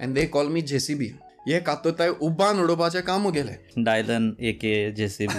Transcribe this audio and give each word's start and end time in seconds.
And 0.00 0.14
they 0.14 0.26
call 0.26 0.48
me 0.48 0.62
JCB 0.72 1.12
ये 1.48 1.60
कातोताय 1.66 2.08
उबान 2.22 2.60
उड़ोपे 2.60 3.00
काम 3.02 3.22
हो 3.22 3.30
गेले 3.32 3.82
Dylan 3.84 4.34
A 4.40 4.52
K 4.64 4.74
JCB 4.92 5.38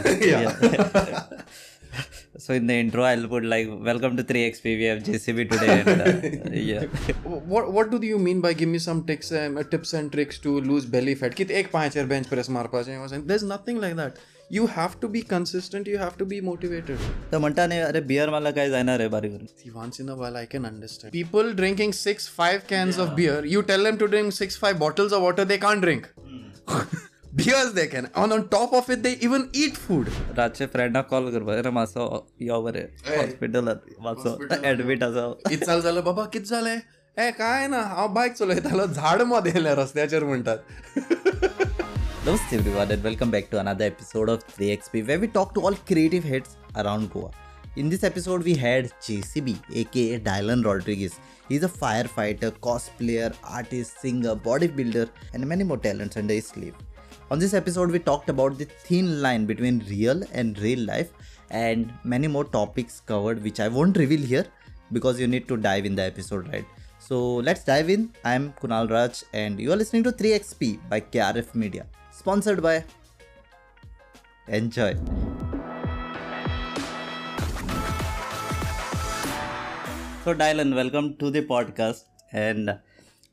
so 2.39 2.53
in 2.53 2.67
the 2.67 2.71
intro 2.71 3.03
I 3.03 3.15
would 3.25 3.45
like 3.45 3.69
welcome 3.83 4.17
to 4.17 4.23
3 4.23 4.35
X 4.37 4.59
PVF 4.59 5.03
JCB 5.03 5.43
today 5.51 5.67
yeah 6.61 6.81
what 7.27 7.87
do 7.87 8.01
you 8.03 8.17
mean 8.17 8.41
by 8.41 8.53
give 8.53 8.69
me 8.69 8.79
some 8.79 9.01
tips 9.07 9.93
and 9.93 10.11
tricks 10.11 10.41
to 10.43 10.59
lose 10.61 10.85
belly 10.89 11.15
fat 11.15 11.33
कित 11.33 11.51
एक 11.61 11.71
पांचर 11.71 12.05
bench 12.05 12.27
press 12.27 12.49
मारपाचे 12.49 12.97
there 12.97 13.35
is 13.35 13.45
nothing 13.45 13.81
like 13.81 13.95
that 13.95 14.13
you 14.51 14.65
have 14.69 14.89
to 15.01 15.07
be 15.07 15.19
consistent 15.21 15.87
you 15.87 15.97
have 15.97 16.09
to 16.19 16.25
be 16.25 16.39
motivated 16.41 16.97
तर 17.31 17.37
म्हणता 17.37 17.65
नाही 17.67 17.79
अरे 17.79 17.99
beer 18.01 18.29
मला 18.29 18.51
काय 18.51 18.69
जाणार 18.69 18.99
आहे 18.99 19.09
बारीवर? 19.09 19.43
सी 19.57 19.69
once 19.69 19.99
in 20.01 20.09
a 20.09 20.13
while 20.13 20.35
I 20.35 20.45
can 20.45 20.65
understand 20.65 21.11
people 21.13 21.51
drinking 21.51 21.91
six 21.91 22.27
five 22.29 22.63
cans 22.69 22.99
of 22.99 23.13
beer 23.15 23.45
you 23.45 23.61
tell 23.61 23.83
them 23.83 23.97
to 23.97 24.05
drink 24.05 24.31
six 24.33 24.57
five 24.59 24.79
bottles 24.79 25.13
of 25.13 25.21
water 25.21 25.43
they 25.43 25.57
can 25.57 25.81
drink 25.81 26.05
beers 27.35 27.73
they 27.73 27.85
can 27.85 28.05
on 28.15 28.31
on 28.31 28.41
top 28.51 28.73
of 28.75 28.89
it 28.91 28.97
they 28.97 29.15
even 29.21 29.43
eat 29.55 29.75
food 29.77 30.07
रातचे 30.37 30.65
फ्रेंडाक 30.65 31.07
call 31.09 31.31
करपा 31.31 31.57
अरे 31.57 31.69
मातसो 31.69 32.27
यो 32.41 32.61
बरे 32.61 32.81
हॉस्पिटलात 33.07 33.75
admit 33.99 34.65
admit 34.65 35.03
किती 35.03 35.53
इचाल 35.53 35.81
जालो 35.81 36.01
बाबा 36.01 36.25
किती 36.33 36.45
जालें 36.45 36.77
ए 37.17 37.29
काय 37.37 37.67
ना 37.67 37.81
हांव 37.85 38.07
बायक 38.13 38.33
चलयतालो 38.33 38.85
झाडमध्ये 38.85 39.51
रस्त्याच्या 39.51 39.83
रस्त्याचेर 39.83 40.23
म्हणटात 40.23 40.57
Namaste 42.25 42.51
everyone 42.57 42.91
and 42.91 43.01
welcome 43.01 43.31
back 43.31 43.49
to 43.49 43.59
another 43.59 43.85
episode 43.85 44.27
of 44.27 44.45
3XP 44.45 45.07
where 45.07 45.19
we 45.19 45.27
talk 45.27 45.53
to 45.53 45.61
all 45.61 45.73
creative 45.73 46.21
heads 46.21 46.57
around 46.75 47.09
Goa. 47.11 47.31
In 47.77 47.87
this 47.87 48.03
episode 48.03 48.43
we 48.43 48.55
had 48.55 48.91
JCB 48.99 49.55
aka 49.73 50.19
Dylan 50.19 50.65
Rodriguez. 50.65 51.17
He's 51.47 51.63
a 51.63 51.69
firefighter, 51.69 52.51
cosplayer, 52.59 53.33
artist, 53.45 54.01
singer, 54.01 54.35
bodybuilder 54.35 55.09
and 55.33 55.47
many 55.47 55.63
more 55.63 55.77
talents 55.77 56.17
under 56.17 56.33
his 56.33 56.47
sleeve. 56.47 56.75
On 57.31 57.39
this 57.39 57.53
episode 57.53 57.89
we 57.89 57.99
talked 57.99 58.29
about 58.29 58.57
the 58.57 58.65
thin 58.65 59.21
line 59.21 59.45
between 59.45 59.79
real 59.89 60.21
and 60.33 60.59
real 60.59 60.79
life 60.79 61.11
and 61.51 61.93
many 62.03 62.27
more 62.27 62.43
topics 62.43 62.99
covered 62.99 63.41
which 63.41 63.61
I 63.61 63.69
won't 63.69 63.95
reveal 63.95 64.21
here 64.21 64.45
because 64.91 65.21
you 65.21 65.27
need 65.27 65.47
to 65.47 65.55
dive 65.55 65.85
in 65.85 65.95
the 65.95 66.03
episode 66.03 66.49
right. 66.49 66.65
So 66.99 67.35
let's 67.35 67.63
dive 67.63 67.89
in. 67.89 68.11
I'm 68.25 68.51
Kunal 68.61 68.91
Raj 68.91 69.23
and 69.31 69.57
you 69.57 69.71
are 69.71 69.77
listening 69.77 70.03
to 70.03 70.11
3XP 70.11 70.89
by 70.89 70.99
KRF 70.99 71.55
Media, 71.55 71.85
sponsored 72.19 72.61
by 72.61 72.83
Enjoy. 74.47 74.93
So 80.25 80.33
Dylan, 80.35 80.75
welcome 80.75 81.15
to 81.17 81.31
the 81.31 81.43
podcast 81.43 82.03
and 82.33 82.77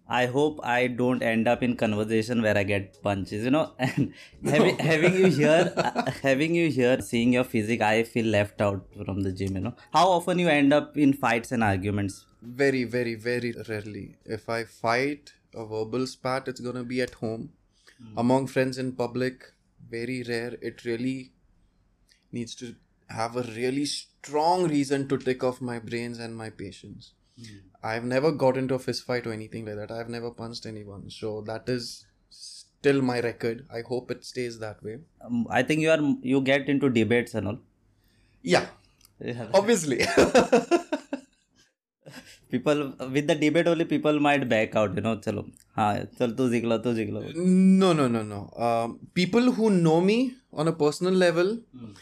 I 0.09 0.27
hope 0.27 0.61
I 0.63 0.87
don't 0.87 1.21
end 1.21 1.49
up 1.49 1.65
in 1.65 1.75
conversation 1.77 2.43
where 2.43 2.57
I 2.57 2.63
get 2.63 3.03
punches, 3.03 3.45
you 3.45 3.51
know. 3.51 3.73
And 3.79 4.15
having, 4.45 4.79
having 4.79 5.15
you 5.15 5.27
here, 5.27 5.73
uh, 5.77 6.09
having 6.23 6.55
you 6.55 6.71
here, 6.71 7.01
seeing 7.01 7.33
your 7.33 7.43
physique, 7.43 7.83
I 7.83 8.05
feel 8.05 8.27
left 8.27 8.61
out 8.61 8.87
from 9.05 9.23
the 9.23 9.33
gym, 9.33 9.57
you 9.57 9.63
know. 9.63 9.75
How 9.93 10.07
often 10.09 10.39
you 10.39 10.49
end 10.49 10.73
up 10.73 10.97
in 10.97 11.13
fights 11.13 11.51
and 11.51 11.65
arguments? 11.65 12.25
Very, 12.41 12.85
very, 12.85 13.17
very 13.17 13.53
rarely. 13.69 14.15
If 14.25 14.49
I 14.49 14.63
fight 14.63 15.33
a 15.53 15.67
verbal 15.67 16.07
spat, 16.07 16.47
it's 16.47 16.61
gonna 16.61 16.85
be 16.85 17.03
at 17.03 17.15
home. 17.15 17.51
Among 18.17 18.47
friends 18.47 18.79
in 18.79 18.93
public, 18.93 19.53
very 19.91 20.23
rare. 20.23 20.57
It 20.61 20.85
really 20.85 21.33
needs 22.33 22.55
to 22.57 22.75
have 23.09 23.37
a 23.37 23.43
really 23.43 23.85
strong 23.87 24.69
reason 24.69 25.09
to 25.09 25.17
tick 25.19 25.45
off 25.45 25.61
my 25.61 25.79
brains 25.79 26.19
and 26.19 26.37
my 26.37 26.51
patience. 26.51 27.13
I've 27.83 28.05
never 28.05 28.33
got 28.33 28.57
into 28.57 28.75
a 28.75 28.79
fist 28.79 29.05
fight 29.05 29.27
or 29.27 29.33
anything 29.33 29.65
like 29.67 29.77
that. 29.77 29.91
I've 29.91 30.09
never 30.09 30.31
punched 30.31 30.67
anyone. 30.67 31.11
So 31.11 31.43
that 31.43 31.69
is 31.69 32.07
still 32.31 33.03
my 33.03 33.21
record. 33.21 33.67
I 33.73 33.83
hope 33.83 34.11
it 34.11 34.25
stays 34.25 34.59
that 34.61 34.83
way. 34.83 34.99
Um, 35.25 35.47
I 35.51 35.63
think 35.63 35.81
you 35.81 35.91
are 35.91 36.01
you 36.23 36.41
get 36.41 36.69
into 36.69 36.89
debates 36.89 37.35
and 37.35 37.49
all. 37.49 37.59
Yeah, 38.43 38.67
Yeah. 39.21 39.49
obviously. 39.55 40.01
people 42.51 42.93
with 43.15 43.27
the 43.27 43.35
debate 43.35 43.67
only 43.67 43.85
people 43.85 44.19
might 44.21 44.49
back 44.49 44.77
out 44.77 44.95
you 44.95 45.03
know 45.07 45.17
chalo. 45.17 45.45
Ha 45.77 45.87
chal 46.19 46.35
tu 46.41 46.49
jikla 46.55 46.83
tu 46.83 46.95
jikla 46.99 47.35
no 47.83 47.93
no 47.93 48.07
no 48.09 48.23
no. 48.23 48.41
Uh, 48.57 48.89
people 49.15 49.51
who 49.53 49.71
know 49.71 50.01
me 50.01 50.35
on 50.53 50.69
a 50.69 50.73
personal 50.85 51.15
level 51.15 51.59
hmm. 51.79 51.93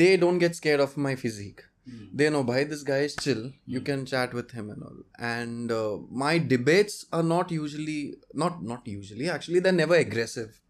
they 0.00 0.16
don't 0.16 0.38
get 0.38 0.56
scared 0.56 0.80
of 0.80 0.96
my 0.96 1.14
physique. 1.14 1.62
Hmm. 1.90 2.04
They 2.14 2.30
know 2.30 2.44
bhai 2.44 2.64
this 2.64 2.82
guy 2.82 3.00
is 3.10 3.16
chill. 3.16 3.44
You 3.66 3.80
hmm. 3.80 3.84
can 3.84 4.06
chat 4.06 4.32
with 4.32 4.52
him 4.52 4.70
and 4.70 4.82
all. 4.82 4.98
And 5.18 5.72
uh, 5.72 5.98
my 6.24 6.38
debates 6.38 7.06
are 7.12 7.22
not 7.22 7.50
usually 7.50 8.00
not 8.32 8.62
not 8.62 8.86
usually 8.86 9.28
actually 9.28 9.60
they're 9.60 9.80
never 9.84 9.96
aggressive. 9.96 10.61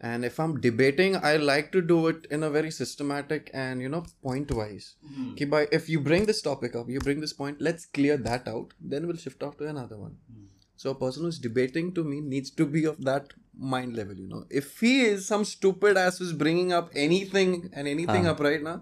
And 0.00 0.24
if 0.24 0.40
I'm 0.40 0.60
debating, 0.60 1.16
I 1.16 1.36
like 1.36 1.72
to 1.72 1.82
do 1.82 2.06
it 2.08 2.26
in 2.30 2.42
a 2.42 2.50
very 2.50 2.70
systematic 2.70 3.50
and 3.52 3.82
you 3.82 3.88
know 3.88 4.04
point 4.22 4.50
wise. 4.50 4.94
Okay, 5.32 5.44
hmm. 5.44 5.50
bhai, 5.50 5.66
if 5.70 5.88
you 5.90 6.00
bring 6.00 6.24
this 6.24 6.40
topic 6.40 6.74
up, 6.74 6.88
you 6.88 7.00
bring 7.00 7.20
this 7.20 7.34
point. 7.34 7.60
Let's 7.60 7.84
clear 7.84 8.16
that 8.28 8.48
out. 8.48 8.72
Then 8.80 9.06
we'll 9.06 9.16
shift 9.16 9.42
off 9.42 9.58
to 9.58 9.66
another 9.66 9.98
one. 9.98 10.16
Hmm. 10.32 10.46
So 10.76 10.90
a 10.90 10.94
person 10.94 11.24
who's 11.24 11.38
debating 11.38 11.92
to 11.94 12.02
me 12.02 12.20
needs 12.20 12.50
to 12.52 12.64
be 12.64 12.86
of 12.86 13.04
that 13.04 13.34
mind 13.58 13.94
level, 13.94 14.14
you 14.14 14.26
know. 14.26 14.44
If 14.48 14.80
he 14.80 15.02
is 15.02 15.26
some 15.26 15.44
stupid 15.44 15.98
ass 15.98 16.16
who's 16.18 16.32
bringing 16.32 16.72
up 16.72 16.90
anything 16.94 17.70
and 17.74 17.86
anything 17.86 18.26
ah. 18.26 18.30
up 18.30 18.40
right 18.40 18.62
now, 18.62 18.80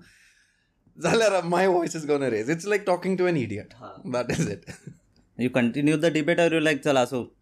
Zalara, 1.01 1.43
my 1.43 1.67
voice 1.67 1.97
is 1.97 2.05
gonna 2.05 2.31
raise. 2.31 2.49
It's 2.49 2.67
like 2.67 2.87
talking 2.87 3.17
to 3.17 3.27
an 3.27 3.37
idiot. 3.37 3.75
Ah. 3.83 3.97
That 4.05 4.31
is 4.31 4.47
it. 4.47 4.65
you 5.37 5.51
continue 5.51 5.97
the 5.97 6.11
debate 6.11 6.41
or 6.41 6.49
you 6.55 6.61
like 6.61 6.83
चला 6.83 7.05
so 7.09 7.33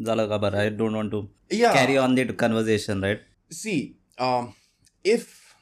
Zalagabar, 0.00 0.54
I 0.54 0.68
don't 0.70 0.94
want 0.94 1.10
to 1.12 1.28
carry 1.50 1.98
on 1.98 2.14
the 2.14 2.32
conversation, 2.32 3.00
right? 3.00 3.20
See, 3.50 3.96
um, 4.18 4.54
if 5.04 5.54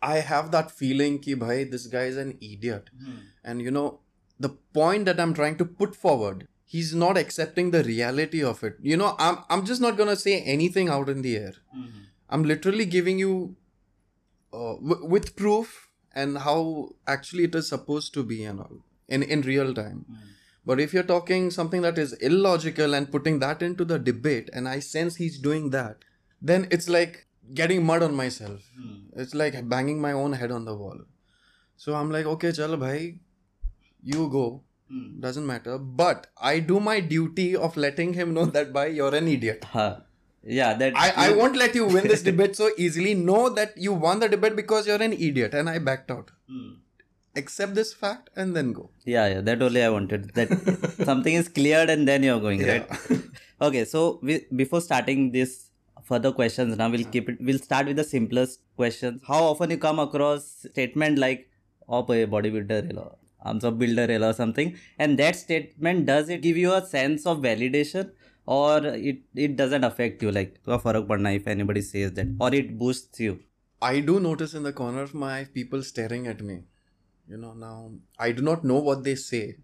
I 0.00 0.16
have 0.18 0.50
that 0.52 0.70
feeling 0.70 1.18
ki 1.18 1.34
bhai, 1.34 1.64
this 1.64 1.86
guy 1.86 2.04
is 2.04 2.16
an 2.16 2.38
idiot, 2.40 2.90
hmm. 3.02 3.16
and 3.42 3.60
you 3.60 3.70
know, 3.70 4.00
the 4.38 4.48
point 4.48 5.04
that 5.06 5.20
I'm 5.20 5.34
trying 5.34 5.56
to 5.58 5.64
put 5.64 5.94
forward, 5.94 6.46
he's 6.64 6.94
not 6.94 7.16
accepting 7.16 7.70
the 7.70 7.82
reality 7.84 8.42
of 8.42 8.62
it. 8.64 8.76
You 8.80 8.96
know, 8.96 9.14
I'm 9.18 9.38
I'm 9.48 9.64
just 9.64 9.80
not 9.80 9.96
gonna 9.96 10.16
say 10.16 10.40
anything 10.40 10.88
out 10.88 11.08
in 11.08 11.22
the 11.22 11.36
air. 11.36 11.54
Hmm. 11.72 11.86
I'm 12.28 12.44
literally 12.44 12.86
giving 12.86 13.18
you 13.18 13.56
uh, 14.52 14.74
with 14.80 15.36
proof 15.36 15.88
and 16.14 16.38
how 16.38 16.90
actually 17.06 17.44
it 17.44 17.54
is 17.54 17.68
supposed 17.68 18.14
to 18.14 18.22
be 18.22 18.44
and 18.44 18.60
all 18.60 18.78
in 19.08 19.22
in 19.22 19.42
real 19.42 19.74
time. 19.74 20.04
Hmm. 20.08 20.33
But 20.66 20.80
if 20.80 20.94
you're 20.94 21.02
talking 21.02 21.50
something 21.50 21.82
that 21.82 21.98
is 21.98 22.14
illogical 22.14 22.94
and 22.94 23.10
putting 23.10 23.38
that 23.40 23.62
into 23.62 23.84
the 23.84 23.98
debate, 23.98 24.48
and 24.52 24.68
I 24.68 24.78
sense 24.78 25.16
he's 25.16 25.38
doing 25.38 25.70
that, 25.70 25.98
then 26.40 26.66
it's 26.70 26.88
like 26.88 27.26
getting 27.52 27.84
mud 27.84 28.02
on 28.02 28.14
myself. 28.14 28.62
Hmm. 28.76 28.94
It's 29.16 29.34
like 29.34 29.68
banging 29.68 30.00
my 30.00 30.12
own 30.12 30.32
head 30.32 30.50
on 30.50 30.64
the 30.64 30.74
wall. 30.74 31.00
So 31.76 31.94
I'm 31.94 32.10
like, 32.10 32.26
okay, 32.26 32.52
chal 32.52 32.76
bhai, 32.76 33.18
you 34.02 34.28
go. 34.28 34.62
Hmm. 34.88 35.20
Doesn't 35.20 35.46
matter. 35.46 35.76
But 35.78 36.28
I 36.40 36.60
do 36.60 36.80
my 36.80 37.00
duty 37.00 37.54
of 37.56 37.76
letting 37.76 38.14
him 38.14 38.32
know 38.32 38.46
that 38.46 38.72
bhai, 38.72 38.88
you're 38.90 39.14
an 39.14 39.28
idiot. 39.28 39.64
हाँ 39.74 40.02
yeah 40.46 40.74
that 40.74 40.92
I, 40.94 41.12
I 41.16 41.32
won't 41.32 41.56
let 41.56 41.74
you 41.74 41.86
win 41.86 42.06
this 42.06 42.22
debate 42.30 42.56
so 42.56 42.70
easily. 42.76 43.14
Know 43.14 43.48
that 43.48 43.76
you 43.76 43.92
won 43.92 44.20
the 44.20 44.28
debate 44.28 44.56
because 44.56 44.86
you're 44.86 45.02
an 45.02 45.12
idiot 45.12 45.54
and 45.54 45.68
I 45.70 45.78
backed 45.78 46.10
out. 46.10 46.30
Hmm 46.48 46.72
accept 47.36 47.74
this 47.74 47.92
fact 47.92 48.30
and 48.36 48.56
then 48.56 48.72
go. 48.72 48.90
Yeah 49.04 49.26
yeah 49.28 49.40
that 49.40 49.62
only 49.62 49.82
i 49.82 49.88
wanted. 49.88 50.30
That 50.34 50.50
something 51.04 51.34
is 51.34 51.48
cleared 51.48 51.90
and 51.90 52.06
then 52.06 52.22
you're 52.22 52.40
going 52.40 52.60
yeah. 52.60 52.72
right 52.72 53.22
okay 53.62 53.84
so 53.84 54.20
we, 54.22 54.46
before 54.54 54.80
starting 54.80 55.32
this 55.32 55.70
further 56.02 56.32
questions 56.32 56.76
now 56.76 56.88
we'll 56.88 57.04
keep 57.04 57.28
it 57.28 57.38
we'll 57.40 57.58
start 57.58 57.86
with 57.86 57.96
the 57.96 58.04
simplest 58.04 58.60
questions. 58.76 59.22
How 59.26 59.42
often 59.44 59.70
you 59.70 59.78
come 59.78 59.98
across 59.98 60.66
statement 60.70 61.18
like 61.18 61.48
oh 61.88 62.00
a 62.00 62.26
bodybuilder 62.26 63.14
I'm 63.44 63.60
a 63.62 63.70
builder 63.70 64.18
or 64.26 64.32
something 64.32 64.76
and 64.98 65.18
that 65.18 65.36
statement 65.36 66.06
does 66.06 66.28
it 66.28 66.40
give 66.40 66.56
you 66.56 66.72
a 66.72 66.84
sense 66.84 67.26
of 67.26 67.38
validation 67.38 68.10
or 68.46 68.78
it 68.84 69.18
it 69.34 69.56
doesn't 69.56 69.84
affect 69.84 70.22
you? 70.22 70.30
Like 70.30 70.60
oh, 70.66 70.78
farak 70.78 71.08
padna 71.08 71.32
if 71.32 71.46
anybody 71.46 71.82
says 71.82 72.12
that 72.12 72.28
or 72.40 72.54
it 72.54 72.78
boosts 72.78 73.20
you? 73.20 73.40
I 73.82 74.00
do 74.00 74.18
notice 74.18 74.54
in 74.54 74.62
the 74.62 74.72
corner 74.72 75.02
of 75.02 75.12
my 75.14 75.44
people 75.44 75.82
staring 75.82 76.26
at 76.26 76.40
me. 76.40 76.62
You 77.28 77.38
know, 77.38 77.52
now 77.54 77.92
I 78.18 78.32
do 78.32 78.42
not 78.42 78.64
know 78.64 78.78
what 78.78 79.04
they 79.04 79.14
say. 79.14 79.56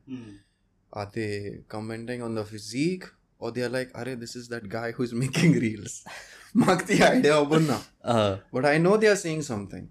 Are 0.92 1.08
they 1.12 1.58
commenting 1.68 2.22
on 2.22 2.34
the 2.34 2.44
physique 2.44 3.04
or 3.38 3.52
they're 3.52 3.68
like, 3.68 3.90
Are 3.94 4.04
this 4.04 4.34
is 4.36 4.48
that 4.48 4.68
guy 4.68 4.92
who's 4.92 5.12
making 5.24 5.52
reels? 5.52 6.04
The 6.54 7.08
idea 7.08 7.34
open 7.36 7.68
now. 7.68 7.82
uh, 8.02 8.38
but 8.52 8.64
I 8.64 8.78
know 8.78 8.96
they 8.96 9.06
are 9.06 9.16
saying 9.16 9.42
something. 9.42 9.88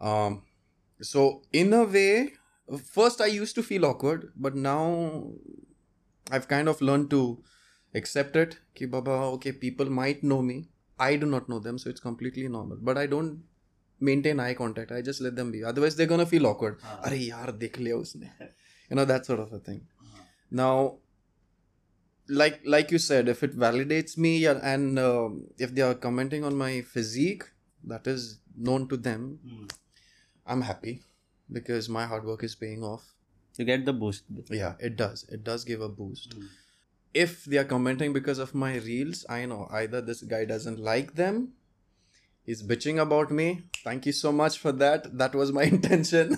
Um, 0.00 0.42
so 1.02 1.42
in 1.52 1.72
a 1.72 1.82
way, 1.84 2.34
first 2.84 3.20
I 3.20 3.26
used 3.26 3.56
to 3.56 3.64
feel 3.64 3.84
awkward, 3.84 4.32
but 4.36 4.54
now 4.54 5.32
I've 6.30 6.46
kind 6.46 6.68
of 6.68 6.80
learned 6.80 7.10
to 7.10 7.42
accept 7.94 8.36
it. 8.36 8.58
Ki 8.76 8.86
baba, 8.86 9.10
okay, 9.10 9.50
people 9.50 9.90
might 9.90 10.22
know 10.22 10.40
me. 10.40 10.68
I 11.00 11.16
do 11.16 11.26
not 11.26 11.48
know 11.48 11.58
them, 11.58 11.78
so 11.78 11.90
it's 11.90 12.00
completely 12.00 12.46
normal. 12.46 12.78
But 12.80 12.96
I 12.96 13.06
don't 13.06 13.42
maintain 14.00 14.40
eye 14.40 14.54
contact. 14.54 14.92
I 14.92 15.02
just 15.02 15.20
let 15.20 15.36
them 15.36 15.50
be. 15.50 15.64
Otherwise, 15.64 15.96
they're 15.96 16.06
gonna 16.06 16.26
feel 16.26 16.46
awkward. 16.46 16.78
Uh-huh. 16.82 17.10
Arey, 17.10 17.30
yaar, 17.30 17.52
dekh 17.58 17.76
liya 17.76 18.00
usne. 18.00 18.30
You 18.90 18.96
know 18.96 19.04
that 19.04 19.26
sort 19.26 19.40
of 19.40 19.52
a 19.52 19.58
thing. 19.58 19.82
Uh-huh. 20.00 20.22
Now, 20.50 20.96
like 22.28 22.60
like 22.64 22.90
you 22.90 22.98
said, 22.98 23.28
if 23.28 23.42
it 23.42 23.58
validates 23.58 24.16
me 24.16 24.44
and 24.46 24.98
uh, 24.98 25.28
if 25.58 25.74
they 25.74 25.82
are 25.82 25.94
commenting 25.94 26.44
on 26.44 26.56
my 26.56 26.82
physique, 26.82 27.44
that 27.84 28.06
is 28.06 28.40
known 28.56 28.88
to 28.88 28.96
them. 28.96 29.38
Mm. 29.46 29.70
I'm 30.46 30.62
happy 30.62 31.02
because 31.50 31.88
my 31.88 32.06
hard 32.06 32.24
work 32.24 32.44
is 32.44 32.54
paying 32.54 32.82
off. 32.82 33.14
You 33.56 33.64
get 33.64 33.84
the 33.84 33.92
boost. 33.92 34.24
Yeah, 34.50 34.74
it 34.78 34.96
does. 34.96 35.26
It 35.30 35.42
does 35.44 35.64
give 35.64 35.80
a 35.80 35.88
boost. 35.88 36.38
Mm. 36.38 36.46
If 37.14 37.44
they 37.44 37.56
are 37.58 37.64
commenting 37.64 38.12
because 38.12 38.38
of 38.38 38.54
my 38.54 38.76
reels, 38.76 39.24
I 39.28 39.46
know 39.46 39.66
either 39.72 40.00
this 40.00 40.22
guy 40.22 40.44
doesn't 40.44 40.78
like 40.78 41.14
them 41.14 41.54
he's 42.48 42.62
bitching 42.70 42.98
about 43.04 43.30
me. 43.38 43.46
Thank 43.86 44.06
you 44.08 44.12
so 44.18 44.30
much 44.40 44.54
for 44.64 44.72
that. 44.82 45.06
That 45.22 45.34
was 45.40 45.52
my 45.58 45.64
intention. 45.76 46.36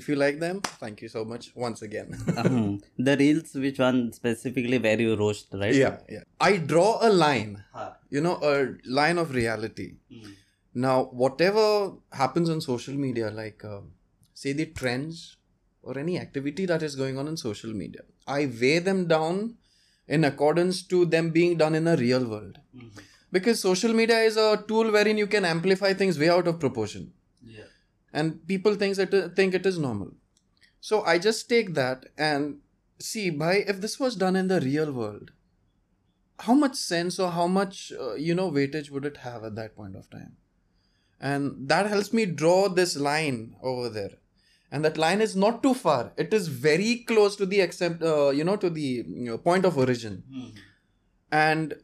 if 0.00 0.08
you 0.08 0.16
like 0.22 0.38
them, 0.44 0.60
thank 0.82 1.02
you 1.04 1.08
so 1.14 1.24
much 1.32 1.48
once 1.66 1.82
again. 1.88 2.08
Mhm. 2.26 2.82
The 3.08 3.16
reels, 3.22 3.54
which 3.66 3.78
one 3.86 4.00
specifically 4.20 4.78
where 4.86 5.00
you 5.06 5.14
roast, 5.22 5.48
right? 5.62 5.74
yeah, 5.84 5.96
yeah. 6.16 6.24
I 6.48 6.52
draw 6.72 6.90
a 7.08 7.12
line, 7.24 7.52
you 8.16 8.22
know, 8.26 8.36
a 8.52 8.54
line 9.00 9.18
of 9.24 9.34
reality. 9.40 9.88
Now, 10.86 10.96
whatever 11.24 11.66
happens 12.22 12.48
on 12.54 12.60
social 12.60 12.94
media, 13.06 13.30
like 13.42 13.64
uh, 13.64 13.80
say 14.42 14.52
the 14.52 14.66
trends 14.80 15.22
or 15.82 15.98
any 16.04 16.18
activity 16.24 16.66
that 16.72 16.82
is 16.88 16.94
going 17.02 17.18
on 17.18 17.26
in 17.32 17.36
social 17.36 17.72
media, 17.82 18.02
I 18.26 18.40
weigh 18.62 18.78
them 18.90 19.06
down 19.14 19.40
in 20.16 20.24
accordance 20.30 20.82
to 20.92 21.04
them 21.14 21.30
being 21.38 21.56
done 21.62 21.74
in 21.80 21.86
a 21.94 21.96
real 21.96 22.24
world. 22.34 22.58
Because 23.30 23.60
social 23.60 23.92
media 23.92 24.18
is 24.20 24.36
a 24.36 24.64
tool 24.68 24.90
wherein 24.90 25.18
you 25.18 25.26
can 25.26 25.44
amplify 25.44 25.92
things 25.92 26.18
way 26.18 26.28
out 26.30 26.46
of 26.48 26.58
proportion, 26.58 27.12
Yeah. 27.44 27.64
and 28.12 28.46
people 28.46 28.74
think 28.74 28.96
that 28.96 29.16
think 29.36 29.54
it 29.54 29.66
is 29.66 29.78
normal. 29.78 30.12
So 30.80 31.02
I 31.04 31.18
just 31.18 31.48
take 31.48 31.74
that 31.74 32.06
and 32.16 32.60
see, 32.98 33.28
by 33.30 33.54
if 33.72 33.80
this 33.80 33.98
was 34.00 34.16
done 34.16 34.36
in 34.36 34.48
the 34.48 34.60
real 34.60 34.92
world, 34.92 35.32
how 36.40 36.54
much 36.54 36.76
sense 36.76 37.18
or 37.18 37.30
how 37.32 37.46
much 37.48 37.92
uh, 38.00 38.14
you 38.14 38.34
know 38.34 38.50
weightage 38.50 38.90
would 38.90 39.04
it 39.04 39.18
have 39.18 39.44
at 39.44 39.56
that 39.56 39.74
point 39.76 39.96
of 39.96 40.08
time? 40.10 40.36
And 41.20 41.68
that 41.68 41.86
helps 41.86 42.12
me 42.12 42.24
draw 42.26 42.68
this 42.68 42.96
line 42.96 43.56
over 43.62 43.88
there. 43.88 44.12
And 44.70 44.84
that 44.84 44.96
line 44.98 45.20
is 45.20 45.34
not 45.34 45.62
too 45.62 45.74
far. 45.74 46.12
It 46.16 46.32
is 46.32 46.46
very 46.48 46.96
close 47.08 47.36
to 47.36 47.46
the 47.46 47.60
accept 47.60 48.02
uh, 48.02 48.30
you 48.30 48.44
know 48.44 48.56
to 48.56 48.70
the 48.70 48.80
you 48.82 49.04
know, 49.30 49.38
point 49.38 49.64
of 49.64 49.76
origin. 49.76 50.22
And 51.30 51.74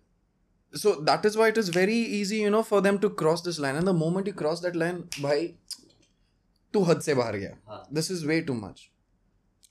so 0.75 0.95
that 1.09 1.25
is 1.25 1.37
why 1.37 1.49
it 1.49 1.59
is 1.59 1.69
very 1.69 1.97
easy 2.19 2.39
you 2.39 2.51
know 2.51 2.63
for 2.63 2.81
them 2.81 2.99
to 2.99 3.11
cross 3.11 3.43
this 3.43 3.59
line. 3.59 3.77
And 3.77 3.87
the 3.87 3.93
moment 3.93 4.27
you 4.27 4.33
cross 4.33 4.61
that 4.61 4.77
line 4.77 5.05
by 5.21 5.55
tu 6.73 6.85
had 6.85 7.03
se 7.03 7.15
bahar 7.15 7.39
gaya. 7.39 7.55
This 7.91 8.11
is 8.11 8.27
way 8.27 8.41
too 8.43 8.55
much. 8.55 8.91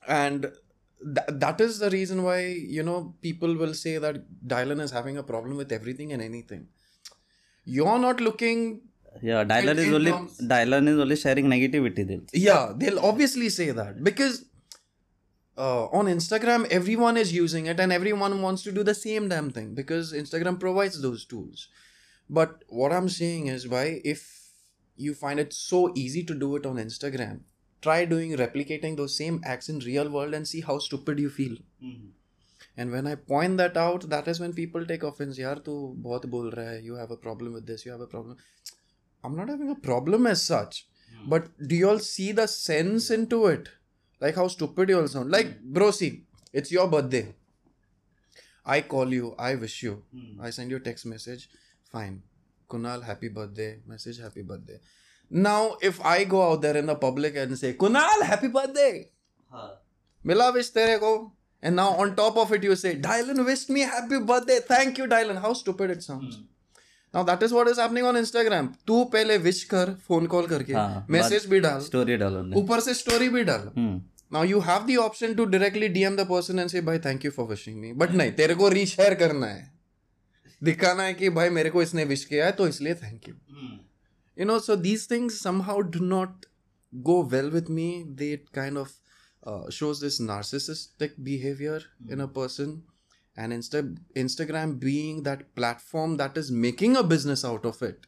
And 0.06 0.42
th- 1.16 1.34
that 1.44 1.60
is 1.60 1.78
the 1.78 1.90
reason 1.90 2.22
why 2.22 2.38
you 2.78 2.82
know 2.82 3.14
people 3.20 3.54
will 3.54 3.74
say 3.74 3.98
that 3.98 4.24
Dylan 4.54 4.80
is 4.80 4.90
having 4.90 5.18
a 5.18 5.22
problem 5.22 5.56
with 5.56 5.72
everything 5.72 6.12
and 6.12 6.22
anything. 6.22 6.66
You're 7.64 7.98
not 7.98 8.20
looking 8.20 8.82
yeah 9.22 9.44
Dylan 9.44 9.78
is 9.78 9.92
only 9.92 10.10
terms, 10.10 10.38
Dylan 10.38 10.88
is 10.88 10.98
only 10.98 11.16
sharing 11.16 11.46
negativity 11.46 12.06
then. 12.06 12.26
Yeah 12.32 12.72
they'll 12.76 12.98
obviously 12.98 13.48
say 13.48 13.70
that. 13.70 14.02
Because 14.02 14.44
uh, 15.56 15.86
on 15.86 16.06
Instagram, 16.06 16.66
everyone 16.70 17.16
is 17.16 17.32
using 17.32 17.66
it 17.66 17.78
and 17.78 17.92
everyone 17.92 18.42
wants 18.42 18.62
to 18.62 18.72
do 18.72 18.82
the 18.82 18.94
same 18.94 19.28
damn 19.28 19.50
thing 19.50 19.74
because 19.74 20.12
Instagram 20.12 20.58
provides 20.58 21.00
those 21.00 21.24
tools. 21.24 21.68
But 22.28 22.64
what 22.68 22.92
I'm 22.92 23.08
saying 23.08 23.48
is, 23.48 23.68
why 23.68 24.00
if 24.04 24.50
you 24.96 25.14
find 25.14 25.38
it 25.38 25.52
so 25.52 25.92
easy 25.94 26.24
to 26.24 26.34
do 26.34 26.56
it 26.56 26.66
on 26.66 26.76
Instagram, 26.76 27.40
try 27.82 28.04
doing 28.04 28.32
replicating 28.32 28.96
those 28.96 29.16
same 29.16 29.40
acts 29.44 29.68
in 29.68 29.78
real 29.80 30.08
world 30.08 30.34
and 30.34 30.48
see 30.48 30.60
how 30.60 30.78
stupid 30.78 31.18
you 31.18 31.30
feel. 31.30 31.56
Mm-hmm. 31.82 32.08
And 32.76 32.90
when 32.90 33.06
I 33.06 33.14
point 33.14 33.56
that 33.58 33.76
out, 33.76 34.08
that 34.10 34.26
is 34.26 34.40
when 34.40 34.52
people 34.52 34.84
take 34.84 35.04
offense. 35.04 35.38
Yaar, 35.38 35.64
tu 35.64 35.96
bahut 36.06 36.28
bol 36.28 36.50
raha 36.50 36.72
hai. 36.72 36.80
You 36.82 36.94
have 36.94 37.12
a 37.12 37.16
problem 37.16 37.52
with 37.52 37.66
this. 37.66 37.86
You 37.86 37.92
have 37.92 38.00
a 38.00 38.06
problem. 38.06 38.36
I'm 39.22 39.36
not 39.36 39.48
having 39.48 39.70
a 39.70 39.76
problem 39.76 40.26
as 40.26 40.42
such. 40.42 40.86
Hmm. 41.16 41.28
But 41.28 41.46
do 41.68 41.76
you 41.76 41.88
all 41.88 42.00
see 42.00 42.32
the 42.32 42.48
sense 42.48 43.10
into 43.10 43.46
it? 43.46 43.68
Like 44.24 44.36
how 44.42 44.48
stupid 44.56 44.88
you 44.94 44.98
all 45.00 45.08
sound. 45.14 45.30
Like 45.36 45.54
bro, 45.78 45.90
see, 46.00 46.10
it's 46.60 46.72
your 46.76 46.88
birthday. 46.96 47.24
I 48.74 48.80
call 48.92 49.12
you. 49.20 49.30
I 49.46 49.54
wish 49.64 49.82
you. 49.86 49.94
mm. 50.18 50.28
I 50.40 50.50
send 50.58 50.70
you 50.74 50.78
a 50.82 50.84
text 50.90 51.06
message. 51.14 51.48
Fine. 51.94 52.22
Kunal, 52.74 53.02
happy 53.08 53.28
birthday. 53.38 53.70
Message, 53.94 54.20
happy 54.26 54.42
birthday. 54.52 54.78
Now, 55.30 55.76
if 55.88 55.98
I 56.12 56.24
go 56.24 56.40
out 56.50 56.62
there 56.62 56.76
in 56.82 56.86
the 56.86 56.94
public 56.94 57.36
and 57.42 57.58
say, 57.58 57.72
Kunal, 57.74 58.22
happy 58.22 58.48
birthday. 58.48 59.10
Mila 60.30 60.52
wish 60.52 60.70
tere 60.70 60.98
ko. 60.98 61.32
And 61.62 61.76
now 61.76 61.90
on 62.04 62.14
top 62.16 62.36
of 62.36 62.52
it, 62.52 62.64
you 62.64 62.74
say, 62.76 62.94
Dylan 62.96 63.44
wished 63.44 63.70
me 63.70 63.80
happy 63.80 64.18
birthday. 64.20 64.58
Thank 64.72 64.98
you, 64.98 65.06
Dylan. 65.06 65.40
How 65.44 65.52
stupid 65.52 65.90
it 65.90 66.02
sounds. 66.02 66.40
Now 67.14 67.22
that 67.24 67.42
is 67.42 67.52
what 67.52 67.68
is 67.68 67.78
happening 67.78 68.04
on 68.06 68.16
Instagram. 68.16 68.68
तू 68.86 69.04
पहले 69.12 69.38
wish 69.42 69.62
कर 69.74 69.94
phone 70.08 70.26
call 70.28 70.48
करके 70.48 70.72
हाँ, 70.72 71.06
message 71.16 71.46
भी 71.52 71.60
डाल 71.60 71.86
Story 71.90 72.18
डालो. 72.18 72.42
ऊपर 72.62 72.80
से 72.88 72.94
story 73.02 73.28
भी 73.34 73.44
डाल 73.50 73.68
Hmm. 74.33 74.35
Now 74.37 74.43
you 74.43 74.61
have 74.61 74.87
the 74.87 74.97
option 74.97 75.35
to 75.37 75.45
directly 75.45 75.89
DM 75.89 76.17
the 76.17 76.25
person 76.25 76.59
and 76.59 76.71
say 76.71 76.81
भाई 76.81 77.01
thank 77.01 77.23
you 77.23 77.31
for 77.31 77.45
wishing 77.45 77.81
me. 77.81 77.93
But 77.93 78.11
नहीं 78.11 78.31
तेरे 78.31 78.55
को 78.55 78.69
reshare 78.69 79.15
करना 79.19 79.47
है 79.47 79.71
दिखाना 80.63 81.03
है 81.03 81.13
कि 81.13 81.29
भाई 81.29 81.49
मेरे 81.49 81.69
को 81.69 81.81
इसने 81.81 82.05
wish 82.05 82.23
किया 82.25 82.45
है 82.45 82.51
तो 82.51 82.67
इसलिए 82.67 82.95
thank 82.95 83.27
you. 83.27 83.35
You 84.39 84.45
know, 84.45 84.59
so 84.59 84.75
these 84.75 85.05
things 85.05 85.39
somehow 85.39 85.81
do 85.81 85.99
not 85.99 86.45
go 87.03 87.19
well 87.31 87.49
with 87.49 87.69
me. 87.69 88.05
They 88.21 88.37
kind 88.53 88.77
of 88.77 88.93
uh, 89.45 89.69
shows 89.69 89.99
this 89.99 90.19
narcissistic 90.19 91.23
behavior 91.23 91.81
in 92.09 92.21
a 92.21 92.27
person, 92.27 92.83
and 93.37 93.53
instead 93.53 93.99
Instagram 94.15 94.79
being 94.79 95.23
that 95.23 95.55
platform 95.55 96.15
that 96.17 96.37
is 96.37 96.51
making 96.51 96.95
a 96.97 97.03
business 97.03 97.43
out 97.43 97.65
of 97.65 97.81
it. 97.81 98.07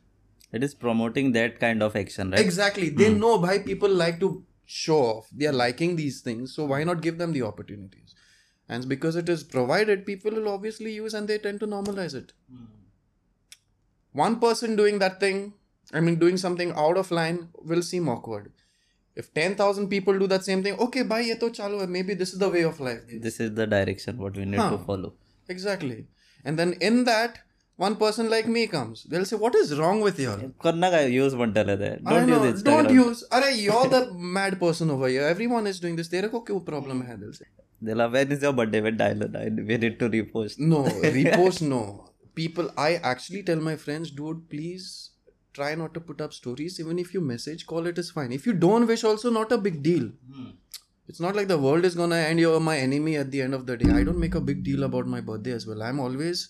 It 0.53 0.63
is 0.63 0.73
promoting 0.75 1.31
that 1.33 1.59
kind 1.59 1.81
of 1.81 1.95
action, 1.95 2.31
right? 2.31 2.39
Exactly, 2.39 2.89
they 2.89 3.13
know 3.13 3.37
why 3.37 3.59
people 3.59 3.89
like 3.89 4.19
to 4.19 4.43
show 4.66 4.98
off. 4.98 5.28
They 5.32 5.46
are 5.46 5.52
liking 5.52 5.96
these 5.96 6.20
things, 6.20 6.54
so 6.54 6.64
why 6.66 6.84
not 6.84 7.00
give 7.00 7.18
them 7.18 7.32
the 7.32 7.42
opportunities? 7.42 8.14
And 8.68 8.88
because 8.88 9.16
it 9.16 9.28
is 9.28 9.44
provided, 9.44 10.04
people 10.04 10.32
will 10.32 10.48
obviously 10.48 10.92
use 10.92 11.14
and 11.14 11.28
they 11.28 11.38
tend 11.38 11.60
to 11.60 11.66
normalize 11.66 12.14
it. 12.14 12.32
Hmm. 12.50 12.64
One 14.12 14.40
person 14.40 14.76
doing 14.76 14.98
that 14.98 15.20
thing, 15.20 15.54
I 15.92 16.00
mean, 16.00 16.16
doing 16.18 16.36
something 16.36 16.72
out 16.72 16.96
of 16.96 17.10
line 17.10 17.48
will 17.54 17.82
seem 17.82 18.08
awkward. 18.08 18.52
If 19.14 19.32
10,000 19.32 19.88
people 19.88 20.18
do 20.18 20.26
that 20.26 20.44
same 20.44 20.62
thing, 20.62 20.74
okay, 20.78 21.02
bhai, 21.02 21.22
ye 21.22 21.36
to 21.36 21.50
chalu 21.50 21.80
hai. 21.80 21.86
Maybe 21.86 22.14
this 22.14 22.32
is 22.32 22.38
the 22.38 22.48
way 22.48 22.62
of 22.62 22.80
life. 22.80 23.02
This 23.08 23.40
is 23.40 23.54
the 23.54 23.66
direction 23.66 24.18
what 24.18 24.36
we 24.36 24.44
need 24.44 24.58
to 24.58 24.78
follow. 24.78 25.14
Exactly. 25.48 26.06
And 26.44 26.58
then 26.58 26.74
in 26.80 27.04
that, 27.04 27.38
one 27.76 27.96
person 27.96 28.30
like 28.30 28.46
me 28.46 28.66
comes. 28.66 29.04
They'll 29.04 29.26
say, 29.26 29.36
"What 29.36 29.54
is 29.54 29.78
wrong 29.78 30.00
with 30.00 30.18
you?" 30.18 30.30
Use. 30.30 30.52
Don't 30.62 32.28
use 32.28 32.62
Don't 32.62 32.90
use. 32.90 33.22
Are 33.30 33.50
you're 33.50 33.88
the 33.88 34.12
mad 34.38 34.58
person 34.58 34.90
over 34.90 35.08
here. 35.08 35.24
Everyone 35.24 35.66
is 35.66 35.80
doing 35.80 35.96
this. 35.96 36.08
There 36.08 36.28
ko 36.28 36.42
kya 36.42 36.64
problem 36.64 37.06
hai? 37.06 37.16
They'll 37.16 37.32
say. 37.32 37.46
They'll 37.82 37.98
have, 37.98 38.12
when 38.12 38.32
is 38.32 38.42
your 38.42 38.54
birthday? 38.54 38.80
When 38.80 39.66
We 39.66 39.76
need 39.76 39.98
to 39.98 40.08
repost. 40.08 40.58
No, 40.58 40.84
repost 41.18 41.60
no. 41.62 42.10
People, 42.34 42.70
I 42.76 42.94
actually 42.96 43.42
tell 43.42 43.56
my 43.56 43.76
friends, 43.76 44.10
dude, 44.10 44.48
please 44.48 45.10
try 45.52 45.74
not 45.74 45.94
to 45.94 46.00
put 46.00 46.20
up 46.20 46.32
stories. 46.32 46.80
Even 46.80 46.98
if 46.98 47.12
you 47.12 47.20
message, 47.20 47.66
call 47.66 47.86
it 47.86 47.98
is 47.98 48.10
fine. 48.10 48.32
If 48.32 48.46
you 48.46 48.52
don't 48.52 48.86
wish, 48.86 49.04
also 49.04 49.30
not 49.30 49.52
a 49.52 49.58
big 49.58 49.82
deal. 49.82 50.10
Hmm. 50.34 50.50
It's 51.08 51.20
not 51.20 51.36
like 51.36 51.48
the 51.48 51.58
world 51.58 51.84
is 51.84 51.94
gonna 51.94 52.16
end. 52.16 52.40
You're 52.40 52.60
my 52.60 52.78
enemy 52.78 53.16
at 53.16 53.30
the 53.30 53.42
end 53.42 53.54
of 53.54 53.66
the 53.66 53.76
day. 53.76 53.90
I 53.92 54.02
don't 54.02 54.18
make 54.18 54.34
a 54.34 54.40
big 54.40 54.64
deal 54.64 54.82
about 54.82 55.06
my 55.06 55.20
birthday 55.20 55.52
as 55.52 55.66
well. 55.66 55.82
I'm 55.82 56.00
always 56.00 56.48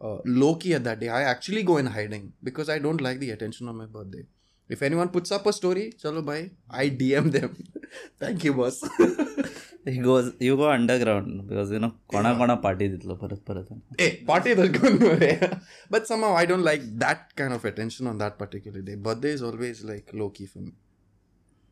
uh, 0.00 0.18
low 0.24 0.54
key 0.54 0.74
at 0.74 0.84
that 0.84 1.00
day. 1.00 1.08
I 1.08 1.22
actually 1.22 1.62
go 1.62 1.76
in 1.76 1.86
hiding 1.86 2.32
because 2.42 2.68
I 2.68 2.78
don't 2.78 3.00
like 3.00 3.18
the 3.18 3.30
attention 3.30 3.68
on 3.68 3.76
my 3.76 3.86
birthday. 3.86 4.24
If 4.68 4.82
anyone 4.82 5.08
puts 5.08 5.32
up 5.32 5.46
a 5.46 5.52
story, 5.52 5.92
chalo 6.02 6.24
bhai, 6.24 6.50
I 6.70 6.90
DM 6.90 7.32
them. 7.32 7.56
Thank 8.20 8.44
you, 8.44 8.52
boss. 8.54 8.80
he 9.84 9.98
goes, 9.98 10.34
you 10.38 10.56
go 10.56 10.70
underground 10.70 11.48
because 11.48 11.70
you 11.70 11.78
know, 11.78 11.94
kona 12.12 12.36
kona 12.36 12.58
party 12.58 12.88
ditlo 12.90 13.18
parat 13.18 13.40
parat. 13.40 13.68
Hey, 13.98 14.10
eh, 14.10 14.24
party 14.26 14.54
But 15.90 16.06
somehow 16.06 16.34
I 16.34 16.44
don't 16.44 16.62
like 16.62 16.82
that 16.98 17.34
kind 17.34 17.54
of 17.54 17.64
attention 17.64 18.06
on 18.06 18.18
that 18.18 18.38
particular 18.38 18.82
day. 18.82 18.96
Birthday 18.96 19.30
is 19.30 19.42
always 19.42 19.82
like 19.82 20.10
low 20.12 20.28
key 20.28 20.46
for 20.46 20.58
me. 20.58 20.72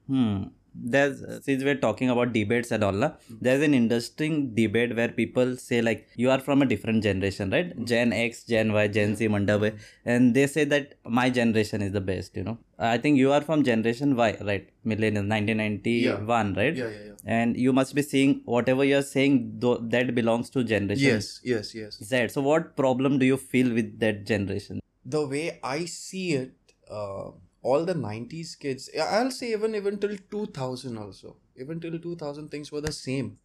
Hmm. 0.08 0.44
There's 0.78 1.44
since 1.44 1.64
we're 1.64 1.76
talking 1.76 2.10
about 2.10 2.32
debates 2.32 2.70
and 2.70 2.84
all, 2.84 2.92
na, 2.92 3.10
hmm. 3.28 3.36
there's 3.40 3.62
an 3.62 3.74
interesting 3.74 4.54
debate 4.54 4.94
where 4.94 5.08
people 5.08 5.56
say 5.56 5.80
like 5.82 6.08
you 6.16 6.30
are 6.30 6.38
from 6.38 6.62
a 6.62 6.66
different 6.66 7.02
generation, 7.02 7.50
right? 7.50 7.72
Hmm. 7.72 7.84
Gen 7.84 8.12
X, 8.12 8.44
Gen 8.44 8.72
Y, 8.72 8.88
Gen 8.88 9.16
Z, 9.16 9.28
Mandabay, 9.28 9.72
hmm. 9.72 9.78
and 10.04 10.34
they 10.34 10.46
say 10.46 10.64
that 10.64 10.94
my 11.04 11.30
generation 11.30 11.82
is 11.82 11.92
the 11.92 12.00
best. 12.00 12.36
You 12.36 12.44
know, 12.44 12.58
I 12.78 12.98
think 12.98 13.16
you 13.16 13.32
are 13.32 13.40
from 13.40 13.64
Generation 13.64 14.16
Y, 14.16 14.36
right? 14.42 14.68
Millennial, 14.84 15.24
1991, 15.24 16.54
right? 16.54 16.76
Yeah, 16.76 16.84
yeah, 16.84 16.90
yeah. 16.90 17.12
And 17.24 17.56
you 17.56 17.72
must 17.72 17.94
be 17.94 18.02
seeing 18.02 18.42
whatever 18.44 18.84
you're 18.84 19.02
saying 19.02 19.54
though, 19.58 19.78
that 19.78 20.14
belongs 20.14 20.50
to 20.50 20.62
generation 20.62 21.04
Yes, 21.04 21.40
yes, 21.42 21.74
yes. 21.74 21.98
Z. 22.02 22.28
So 22.28 22.42
what 22.42 22.76
problem 22.76 23.18
do 23.18 23.26
you 23.26 23.36
feel 23.36 23.72
with 23.72 23.98
that 24.00 24.24
generation? 24.26 24.80
The 25.04 25.26
way 25.26 25.58
I 25.62 25.86
see 25.86 26.34
it, 26.34 26.52
uh, 26.90 27.30
all 27.72 27.84
the 27.90 27.94
90s 27.94 28.54
kids, 28.64 28.88
I'll 29.08 29.30
say 29.30 29.52
even 29.52 29.74
even 29.80 29.98
till 29.98 30.16
2000 30.34 30.98
also, 30.98 31.36
even 31.56 31.80
till 31.80 31.98
2000 31.98 32.50
things 32.50 32.72
were 32.72 32.80
the 32.88 32.92
same. 32.92 33.38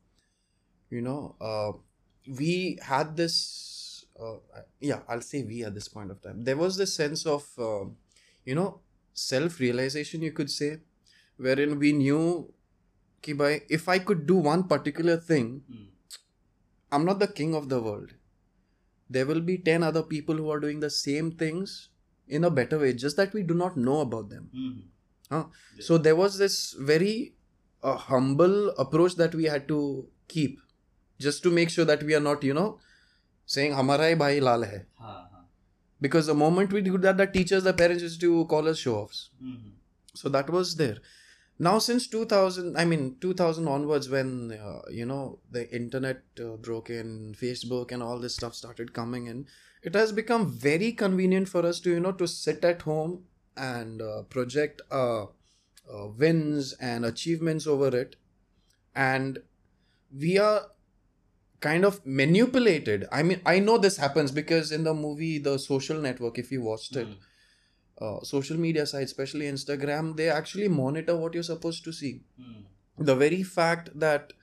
You 0.90 1.02
know, 1.02 1.36
uh, 1.40 1.72
we 2.40 2.78
had 2.82 3.16
this 3.18 4.06
uh, 4.22 4.36
yeah 4.80 5.00
i'll 5.08 5.22
say 5.22 5.44
we 5.44 5.64
at 5.64 5.74
this 5.74 5.88
point 5.88 6.12
of 6.12 6.22
time. 6.22 6.44
There 6.44 6.58
was 6.58 6.78
this 6.78 6.94
sense 6.94 7.26
of 7.26 7.46
uh, 7.58 7.86
you 8.46 8.56
know 8.56 8.80
self 9.14 9.60
realization 9.60 10.22
you 10.22 10.32
could 10.32 10.52
say 10.52 10.80
wherein 11.38 11.80
we 11.80 11.92
knew 11.94 12.54
ki 13.22 13.34
bhai, 13.34 13.62
if 13.70 13.90
i 13.90 14.00
could 14.00 14.26
do 14.28 14.36
one 14.36 14.64
particular 14.74 15.18
thing 15.18 15.50
i'm 16.92 17.06
not 17.06 17.20
the 17.20 17.28
king 17.28 17.56
of 17.56 17.70
the 17.70 17.82
world. 17.82 18.14
There 19.10 19.26
will 19.26 19.42
be 19.42 19.58
10 19.58 19.84
other 19.84 20.04
people 20.04 20.36
who 20.36 20.50
are 20.52 20.60
doing 20.60 20.80
the 20.80 20.90
same 20.90 21.32
things 21.32 21.90
in 22.28 22.44
a 22.44 22.50
better 22.50 22.80
way 22.80 22.94
just 22.94 23.18
that 23.18 23.34
we 23.34 23.44
do 23.44 23.54
not 23.54 23.78
know 23.78 24.00
about 24.02 24.30
them 24.30 24.50
mm-hmm. 24.56 25.36
huh? 25.36 25.46
yes. 25.76 25.88
so 25.88 25.98
there 25.98 26.16
was 26.16 26.38
this 26.38 26.76
very 26.80 27.34
uh, 27.84 27.96
humble 27.96 28.70
approach 28.72 29.16
that 29.16 29.36
we 29.36 29.46
had 29.46 29.68
to 29.68 30.08
keep 30.28 30.60
just 31.20 31.44
to 31.44 31.52
make 31.52 31.70
sure 31.70 31.86
that 31.86 32.04
we 32.04 32.16
are 32.16 32.26
not 32.30 32.44
you 32.44 32.54
know 32.54 32.80
saying 33.46 33.74
hamara 33.74 34.10
hai 34.10 34.16
bhai 34.24 34.40
lal 34.40 34.64
hai 34.72 34.82
because 36.06 36.26
the 36.26 36.38
moment 36.44 36.74
we 36.74 36.82
do 36.82 36.98
that 36.98 37.18
the 37.18 37.28
teachers 37.28 37.64
the 37.64 37.74
parents 37.74 38.04
used 38.04 38.22
to 38.22 38.46
call 38.54 38.68
us 38.68 38.80
show-offs 38.86 39.30
mm-hmm. 39.42 39.74
so 40.22 40.30
that 40.30 40.50
was 40.50 40.76
there 40.76 40.98
now 41.68 41.78
since 41.88 42.08
2000 42.08 42.78
i 42.84 42.86
mean 42.92 43.04
2000 43.22 43.68
onwards 43.68 44.10
when 44.10 44.32
uh, 44.60 44.82
you 45.00 45.06
know 45.06 45.40
the 45.58 45.64
internet 45.80 46.24
uh, 46.46 46.56
broke 46.68 46.90
in 46.90 47.36
facebook 47.42 47.92
and 47.92 48.02
all 48.02 48.20
this 48.20 48.36
stuff 48.36 48.56
started 48.56 48.94
coming 48.94 49.28
in 49.28 49.46
it 49.84 49.96
has 49.96 50.12
become 50.12 50.50
very 50.50 50.92
convenient 50.92 51.50
for 51.50 51.66
us 51.66 51.80
to 51.82 51.90
you 51.92 52.00
know 52.00 52.12
to 52.12 52.28
sit 52.28 52.64
at 52.64 52.84
home 52.84 53.24
and 53.58 54.02
uh, 54.02 54.22
project 54.24 54.82
uh, 54.92 55.24
uh, 55.24 56.08
wins 56.18 56.74
and 56.74 57.06
achievements 57.06 57.68
over 57.68 57.96
it. 57.96 58.16
And 58.96 59.40
we 60.18 60.38
are 60.38 60.68
kind 61.60 61.86
of 61.86 62.06
manipulated. 62.06 63.08
I 63.12 63.24
mean 63.24 63.42
i 63.46 63.60
know 63.60 63.78
this 63.78 63.98
happens 63.98 64.32
because 64.32 64.72
in 64.72 64.84
the 64.84 64.94
movie 64.94 65.38
the 65.38 65.58
social 65.58 66.02
network 66.02 66.40
if 66.40 66.52
you 66.52 66.62
watched 66.62 66.96
it 66.96 67.08
uh, 68.02 68.20
social 68.24 68.58
media 68.58 68.86
sites 68.86 69.12
especially 69.12 69.46
instagram 69.46 70.16
they 70.18 70.30
actually 70.30 70.68
monitor 70.68 71.16
what 71.16 71.34
you're 71.34 71.44
supposed 71.44 71.84
to 71.84 71.94
see. 71.94 72.22
The 72.98 73.16
very 73.16 73.44
fact 73.44 73.92
that 74.00 74.34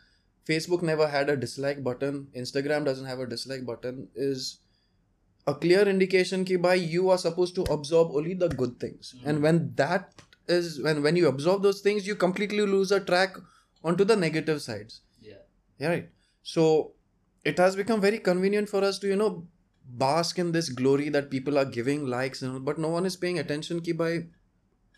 facebook 0.48 0.82
never 0.82 1.08
had 1.08 1.28
a 1.28 1.36
dislike 1.36 1.82
button 1.82 2.28
instagram 2.36 2.84
doesn't 2.84 3.06
have 3.06 3.18
a 3.18 3.26
dislike 3.26 3.66
button 3.66 4.08
is 4.14 4.60
a 5.46 5.54
clear 5.54 5.82
indication 5.88 6.44
ki 6.44 6.56
by 6.56 6.74
you 6.74 7.10
are 7.10 7.18
supposed 7.18 7.54
to 7.54 7.62
absorb 7.74 8.10
only 8.14 8.34
the 8.34 8.48
good 8.48 8.78
things. 8.80 9.14
Hmm. 9.18 9.28
And 9.28 9.42
when 9.42 9.74
that 9.76 10.22
is 10.46 10.80
when 10.82 11.02
when 11.02 11.16
you 11.16 11.28
absorb 11.28 11.62
those 11.62 11.80
things 11.80 12.06
you 12.06 12.14
completely 12.14 12.66
lose 12.66 12.92
a 12.92 13.00
track 13.00 13.36
onto 13.84 14.04
the 14.04 14.16
negative 14.16 14.62
sides. 14.62 15.00
Yeah. 15.20 15.42
yeah 15.78 15.88
right. 15.88 16.08
So 16.42 16.92
it 17.44 17.58
has 17.58 17.76
become 17.76 18.00
very 18.00 18.18
convenient 18.18 18.68
for 18.68 18.82
us 18.84 18.98
to 19.00 19.08
you 19.08 19.16
know 19.16 19.46
bask 19.84 20.38
in 20.38 20.52
this 20.52 20.68
glory 20.68 21.08
that 21.08 21.30
people 21.30 21.58
are 21.58 21.64
giving 21.64 22.06
likes 22.06 22.42
and 22.42 22.52
all, 22.52 22.60
but 22.60 22.78
no 22.78 22.88
one 22.88 23.06
is 23.06 23.16
paying 23.16 23.38
attention 23.38 23.80
ki 23.80 23.92
by 23.92 24.10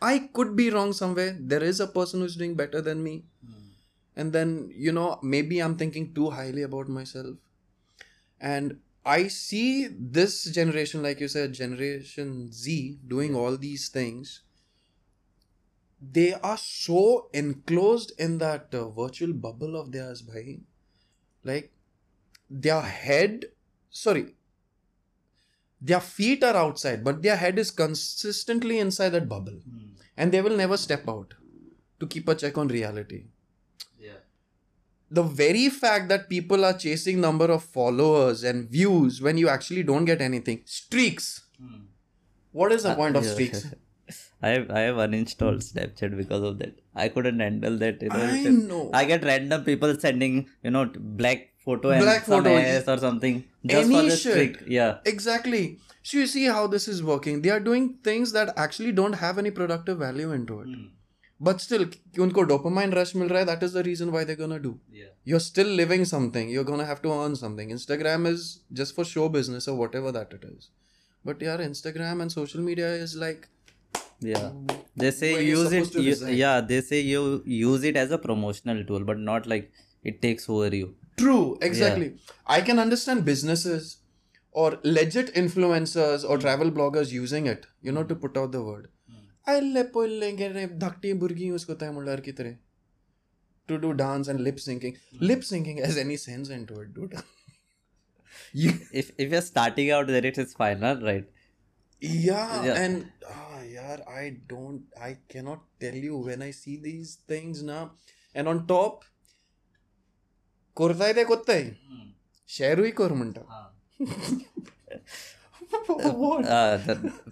i 0.02 0.18
could 0.32 0.56
be 0.56 0.70
wrong 0.70 0.92
somewhere. 0.92 1.36
There 1.38 1.62
is 1.62 1.80
a 1.80 1.86
person 1.86 2.20
who's 2.20 2.36
doing 2.36 2.54
better 2.54 2.80
than 2.80 3.02
me. 3.02 3.24
Hmm. 3.44 3.66
And 4.16 4.32
then 4.32 4.70
you 4.74 4.92
know 4.92 5.18
maybe 5.22 5.60
i'm 5.60 5.76
thinking 5.76 6.12
too 6.14 6.30
highly 6.30 6.62
about 6.62 6.88
myself. 6.88 7.36
And 8.40 8.78
i 9.04 9.28
see 9.28 9.88
this 9.88 10.44
generation 10.44 11.02
like 11.02 11.20
you 11.20 11.28
said 11.28 11.52
generation 11.52 12.52
z 12.52 12.98
doing 13.06 13.34
all 13.34 13.56
these 13.56 13.88
things. 13.88 14.42
They 16.12 16.32
are 16.32 16.56
so 16.56 17.28
enclosed 17.34 18.12
in 18.18 18.38
that 18.38 18.74
uh, 18.74 18.88
virtual 18.88 19.32
bubble 19.34 19.76
of 19.76 19.92
theirs 19.92 20.22
bhai. 20.22 20.60
Like 21.44 21.72
their 22.48 22.80
head 22.80 23.46
sorry 23.90 24.34
their 25.80 26.00
feet 26.00 26.42
are 26.44 26.56
outside 26.56 27.02
but 27.04 27.22
their 27.22 27.36
head 27.36 27.58
is 27.58 27.70
consistently 27.70 28.78
inside 28.78 29.10
that 29.10 29.28
bubble. 29.28 29.60
And 30.16 30.32
they 30.32 30.42
will 30.42 30.56
never 30.56 30.76
step 30.76 31.08
out 31.08 31.34
to 32.00 32.06
keep 32.06 32.28
a 32.28 32.34
check 32.34 32.58
on 32.58 32.68
reality. 32.68 33.24
The 35.10 35.22
very 35.22 35.68
fact 35.68 36.08
that 36.08 36.28
people 36.28 36.64
are 36.64 36.72
chasing 36.86 37.20
number 37.20 37.46
of 37.56 37.64
followers 37.64 38.42
and 38.44 38.68
views 38.70 39.20
when 39.20 39.36
you 39.36 39.48
actually 39.48 39.82
don't 39.82 40.04
get 40.04 40.20
anything 40.20 40.60
streaks 40.64 41.28
hmm. 41.58 41.80
what 42.52 42.72
is 42.72 42.84
the 42.84 42.94
point 42.94 43.16
of 43.16 43.24
Yeah. 43.24 43.32
streaks 43.34 43.66
I 44.42 44.48
have 44.48 44.70
I 44.70 44.80
have 44.80 44.96
uninstalled 45.04 45.58
Snapchat 45.64 46.16
because 46.16 46.42
of 46.42 46.58
that. 46.60 46.76
I 46.94 47.08
couldn't 47.08 47.40
handle 47.40 47.76
that. 47.82 48.00
You 48.00 48.08
know, 48.08 48.20
I 48.20 48.42
know. 48.68 48.90
I 49.00 49.04
get 49.04 49.22
random 49.22 49.64
people 49.64 49.94
sending 50.04 50.38
you 50.62 50.70
know 50.70 50.86
black 51.20 51.42
photo 51.64 51.90
and 51.90 52.02
Black 52.02 52.24
some 52.24 52.42
photo. 52.42 52.56
ass 52.56 52.88
or 52.88 52.96
something 52.98 53.44
just 53.66 53.84
Any 53.90 53.94
for 53.96 54.02
the 54.10 54.16
shit. 54.16 54.34
trick. 54.34 54.62
Yeah. 54.66 54.98
exactly 55.04 55.78
so 56.02 56.16
you 56.18 56.26
see 56.26 56.44
how 56.46 56.66
this 56.66 56.88
is 56.88 57.02
working 57.02 57.42
they 57.42 57.50
are 57.50 57.60
doing 57.60 57.98
things 58.02 58.32
that 58.32 58.52
actually 58.56 58.92
don't 58.92 59.12
have 59.24 59.36
any 59.42 59.50
productive 59.50 59.98
value 59.98 60.32
into 60.32 60.60
it 60.60 60.68
hmm 60.68 60.86
but 61.48 61.60
still 61.66 61.84
unko 62.24 62.42
dopamine 62.50 62.94
rush 62.98 63.14
mil 63.20 63.30
raha 63.34 63.46
that 63.50 63.62
is 63.66 63.72
the 63.78 63.82
reason 63.82 64.12
why 64.14 64.24
they're 64.24 64.42
gonna 64.42 64.58
do. 64.66 64.72
Yeah. 64.92 65.12
you're 65.24 65.44
still 65.46 65.70
living 65.82 66.04
something. 66.04 66.50
You're 66.50 66.68
gonna 66.72 66.88
have 66.90 67.00
to 67.06 67.12
earn 67.12 67.36
something. 67.36 67.70
Instagram 67.70 68.26
is 68.26 68.60
just 68.72 68.94
for 68.94 69.04
show 69.04 69.28
business 69.28 69.68
or 69.68 69.76
whatever 69.76 70.12
that 70.12 70.32
it 70.38 70.44
is. 70.44 70.68
But 71.24 71.40
yeah 71.46 71.56
instagram 71.68 72.22
and 72.22 72.32
social 72.32 72.60
media 72.60 72.90
is 73.06 73.16
like 73.16 73.48
yeah. 74.20 74.46
Um, 74.46 74.66
they 74.96 75.10
say 75.10 75.30
use 75.44 75.72
it 75.72 75.94
you, 75.94 76.14
yeah 76.28 76.60
they 76.60 76.80
say 76.82 77.00
you 77.00 77.42
use 77.44 77.84
it 77.84 77.96
as 77.96 78.10
a 78.10 78.18
promotional 78.18 78.84
tool 78.84 79.04
but 79.10 79.18
not 79.18 79.46
like 79.46 79.72
it 80.04 80.20
takes 80.22 80.48
over 80.48 80.74
you. 80.74 80.94
True 81.16 81.58
exactly. 81.62 82.06
Yeah. 82.06 82.36
i 82.58 82.60
can 82.68 82.78
understand 82.78 83.24
businesses 83.24 83.98
or 84.52 84.78
legit 84.82 85.34
influencers 85.34 86.28
or 86.28 86.38
travel 86.38 86.70
bloggers 86.70 87.12
using 87.12 87.46
it 87.46 87.66
you 87.82 87.92
know 87.92 88.04
to 88.04 88.14
put 88.14 88.36
out 88.36 88.52
the 88.52 88.62
word. 88.62 88.88
आयल्ले 89.48 89.82
पयल्ले 89.96 90.30
गेले 90.36 90.66
धाकटी 90.86 91.12
भुरगीं 91.24 91.48
use 91.48 91.66
कोताय 91.66 91.90
म्हणल्यार 91.90 92.20
कितें 92.20 92.44
रे 92.44 92.54
to 93.68 93.76
do 93.84 93.90
dance 94.04 94.28
and 94.28 94.40
lip 94.40 94.56
syncing 94.68 95.22
lip 95.22 95.42
syncing 95.50 95.78
as 95.88 95.98
any 95.98 96.16
sense 96.16 96.50
and 96.50 96.66
to 96.68 96.82
it 96.82 96.88
do 96.98 97.08
if 98.54 99.12
if 99.18 99.30
you're 99.30 99.42
starting 99.42 99.90
out 99.90 100.06
with 100.06 100.24
it, 100.24 100.38
it's 100.38 100.54
fine, 100.54 100.80
not 100.80 101.02
right? 101.02 101.28
Yeah, 102.02 102.64
yeah. 102.64 102.82
and 102.82 103.10
ah, 103.28 103.60
yeah, 103.62 103.96
I 104.08 104.36
don't, 104.48 104.82
I 105.00 105.18
cannot 105.28 105.60
tell 105.78 105.94
you 105.94 106.16
when 106.16 106.42
I 106.42 106.50
see 106.50 106.76
these 106.76 107.18
things 107.28 107.62
now. 107.62 107.92
And 108.34 108.48
on 108.48 108.66
top, 108.66 109.04
करताय 110.76 111.12
ते 111.12 111.24
कोत्ताय 111.24 111.70
शेअरूय 112.48 112.90
कर 113.00 113.12
म्हणटा 113.12 113.42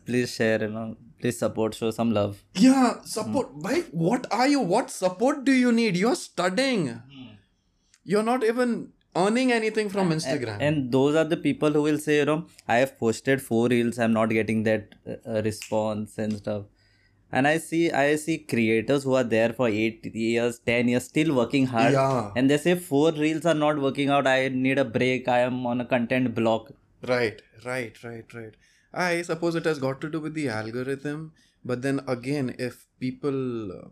please 0.06 0.26
share 0.30 0.62
you 0.62 0.68
know 0.70 0.84
please 1.20 1.38
support. 1.38 1.74
Show 1.74 1.90
some 1.90 2.12
love. 2.12 2.44
Yeah, 2.54 3.00
support. 3.02 3.50
Why? 3.54 3.80
What 3.90 4.26
are 4.32 4.48
you? 4.48 4.60
What 4.60 4.90
support 4.90 5.44
do 5.44 5.52
you 5.52 5.72
need? 5.72 5.96
You're 5.96 6.14
studying. 6.14 7.02
You're 8.04 8.22
not 8.22 8.44
even 8.44 8.92
earning 9.16 9.52
anything 9.52 9.88
from 9.88 10.10
Instagram. 10.10 10.58
And 10.60 10.92
those 10.92 11.14
are 11.14 11.24
the 11.24 11.36
people 11.36 11.70
who 11.72 11.82
will 11.82 11.98
say, 11.98 12.18
you 12.18 12.24
know, 12.24 12.46
I 12.66 12.76
have 12.76 12.98
posted 12.98 13.42
four 13.42 13.68
reels, 13.68 13.98
I'm 13.98 14.12
not 14.12 14.30
getting 14.30 14.62
that 14.64 14.94
uh, 15.06 15.42
response 15.42 16.18
and 16.18 16.36
stuff. 16.36 16.64
And 17.30 17.46
I 17.46 17.58
see, 17.58 17.90
I 17.90 18.16
see 18.16 18.38
creators 18.38 19.04
who 19.04 19.14
are 19.14 19.24
there 19.24 19.52
for 19.52 19.68
eight 19.68 20.06
years, 20.14 20.60
ten 20.60 20.88
years, 20.88 21.04
still 21.04 21.34
working 21.34 21.66
hard. 21.66 21.92
Yeah. 21.92 22.30
And 22.34 22.48
they 22.48 22.56
say 22.56 22.74
four 22.74 23.12
reels 23.12 23.44
are 23.44 23.54
not 23.54 23.78
working 23.78 24.08
out. 24.08 24.26
I 24.26 24.48
need 24.48 24.78
a 24.78 24.84
break. 24.84 25.28
I 25.28 25.40
am 25.40 25.66
on 25.66 25.82
a 25.82 25.84
content 25.84 26.34
block. 26.34 26.70
Right, 27.06 27.42
right, 27.66 28.02
right, 28.02 28.24
right. 28.34 28.54
I 28.92 29.22
suppose 29.22 29.54
it 29.54 29.64
has 29.64 29.78
got 29.78 30.00
to 30.00 30.08
do 30.08 30.20
with 30.20 30.34
the 30.34 30.48
algorithm. 30.48 31.32
But 31.64 31.82
then 31.82 32.00
again, 32.06 32.54
if 32.58 32.86
people, 33.00 33.72
uh, 33.72 33.88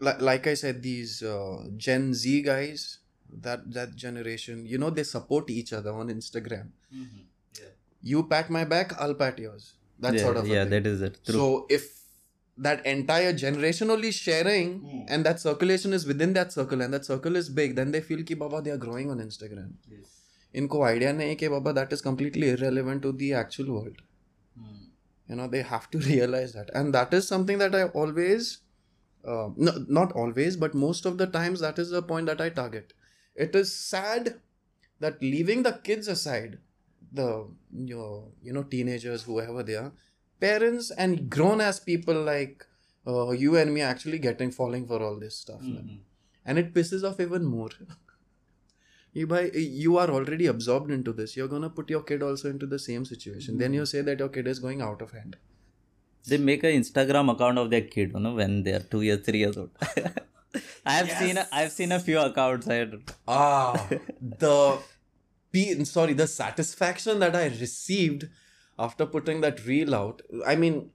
like, 0.00 0.20
like 0.20 0.46
I 0.46 0.54
said, 0.54 0.82
these 0.82 1.22
uh, 1.22 1.64
Gen 1.76 2.14
Z 2.14 2.42
guys, 2.42 2.98
that 3.42 3.72
that 3.72 3.94
generation, 3.96 4.66
you 4.66 4.78
know, 4.78 4.90
they 4.90 5.02
support 5.02 5.50
each 5.50 5.72
other 5.72 5.92
on 5.92 6.08
Instagram. 6.08 6.68
Yeah. 7.58 7.64
You 8.02 8.22
pat 8.24 8.50
my 8.50 8.64
back, 8.64 8.98
I'll 9.00 9.14
pat 9.14 9.38
yours. 9.38 9.74
That 9.98 10.14
yeah, 10.14 10.20
sort 10.22 10.36
of 10.36 10.44
a 10.44 10.48
yeah, 10.48 10.62
thing. 10.62 10.70
that 10.70 10.86
is 10.86 11.02
it. 11.02 11.18
True. 11.24 11.34
So 11.34 11.66
if 11.70 11.92
that 12.58 12.84
entire 12.86 13.32
generation 13.32 13.90
only 13.90 14.10
sharing 14.12 14.80
Hmm. 14.80 15.00
and 15.08 15.24
that 15.26 15.40
circulation 15.40 15.92
is 15.92 16.06
within 16.06 16.32
that 16.34 16.52
circle 16.52 16.80
and 16.80 16.92
that 16.94 17.04
circle 17.04 17.36
is 17.36 17.48
big, 17.48 17.74
then 17.76 17.90
they 17.92 18.00
feel 18.00 18.22
ki 18.22 18.34
baba 18.34 18.62
they 18.62 18.70
are 18.70 18.78
growing 18.78 19.10
on 19.10 19.18
Instagram. 19.18 19.72
इनको 20.61 20.81
idea 20.83 21.11
नहीं 21.13 21.29
है 21.29 21.35
कि 21.41 21.47
बाबा 21.49 21.71
that 21.79 21.93
is 21.93 22.01
completely 22.07 22.49
irrelevant 22.55 23.03
to 23.07 23.11
the 23.23 23.29
actual 23.41 23.69
world. 23.75 24.01
You 25.31 25.35
know 25.39 25.47
they 25.51 25.61
have 25.67 25.85
to 25.91 25.99
realize 26.05 26.53
that, 26.59 26.71
and 26.79 26.93
that 26.95 27.13
is 27.19 27.27
something 27.33 27.59
that 27.63 27.75
I 27.79 27.83
always, 27.99 28.47
uh, 29.33 29.49
no, 29.67 29.73
not 29.99 30.11
always, 30.23 30.57
but 30.63 30.73
most 30.85 31.05
of 31.11 31.17
the 31.21 31.27
times 31.35 31.61
that 31.65 31.79
is 31.83 31.93
the 31.97 32.01
point 32.09 32.31
that 32.31 32.41
I 32.45 32.49
target. 32.57 32.91
It 33.45 33.55
is 33.55 33.71
sad 33.75 34.33
that 35.05 35.21
leaving 35.21 35.63
the 35.67 35.73
kids 35.89 36.09
aside, 36.15 36.57
the 37.21 37.27
your 37.93 38.09
you 38.49 38.51
know 38.57 38.63
teenagers 38.75 39.23
whoever 39.29 39.63
they 39.71 39.77
are, 39.83 39.93
parents 40.47 40.91
and 41.05 41.29
grown 41.37 41.61
ass 41.69 41.79
people 41.79 42.21
like 42.33 42.67
uh, 43.07 43.31
you 43.31 43.55
and 43.63 43.73
me 43.73 43.81
actually 43.93 44.19
getting 44.27 44.51
falling 44.51 44.85
for 44.93 45.01
all 45.01 45.19
this 45.25 45.37
stuff, 45.45 45.61
man. 45.61 45.89
and 46.45 46.59
it 46.65 46.73
pisses 46.73 47.07
off 47.11 47.19
even 47.29 47.45
more. 47.45 47.69
You, 49.18 49.26
bhai, 49.26 49.50
you 49.56 49.96
are 49.96 50.08
already 50.10 50.46
absorbed 50.52 50.90
into 50.90 51.12
this. 51.18 51.36
You're 51.36 51.48
gonna 51.52 51.70
put 51.70 51.90
your 51.90 52.02
kid 52.08 52.22
also 52.22 52.50
into 52.54 52.66
the 52.72 52.78
same 52.78 53.04
situation. 53.10 53.58
Then 53.58 53.72
you 53.72 53.86
say 53.86 54.02
that 54.08 54.18
your 54.24 54.28
kid 54.28 54.46
is 54.54 54.58
going 54.58 54.82
out 54.88 55.00
of 55.06 55.12
hand. 55.18 55.36
they 56.30 56.38
make 56.46 56.64
an 56.68 56.72
Instagram 56.80 57.30
account 57.32 57.58
of 57.62 57.70
their 57.70 57.82
kid, 57.82 58.12
you 58.14 58.20
know, 58.20 58.34
when 58.34 58.62
they 58.64 58.72
are 58.78 58.84
two 58.94 59.00
years, 59.02 59.20
three 59.26 59.38
years 59.44 59.56
old. 59.56 59.70
I 60.86 60.92
have 60.92 61.10
seen 61.20 61.38
a, 61.38 61.46
I've 61.60 61.72
seen 61.72 61.92
a 61.92 62.00
few 62.00 62.18
accounts. 62.18 62.68
I 62.68 62.78
Ah, 63.26 63.88
the 64.44 64.78
pe- 65.52 65.84
sorry, 65.84 66.12
the 66.20 66.26
satisfaction 66.26 67.18
that 67.20 67.36
I 67.42 67.46
received 67.46 68.28
after 68.78 69.06
putting 69.06 69.40
that 69.46 69.64
reel 69.66 69.94
out. 69.94 70.22
I 70.46 70.56
mean, 70.56 70.90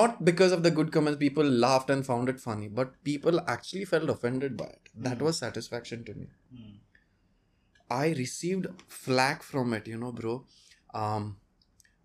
not 0.00 0.24
because 0.24 0.52
of 0.52 0.62
the 0.62 0.70
good 0.70 0.92
comments, 0.92 1.18
people 1.18 1.44
laughed 1.44 1.90
and 1.90 2.06
found 2.06 2.28
it 2.28 2.40
funny, 2.40 2.68
but 2.68 2.94
people 3.04 3.40
actually 3.56 3.84
felt 3.84 4.08
offended 4.08 4.56
by 4.56 4.66
it. 4.66 4.88
That 5.08 5.20
was 5.20 5.38
satisfaction 5.38 6.04
to 6.04 6.14
me. 6.14 6.28
I 8.04 8.06
received 8.24 8.66
flack 8.88 9.42
from 9.52 9.72
it, 9.78 9.86
you 9.92 9.98
know, 10.02 10.12
bro. 10.12 10.34
Um, 11.02 11.36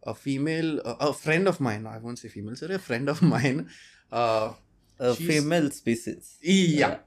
a 0.04 0.14
female, 0.14 0.72
uh, 0.92 0.96
a 1.12 1.14
friend 1.14 1.48
of 1.52 1.60
mine, 1.68 1.86
I 1.96 1.98
won't 1.98 2.20
say 2.20 2.30
female, 2.30 2.56
sorry, 2.56 2.76
a 2.76 2.80
friend 2.90 3.10
of 3.14 3.22
mine. 3.36 3.70
Uh, 4.12 4.54
a 5.00 5.14
She's- 5.16 5.28
female 5.30 5.70
species. 5.72 6.38
yeah. 6.42 7.00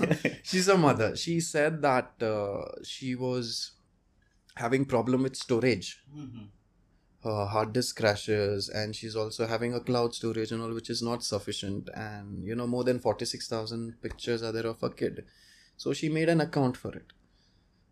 She's 0.50 0.68
a 0.68 0.76
mother. 0.86 1.16
She 1.16 1.40
said 1.40 1.80
that 1.82 2.12
uh, 2.22 2.62
she 2.94 3.14
was 3.14 3.72
having 4.56 4.84
problem 4.94 5.22
with 5.22 5.36
storage. 5.36 5.88
Her 7.24 7.46
hard 7.46 7.72
disk 7.72 7.96
crashes, 8.00 8.68
and 8.68 8.94
she's 8.94 9.16
also 9.16 9.46
having 9.46 9.72
a 9.74 9.80
cloud 9.80 10.14
storage 10.14 10.52
and 10.52 10.62
all, 10.62 10.72
which 10.72 10.88
is 10.88 11.02
not 11.02 11.24
sufficient. 11.24 11.88
And 11.94 12.44
you 12.44 12.54
know, 12.54 12.66
more 12.74 12.84
than 12.84 13.00
forty 13.00 13.24
six 13.24 13.48
thousand 13.48 13.94
pictures 14.02 14.42
are 14.42 14.52
there 14.52 14.66
of 14.74 14.82
a 14.84 14.90
kid. 14.90 15.24
So 15.76 15.92
she 15.92 16.08
made 16.18 16.28
an 16.28 16.40
account 16.40 16.76
for 16.76 16.92
it. 17.00 17.08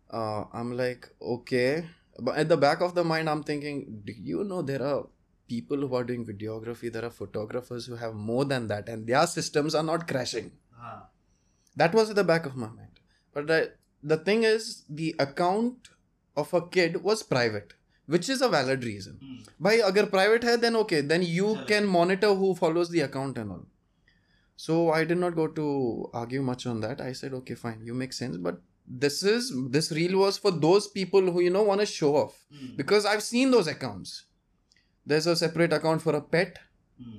Uh, 0.09 0.45
I'm 0.53 0.77
like, 0.77 1.09
okay, 1.21 1.85
but 2.19 2.37
at 2.37 2.49
the 2.49 2.57
back 2.57 2.81
of 2.81 2.95
the 2.95 3.03
mind, 3.03 3.29
I'm 3.29 3.43
thinking, 3.43 4.01
do 4.05 4.13
you 4.13 4.43
know 4.43 4.61
there 4.61 4.81
are 4.81 5.07
people 5.47 5.77
who 5.77 5.95
are 5.95 6.03
doing 6.03 6.25
videography, 6.25 6.91
there 6.91 7.05
are 7.05 7.09
photographers 7.09 7.85
who 7.85 7.95
have 7.95 8.13
more 8.13 8.45
than 8.45 8.67
that, 8.67 8.89
and 8.89 9.05
their 9.07 9.27
systems 9.27 9.75
are 9.75 9.83
not 9.83 10.07
crashing. 10.07 10.51
That 11.75 11.93
was 11.93 12.09
at 12.09 12.15
the 12.15 12.23
back 12.23 12.45
of 12.45 12.55
my 12.55 12.67
mind. 12.67 12.99
But 13.33 13.47
the, 13.47 13.71
the 14.01 14.17
thing 14.17 14.43
is, 14.43 14.83
the 14.89 15.15
account 15.19 15.89
of 16.35 16.53
a 16.53 16.61
kid 16.67 17.03
was 17.03 17.23
private, 17.23 17.73
which 18.07 18.29
is 18.29 18.41
a 18.41 18.49
valid 18.49 18.83
reason. 18.83 19.19
By 19.59 19.75
agar 19.75 20.05
private 20.07 20.43
hai, 20.43 20.55
then 20.55 20.75
okay, 20.77 21.01
then 21.01 21.21
you 21.21 21.59
can 21.67 21.85
monitor 21.85 22.33
who 22.33 22.55
follows 22.55 22.89
the 22.89 23.01
account 23.01 23.37
and 23.37 23.51
all. 23.51 23.65
So 24.55 24.91
I 24.91 25.03
did 25.03 25.17
not 25.19 25.35
go 25.35 25.47
to 25.47 26.09
argue 26.13 26.41
much 26.41 26.65
on 26.65 26.79
that. 26.81 26.99
I 26.99 27.13
said, 27.13 27.33
okay, 27.33 27.53
fine, 27.53 27.81
you 27.83 27.93
make 27.93 28.11
sense. 28.11 28.37
But 28.37 28.59
this 28.87 29.21
is 29.21 29.53
this 29.69 29.91
reel 29.91 30.17
was 30.17 30.37
for 30.37 30.51
those 30.51 30.87
people 30.87 31.31
who 31.31 31.41
you 31.41 31.49
know 31.49 31.63
want 31.63 31.81
to 31.81 31.85
show 31.85 32.15
off 32.15 32.45
because 32.77 33.05
I've 33.05 33.23
seen 33.23 33.51
those 33.51 33.67
accounts. 33.67 34.25
There's 35.05 35.27
a 35.27 35.35
separate 35.35 35.73
account 35.73 36.01
for 36.01 36.15
a 36.15 36.21
pet, 36.21 36.59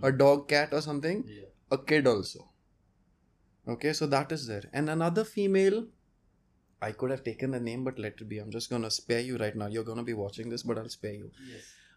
a 0.02 0.12
dog, 0.12 0.48
cat, 0.48 0.70
or 0.72 0.80
something, 0.80 1.24
a 1.70 1.78
kid 1.78 2.06
also. 2.06 2.48
Okay, 3.66 3.92
so 3.92 4.06
that 4.06 4.32
is 4.32 4.46
there. 4.46 4.64
And 4.72 4.88
another 4.88 5.24
female, 5.24 5.86
I 6.80 6.92
could 6.92 7.10
have 7.10 7.22
taken 7.24 7.50
the 7.50 7.60
name, 7.60 7.84
but 7.84 7.98
let 7.98 8.20
it 8.20 8.28
be. 8.28 8.38
I'm 8.38 8.50
just 8.50 8.70
gonna 8.70 8.90
spare 8.90 9.20
you 9.20 9.36
right 9.36 9.54
now. 9.54 9.66
You're 9.66 9.84
gonna 9.84 10.02
be 10.02 10.14
watching 10.14 10.48
this, 10.48 10.62
but 10.62 10.78
I'll 10.78 10.88
spare 10.88 11.14
you. 11.14 11.30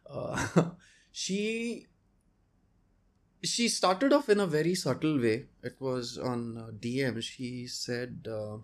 Uh, 0.09 0.71
she 1.11 1.87
she 3.43 3.67
started 3.69 4.13
off 4.13 4.29
in 4.29 4.39
a 4.39 4.47
very 4.47 4.75
subtle 4.75 5.19
way. 5.19 5.45
It 5.63 5.75
was 5.79 6.17
on 6.17 6.57
uh, 6.57 6.71
DM. 6.79 7.21
She 7.21 7.67
said, 7.67 8.27
uh, 8.29 8.57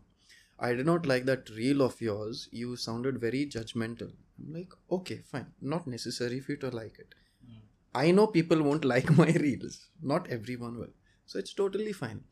"I 0.59 0.73
did 0.73 0.85
not 0.85 1.05
like 1.05 1.25
that 1.25 1.49
reel 1.49 1.81
of 1.81 2.01
yours. 2.01 2.47
You 2.51 2.75
sounded 2.75 3.19
very 3.19 3.45
judgmental." 3.45 4.11
I'm 4.39 4.53
like, 4.53 4.73
"Okay, 4.91 5.17
fine. 5.31 5.47
Not 5.61 5.87
necessary 5.87 6.39
for 6.39 6.53
you 6.53 6.57
to 6.65 6.69
like 6.69 6.99
it. 6.99 7.15
Hmm. 7.45 7.59
I 7.95 8.11
know 8.11 8.27
people 8.27 8.63
won't 8.63 8.85
like 8.93 9.15
my 9.17 9.31
reels. 9.31 9.79
Not 10.01 10.29
everyone 10.29 10.77
will. 10.77 10.93
So 11.25 11.39
it's 11.39 11.53
totally 11.53 11.93
fine." 11.93 12.23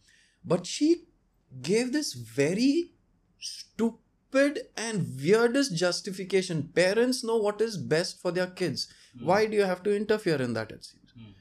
But 0.44 0.66
she 0.66 0.90
gave 1.62 1.92
this 1.92 2.14
very 2.14 2.94
stupid 3.40 4.60
and 4.76 5.08
weirdest 5.22 5.76
justification. 5.76 6.70
Parents 6.84 7.24
know 7.24 7.38
what 7.38 7.62
is 7.62 7.78
best 7.78 8.22
for 8.22 8.32
their 8.32 8.48
kids. 8.48 8.88
Hmm. 9.18 9.26
Why 9.26 9.46
do 9.46 9.56
you 9.56 9.64
have 9.64 9.84
to 9.84 9.96
interfere 9.96 10.42
in 10.42 10.54
that? 10.54 10.72
It 10.72 10.86
seems. 10.86 11.12
Hmm. 11.12 11.32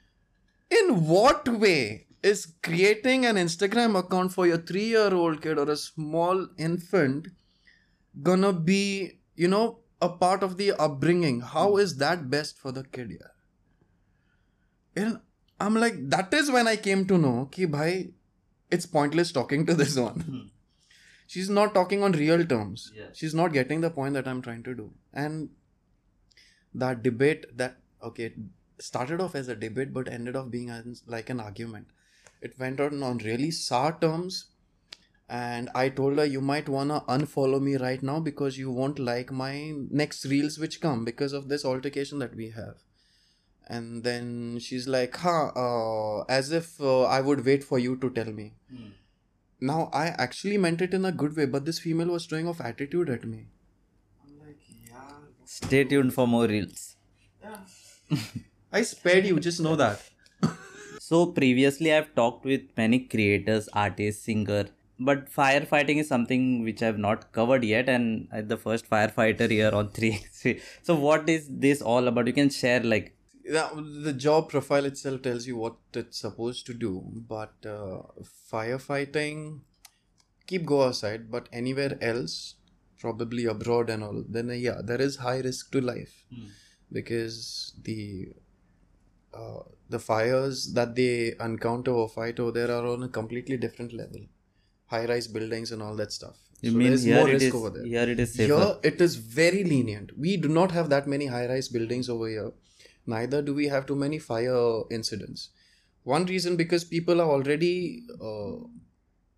In 0.81 1.07
what 1.07 1.49
way 1.49 2.07
is 2.25 2.47
creating 2.63 3.27
an 3.27 3.37
Instagram 3.37 3.99
account 3.99 4.33
for 4.33 4.47
your 4.47 4.59
three 4.59 4.87
year 4.87 5.15
old 5.15 5.43
kid 5.43 5.59
or 5.59 5.71
a 5.71 5.77
small 5.77 6.49
infant 6.57 7.29
gonna 8.23 8.53
be, 8.53 9.21
you 9.37 9.49
know, 9.49 9.81
a 10.01 10.09
part 10.09 10.43
of 10.43 10.57
the 10.57 10.73
upbringing? 10.73 11.41
How 11.41 11.73
hmm. 11.73 11.81
is 11.81 11.97
that 11.99 12.31
best 12.31 12.59
for 12.59 12.73
the 12.73 12.85
kid? 12.85 13.13
Yeah. 13.19 13.31
And 14.97 15.21
I'm 15.61 15.75
like, 15.75 15.95
that 16.11 16.33
is 16.33 16.51
when 16.51 16.67
I 16.67 16.77
came 16.77 17.07
to 17.07 17.19
know 17.19 17.49
ki 17.53 17.67
bhai, 17.67 18.15
it's 18.71 18.87
pointless 18.87 19.31
talking 19.31 19.67
to 19.67 19.75
this 19.75 19.97
one. 19.97 20.21
Hmm. 20.21 20.47
She's 21.27 21.51
not 21.51 21.75
talking 21.75 22.03
on 22.03 22.13
real 22.13 22.45
terms. 22.47 22.93
Yeah. 22.95 23.09
She's 23.13 23.35
not 23.35 23.53
getting 23.53 23.81
the 23.81 23.91
point 23.91 24.15
that 24.15 24.29
I'm 24.29 24.43
trying 24.43 24.63
to 24.65 24.75
do. 24.75 24.93
And 25.13 25.51
that 26.75 27.03
debate 27.03 27.47
that 27.57 27.77
okay 28.03 28.33
started 28.79 29.21
off 29.21 29.35
as 29.35 29.49
a 29.49 29.55
debate 29.55 29.93
but 29.93 30.09
ended 30.09 30.37
up 30.37 30.51
being 30.51 30.97
like 31.07 31.31
an 31.31 31.41
argument. 31.41 31.89
It 32.45 32.59
went 32.59 32.81
on 32.81 33.03
on 33.03 33.19
really 33.19 33.51
sour 33.51 33.97
terms. 34.01 34.47
And 35.29 35.71
I 35.75 35.89
told 35.89 36.19
her, 36.19 36.27
you 36.27 36.41
might 36.43 36.69
wanna 36.69 37.01
unfollow 37.09 37.61
me 37.61 37.77
right 37.77 38.03
now 38.03 38.21
because 38.21 38.59
you 38.59 38.71
won't 38.71 38.99
like 38.99 39.33
my 39.33 39.73
next 39.91 40.27
reels 40.27 40.59
which 40.59 40.81
come 40.83 41.05
because 41.05 41.33
of 41.33 41.49
this 41.49 41.65
altercation 41.65 42.19
that 42.19 42.37
we 42.37 42.51
have. 42.51 42.83
And 43.67 44.05
then 44.05 44.59
she's 44.59 44.87
like, 44.87 45.17
huh, 45.17 45.47
uh, 45.57 46.25
as 46.29 46.53
if 46.53 46.79
uh, 46.81 47.05
I 47.05 47.23
would 47.23 47.47
wait 47.47 47.65
for 47.65 47.79
you 47.79 47.97
to 47.97 48.11
tell 48.11 48.31
me. 48.31 48.53
Now, 49.61 49.89
I 49.95 50.09
actually 50.09 50.59
meant 50.59 50.83
it 50.83 50.93
in 50.93 51.07
a 51.07 51.13
good 51.13 51.35
way, 51.37 51.47
but 51.47 51.65
this 51.65 51.79
female 51.79 52.09
was 52.09 52.27
throwing 52.27 52.47
off 52.47 52.61
attitude 52.61 53.09
at 53.09 53.25
me. 53.25 53.47
I'm 54.23 54.39
like, 54.47 54.59
yeah. 54.87 55.15
Stay 55.47 55.85
tuned 55.85 56.13
for 56.13 56.27
more 56.29 56.47
reels. 56.47 56.97
I 58.73 58.83
spared 58.83 59.25
you, 59.25 59.41
just 59.41 59.61
know 59.61 59.77
that. 59.77 60.03
So 61.05 61.27
previously 61.27 61.93
I've 61.93 62.15
talked 62.15 62.47
with 62.47 62.63
many 62.79 62.99
creators, 63.01 63.69
artists, 63.75 64.25
singer, 64.25 64.65
but 64.99 65.31
firefighting 65.31 65.99
is 65.99 66.09
something 66.09 66.65
which 66.65 66.83
I've 66.83 66.99
not 66.99 67.31
covered 67.33 67.63
yet 67.63 67.91
and 67.91 68.27
I'm 68.33 68.49
the 68.49 68.57
first 68.57 68.89
firefighter 68.89 69.51
here 69.51 69.71
on 69.75 69.89
3XP. 69.89 70.63
So 70.83 70.95
what 70.95 71.29
is 71.29 71.47
this 71.51 71.83
all 71.83 72.09
about? 72.09 72.27
You 72.27 72.33
can 72.33 72.49
share 72.49 72.81
like 72.83 73.15
the 73.45 74.15
job 74.17 74.49
profile 74.49 74.87
itself 74.87 75.21
tells 75.21 75.47
you 75.47 75.59
what 75.59 75.77
it's 75.93 76.21
supposed 76.21 76.65
to 76.69 76.73
do, 76.73 77.03
but 77.29 77.53
uh, 77.67 77.99
firefighting, 78.51 79.61
keep 80.47 80.65
Goa 80.65 80.89
aside, 80.89 81.31
but 81.31 81.51
anywhere 81.53 81.99
else, 82.01 82.55
probably 82.99 83.45
abroad 83.45 83.91
and 83.91 84.03
all, 84.03 84.25
then 84.27 84.49
uh, 84.49 84.55
yeah, 84.55 84.81
there 84.83 85.03
is 85.03 85.17
high 85.17 85.41
risk 85.41 85.71
to 85.73 85.83
life 85.83 86.25
because 86.91 87.75
the 87.83 88.29
uh, 89.37 89.61
the 89.89 89.99
fires 89.99 90.73
that 90.75 90.95
they 90.95 91.35
encounter 91.41 91.91
or 91.91 92.09
fight 92.09 92.41
over 92.41 92.53
there 92.53 92.71
are 92.71 92.87
on 92.87 93.03
a 93.03 93.09
completely 93.09 93.57
different 93.57 93.93
level, 93.93 94.21
high 94.87 95.07
rise 95.07 95.27
buildings 95.29 95.73
and 95.73 95.83
all 95.83 95.97
that 95.97 96.13
stuff. 96.13 96.37
you 96.61 96.71
So 96.71 96.77
mean 96.79 96.89
there's 96.89 97.05
here 97.05 97.17
more 97.17 97.29
it 97.29 97.35
risk 97.35 97.47
is 97.47 97.55
over 97.55 97.71
there. 97.71 97.87
here 97.95 98.09
it 98.15 98.21
is 98.21 98.35
safer. 98.35 98.55
Here 98.57 98.77
it 98.93 99.01
is 99.01 99.17
very 99.17 99.65
lenient. 99.65 100.13
We 100.19 100.37
do 100.37 100.49
not 100.49 100.71
have 100.73 100.89
that 100.95 101.07
many 101.15 101.27
high 101.27 101.47
rise 101.49 101.69
buildings 101.69 102.09
over 102.09 102.29
here. 102.29 102.53
Neither 103.07 103.43
do 103.43 103.55
we 103.55 103.67
have 103.69 103.87
too 103.87 103.97
many 103.97 104.19
fire 104.19 104.61
incidents. 104.91 105.51
One 106.05 106.25
reason 106.27 106.57
because 106.57 106.85
people 106.85 107.21
are 107.21 107.29
already 107.29 107.75
uh, 108.31 108.57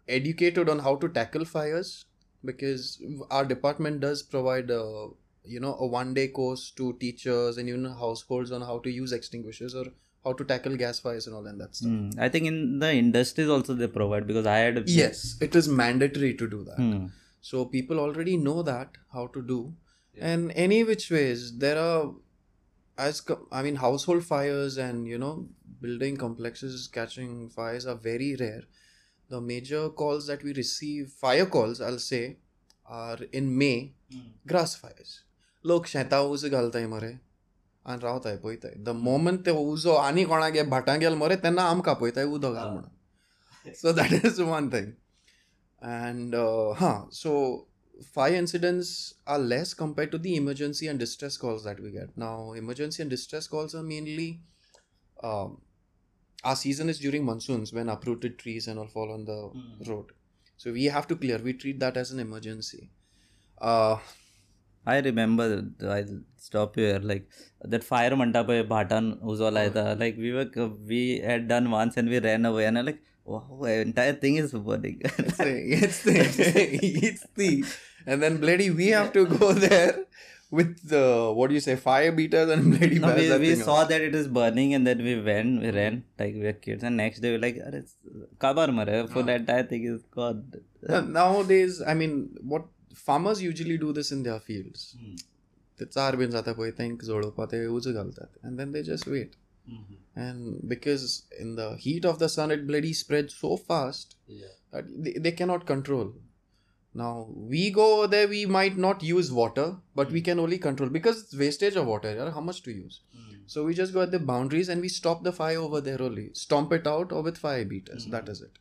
educated 0.08 0.68
on 0.68 0.78
how 0.80 0.96
to 0.96 1.08
tackle 1.08 1.44
fires 1.44 2.04
because 2.44 3.02
our 3.30 3.44
department 3.44 4.00
does 4.00 4.22
provide 4.22 4.70
a, 4.70 5.08
you 5.46 5.60
know 5.60 5.76
a 5.76 5.86
one 5.86 6.14
day 6.14 6.28
course 6.28 6.70
to 6.72 6.92
teachers 6.94 7.58
and 7.58 7.68
even 7.68 7.84
households 7.84 8.52
on 8.52 8.60
how 8.62 8.78
to 8.78 8.90
use 8.90 9.12
extinguishers 9.12 9.74
or 9.74 9.86
how 10.24 10.32
to 10.32 10.44
tackle 10.44 10.76
gas 10.76 10.98
fires 10.98 11.26
and 11.26 11.36
all 11.36 11.46
and 11.46 11.60
that 11.60 11.76
stuff. 11.76 11.90
Hmm. 11.90 12.10
I 12.18 12.28
think 12.28 12.46
in 12.46 12.78
the 12.80 12.92
industries 12.92 13.48
also 13.48 13.74
they 13.74 13.86
provide 13.86 14.26
because 14.26 14.46
I 14.46 14.58
had 14.58 14.78
a 14.78 14.82
Yes, 14.86 15.36
it 15.40 15.54
is 15.54 15.68
mandatory 15.68 16.34
to 16.34 16.48
do 16.48 16.64
that. 16.64 16.76
Hmm. 16.76 17.06
So 17.40 17.64
people 17.64 18.00
already 18.00 18.36
know 18.36 18.62
that 18.62 18.96
how 19.12 19.28
to 19.28 19.42
do. 19.42 19.74
And 20.18 20.50
any 20.52 20.82
which 20.82 21.10
ways, 21.10 21.58
there 21.58 21.78
are, 21.78 22.14
as 22.96 23.22
I 23.52 23.62
mean, 23.62 23.76
household 23.76 24.24
fires 24.24 24.78
and 24.78 25.06
you 25.06 25.18
know, 25.18 25.48
building 25.80 26.16
complexes 26.16 26.88
catching 26.88 27.50
fires 27.50 27.86
are 27.86 27.94
very 27.94 28.34
rare. 28.40 28.62
The 29.28 29.40
major 29.40 29.90
calls 29.90 30.26
that 30.28 30.42
we 30.42 30.54
receive, 30.54 31.10
fire 31.10 31.46
calls, 31.46 31.80
I'll 31.80 31.98
say, 31.98 32.38
are 32.86 33.18
in 33.32 33.56
May, 33.58 33.92
grass 34.46 34.74
fires. 34.74 35.22
लोक 35.65 35.85
शेतां 35.87 36.21
उज 36.29 36.45
घालताय 36.45 36.85
मरे 36.93 37.13
आनी 37.85 38.03
रावताय 38.03 38.37
पळयताय 38.37 38.73
the 38.85 38.89
moment 39.09 39.45
ते 39.45 39.51
उजो 39.51 39.93
आनी 40.07 40.23
कोणागे 40.31 40.63
भाटां 40.75 40.99
गेल 40.99 41.13
मरे 41.23 41.35
तेन्ना 41.43 41.63
आमकां 41.69 41.95
पळयताय 42.01 42.25
उदो 42.37 42.53
घाल 42.53 42.69
म्हणून 42.69 43.73
so 43.81 43.91
that 44.01 44.25
is 44.25 44.39
one 44.39 44.69
thing 44.73 44.91
and 45.81 46.35
uh, 46.35 46.73
huh 46.79 47.05
so 47.09 47.31
fire 48.01 48.35
incidents 48.35 49.15
are 49.27 49.39
less 49.39 49.73
compared 49.73 50.11
to 50.11 50.17
the 50.17 50.35
emergency 50.35 50.87
and 50.87 50.99
distress 50.99 51.37
calls 51.37 51.63
that 51.63 51.79
we 51.79 51.91
get. 51.91 52.15
Now, 52.15 52.53
emergency 52.53 53.01
and 53.01 53.09
distress 53.09 53.47
calls 53.47 53.75
are 53.75 53.83
mainly 53.83 54.41
um, 55.23 55.61
our 56.43 56.55
season 56.55 56.89
is 56.89 56.99
during 56.99 57.23
monsoons 57.23 57.73
when 57.73 57.89
uprooted 57.89 58.39
trees 58.39 58.67
and 58.67 58.79
all 58.79 58.87
fall 58.87 59.11
on 59.11 59.25
the 59.25 59.89
road. 59.89 60.07
So 60.57 60.71
we 60.71 60.85
have 60.85 61.07
to 61.07 61.15
clear. 61.15 61.37
We 61.37 61.53
treat 61.53 61.79
that 61.79 61.97
as 61.97 62.11
an 62.11 62.19
emergency. 62.19 62.89
Uh, 63.59 63.97
I 64.86 64.98
remember 65.00 65.64
I'll 65.82 66.20
stop 66.36 66.76
here 66.76 67.00
like 67.02 67.28
that 67.72 67.82
fire 67.82 68.12
mandapa 68.12 68.56
Bhatan 68.74 69.20
Uzwala 69.20 69.64
oh. 69.74 69.96
like 69.98 70.16
we 70.16 70.32
were 70.32 70.48
we 70.86 71.18
had 71.18 71.48
done 71.48 71.70
once 71.70 71.96
and 71.96 72.08
we 72.08 72.20
ran 72.20 72.46
away 72.46 72.66
and 72.66 72.78
I'm 72.78 72.86
like 72.86 73.02
wow 73.24 73.64
entire 73.64 74.12
thing 74.12 74.36
is 74.36 74.52
burning. 74.52 75.02
It's 75.04 75.38
the 75.38 75.54
it's 75.78 76.02
the 76.04 76.78
it's 77.10 77.26
the. 77.34 77.64
And 78.06 78.22
then 78.22 78.36
bloody 78.38 78.70
we 78.70 78.88
have 78.88 79.12
to 79.14 79.26
go 79.26 79.52
there 79.52 80.06
with 80.50 80.88
the 80.88 81.32
what 81.34 81.48
do 81.48 81.54
you 81.54 81.60
say 81.60 81.74
fire 81.74 82.12
beaters 82.12 82.48
and 82.48 82.70
bloody 82.78 82.98
no, 83.00 83.14
we, 83.14 83.38
we 83.38 83.54
saw 83.56 83.84
that 83.84 84.00
it 84.00 84.14
is 84.14 84.28
burning 84.28 84.74
and 84.74 84.86
then 84.86 85.02
we 85.02 85.20
went 85.20 85.60
we 85.60 85.70
ran 85.70 86.04
like 86.20 86.34
we 86.34 86.42
were 86.42 86.52
kids 86.52 86.84
and 86.84 86.96
next 86.96 87.18
day 87.18 87.30
we 87.30 87.36
were 87.36 87.42
like 87.46 87.56
it's 87.80 87.96
kabar 88.38 88.68
mare 88.68 89.08
for 89.08 89.24
that 89.24 89.32
ah. 89.32 89.40
entire 89.42 89.64
thing 89.64 89.84
is 89.84 90.02
god 90.18 90.60
nowadays 91.18 91.82
i 91.84 91.94
mean 91.94 92.14
what 92.42 92.64
farmers 93.03 93.41
usually 93.43 93.77
do 93.77 93.91
this 93.99 94.11
in 94.15 94.23
their 94.23 94.39
fields 94.47 94.81
ते 95.79 95.85
चार 95.85 96.15
बीन 96.15 96.31
जाता 96.31 96.53
पळय 96.53 96.71
तांकां 96.79 97.07
जोडोवपा 97.07 97.45
ते 97.51 97.65
उजो 97.77 97.93
घालतात 97.93 98.41
and 98.47 98.59
then 98.59 98.71
they 98.77 98.83
just 98.89 99.07
wait 99.13 99.37
and 100.23 100.67
because 100.73 101.03
in 101.43 101.55
the 101.59 101.69
heat 101.85 102.05
of 102.11 102.19
the 102.23 102.29
sun 102.35 102.51
it 102.57 102.67
bloody 102.71 102.93
spreads 103.03 103.35
so 103.43 103.55
fast 103.69 104.15
that 104.71 104.85
they, 105.05 105.13
they 105.25 105.31
cannot 105.31 105.65
control 105.71 106.11
now 107.01 107.13
we 107.51 107.61
go 107.79 107.87
there 108.13 108.27
we 108.27 108.45
might 108.55 108.77
not 108.85 109.03
use 109.09 109.31
water 109.31 109.67
but 109.99 110.11
we 110.11 110.21
can 110.29 110.39
only 110.45 110.57
control 110.67 110.89
because 110.97 111.21
it's 111.23 111.37
wastage 111.43 111.77
of 111.81 111.87
water 111.93 112.13
yeah? 112.15 112.31
how 112.37 112.41
much 112.49 112.61
to 112.63 112.71
use 112.71 112.97
so 113.53 113.63
we 113.67 113.73
just 113.73 113.93
go 113.93 114.01
at 114.01 114.11
the 114.11 114.19
boundaries 114.31 114.69
and 114.73 114.81
we 114.81 114.89
stop 114.89 115.23
the 115.29 115.31
fire 115.37 115.61
over 115.67 115.79
there 115.87 116.01
only 116.09 116.27
stomp 116.33 116.73
it 116.79 116.85
out 116.95 117.13
or 117.13 117.21
with 117.29 117.37
fire 117.45 117.63
beaters 117.73 118.07
that 118.17 118.27
is 118.35 118.41
it 118.49 118.59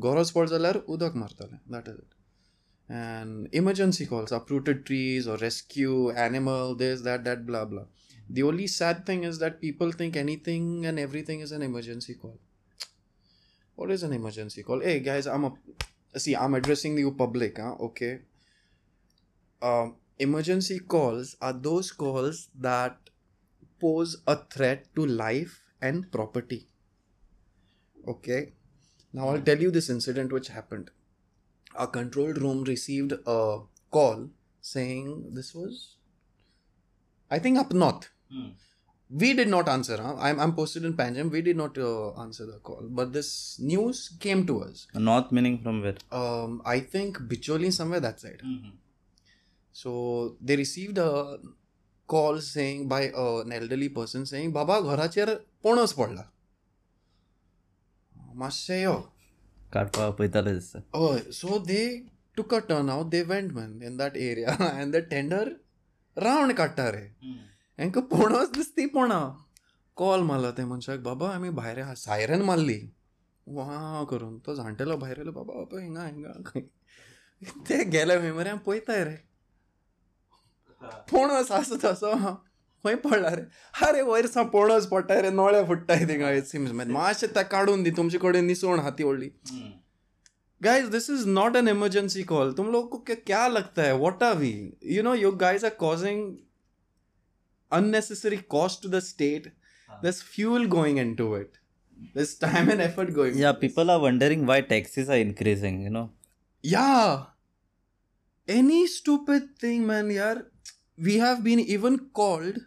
गरज 0.00 0.30
per 0.34 0.48
जाल्यार 0.48 0.76
उदक 0.92 1.16
मारतलें 1.22 1.58
that 1.72 1.88
is 1.90 1.96
it 2.02 2.14
and 2.89 3.49
emergency 3.51 4.05
calls 4.05 4.31
uprooted 4.31 4.85
trees 4.85 5.27
or 5.27 5.37
rescue 5.37 6.09
animal 6.11 6.73
this 6.75 7.01
that 7.01 7.23
that 7.25 7.45
blah 7.45 7.65
blah. 7.65 7.83
The 8.29 8.43
only 8.43 8.67
sad 8.67 9.05
thing 9.05 9.23
is 9.23 9.39
that 9.39 9.61
people 9.61 9.91
think 9.91 10.15
anything 10.15 10.85
and 10.85 10.99
everything 10.99 11.41
is 11.41 11.51
an 11.51 11.61
emergency 11.61 12.15
call. 12.15 12.39
What 13.75 13.91
is 13.91 14.03
an 14.03 14.13
emergency 14.13 14.63
call? 14.63 14.79
Hey 14.79 14.99
guys 15.01 15.27
i'm 15.27 15.45
a 15.45 15.53
see 16.17 16.35
i'm 16.35 16.53
addressing 16.53 16.97
you 16.97 17.11
public 17.11 17.57
huh? 17.57 17.75
okay. 17.81 18.19
Um, 19.61 19.95
emergency 20.19 20.79
calls 20.79 21.35
are 21.41 21.53
those 21.53 21.91
calls 21.91 22.49
that 22.59 22.97
pose 23.81 24.17
a 24.27 24.35
threat 24.35 24.85
to 24.95 25.05
life 25.05 25.61
and 25.81 26.11
property. 26.11 26.67
Okay. 28.07 28.53
Now 29.11 29.29
i'll 29.29 29.41
tell 29.41 29.57
you 29.57 29.71
this 29.71 29.89
incident 29.89 30.31
which 30.31 30.47
happened 30.47 30.91
our 31.76 31.86
control 31.86 32.32
room 32.32 32.64
received 32.64 33.12
a 33.26 33.60
call 33.90 34.28
saying 34.60 35.30
this 35.34 35.54
was, 35.54 35.96
I 37.30 37.38
think, 37.38 37.58
up 37.58 37.72
north. 37.72 38.10
Hmm. 38.30 38.50
We 39.10 39.34
did 39.34 39.48
not 39.48 39.68
answer. 39.68 40.00
Huh? 40.00 40.16
I'm, 40.18 40.40
I'm 40.40 40.54
posted 40.54 40.84
in 40.84 40.94
Panjim. 40.94 41.30
We 41.30 41.42
did 41.42 41.56
not 41.56 41.76
uh, 41.76 42.12
answer 42.18 42.46
the 42.46 42.58
call. 42.60 42.86
But 42.88 43.12
this 43.12 43.58
news 43.60 44.16
came 44.20 44.46
to 44.46 44.62
us. 44.62 44.86
North 44.94 45.30
meaning 45.30 45.62
from 45.62 45.82
where? 45.82 45.96
Um, 46.10 46.62
I 46.64 46.80
think 46.80 47.18
Bicholi, 47.18 47.72
somewhere 47.72 48.00
that 48.00 48.20
side. 48.20 48.40
Mm-hmm. 48.42 48.70
So 49.72 50.36
they 50.40 50.56
received 50.56 50.96
a 50.96 51.38
call 52.06 52.40
saying 52.40 52.88
by 52.88 53.10
uh, 53.10 53.40
an 53.40 53.52
elderly 53.52 53.88
person 53.90 54.24
saying, 54.26 54.52
Baba, 54.52 54.80
घराचेर 54.82 55.34
पणस 55.64 55.92
पडला 55.92 56.22
मातशें 58.34 58.82
यो 58.82 58.94
काडपा 59.73 60.09
पळयताले 60.09 60.53
दिसता. 60.53 60.79
Oh, 60.97 61.13
so 61.39 61.59
they 61.69 61.85
took 62.37 62.53
a 62.53 62.59
turn 62.69 62.89
out. 62.89 63.11
They 63.11 63.23
went 63.31 63.53
man 63.55 63.71
in 63.81 63.97
that 63.97 64.15
area, 64.15 64.57
and 64.81 64.95
the 64.95 65.01
tender 65.13 65.45
round 66.23 66.53
काडटा 66.57 66.91
रे. 66.91 67.05
हांकां 67.79 68.03
पणस 68.03 68.49
दिसती 68.49 68.85
पोणा. 68.85 69.37
कॉल 69.95 70.21
मारला 70.21 70.51
ते 70.51 70.65
मनशाक 70.65 70.99
बाबा 70.99 71.29
आमी 71.35 71.49
भायर 71.49 71.79
आहा 71.79 71.93
सायरन 71.95 72.41
मारली. 72.41 72.79
वा 73.47 74.03
करून. 74.09 74.37
तो 74.39 74.55
जाणटेलो 74.55 74.97
भायर 74.97 75.17
येयलो 75.17 75.31
बाबा 75.31 75.53
बाबा 75.53 75.81
हिंगा 75.81 76.05
हिंगा. 76.05 76.33
खंय 76.45 76.61
ते 77.69 77.83
गेले 77.83 78.19
खंय 78.19 78.31
मरे 78.31 78.49
हांव 78.49 78.59
पळयताय 78.59 79.03
रे 79.03 79.15
पणस 81.11 81.51
आसा 81.51 81.75
तसो. 81.83 82.13
खंय 82.85 82.95
रे 83.35 83.41
अरे 83.85 84.01
वयर 84.01 84.25
सा 84.25 84.43
पणस 84.43 84.85
पडटा 84.85 85.21
रे 85.21 85.29
नळे 85.29 85.65
फुट्टाय 85.67 86.05
थंय 86.05 86.17
गाय 86.17 86.41
सिम्स 86.41 86.71
मागीर 86.71 86.93
मातशें 86.93 87.83
दी 87.83 87.91
तुमचे 87.91 88.17
कडेन 88.17 88.45
निसोण 88.45 88.79
हा 88.79 88.89
ती 88.89 89.29
guys 90.63 90.89
this 90.89 91.09
is 91.09 91.27
not 91.27 91.55
an 91.55 91.67
emergency 91.67 92.23
call 92.23 92.51
तुम 92.51 92.71
लोग 92.71 92.89
को 92.89 92.97
क्या 93.25 93.47
लगता 93.47 93.83
है? 93.83 93.93
What 93.93 94.23
are 94.23 94.35
we 94.35 94.71
you 94.83 95.03
know 95.03 95.13
you 95.13 95.31
guys 95.31 95.65
are 95.65 95.71
causing 95.71 96.35
unnecessary 97.71 98.37
cost 98.37 98.83
to 98.83 98.89
the 98.89 98.99
state 98.99 99.53
this 100.05 100.23
fuel 100.23 100.65
going 100.67 100.99
into 101.15 101.37
it 101.37 101.51
this 102.17 102.39
time 102.41 102.69
and 102.69 102.81
effort 102.81 103.09
going 103.09 103.43
people 103.61 103.89
are 103.89 103.97
wondering 103.97 104.47
why 104.47 104.61
taxes 104.61 105.09
are 105.09 105.17
increasing 105.17 105.83
you 105.83 105.89
know 105.89 106.09
yeah 106.65 106.87
any 108.49 108.87
stupid 108.87 109.41
thing 109.63 109.85
man 109.85 110.11
यार 110.11 110.43
we 110.97 111.17
have 111.17 111.43
been 111.43 111.59
even 111.59 112.09
called 112.13 112.57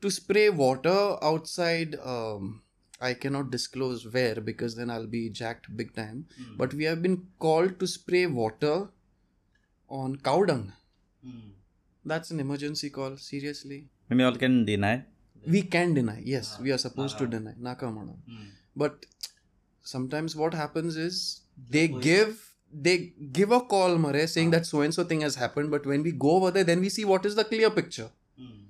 to 0.00 0.10
spray 0.10 0.50
water 0.50 1.16
outside. 1.22 1.96
Um, 2.04 2.62
I 3.00 3.14
cannot 3.14 3.50
disclose 3.50 4.06
where 4.12 4.40
because 4.40 4.76
then 4.76 4.90
I'll 4.90 5.06
be 5.06 5.30
jacked 5.30 5.74
big 5.76 5.94
time. 5.94 6.26
Mm. 6.40 6.58
But 6.58 6.74
we 6.74 6.84
have 6.84 7.02
been 7.02 7.28
called 7.38 7.78
to 7.80 7.86
spray 7.86 8.26
water 8.26 8.88
on 9.88 10.16
cow 10.16 10.44
dung. 10.44 10.72
Mm. 11.26 11.52
That's 12.04 12.30
an 12.30 12.40
emergency 12.40 12.90
call, 12.90 13.16
seriously. 13.16 13.86
We 14.08 14.22
all 14.22 14.36
can 14.36 14.64
deny. 14.64 15.04
We 15.46 15.62
can 15.62 15.94
deny, 15.94 16.20
yes. 16.24 16.56
Ah, 16.58 16.62
we 16.62 16.72
are 16.72 16.78
supposed 16.78 17.18
to 17.18 17.24
ah. 17.24 17.28
deny. 17.28 17.52
Nakamana. 17.52 18.16
Hmm. 18.28 18.48
But 18.76 19.06
sometimes 19.82 20.36
what 20.36 20.52
happens 20.54 20.96
is 20.96 21.42
they 21.68 21.88
give 21.88 22.49
they 22.72 23.12
give 23.32 23.50
a 23.50 23.60
call 23.60 23.98
Mare 23.98 24.26
saying 24.26 24.50
that 24.50 24.66
so 24.66 24.80
and 24.82 24.94
so 24.94 25.04
thing 25.04 25.22
has 25.22 25.34
happened, 25.34 25.70
but 25.70 25.86
when 25.86 26.02
we 26.02 26.12
go 26.12 26.32
over 26.32 26.50
there, 26.50 26.64
then 26.64 26.80
we 26.80 26.88
see 26.88 27.04
what 27.04 27.26
is 27.26 27.34
the 27.34 27.44
clear 27.44 27.70
picture. 27.70 28.10
Mm. 28.40 28.66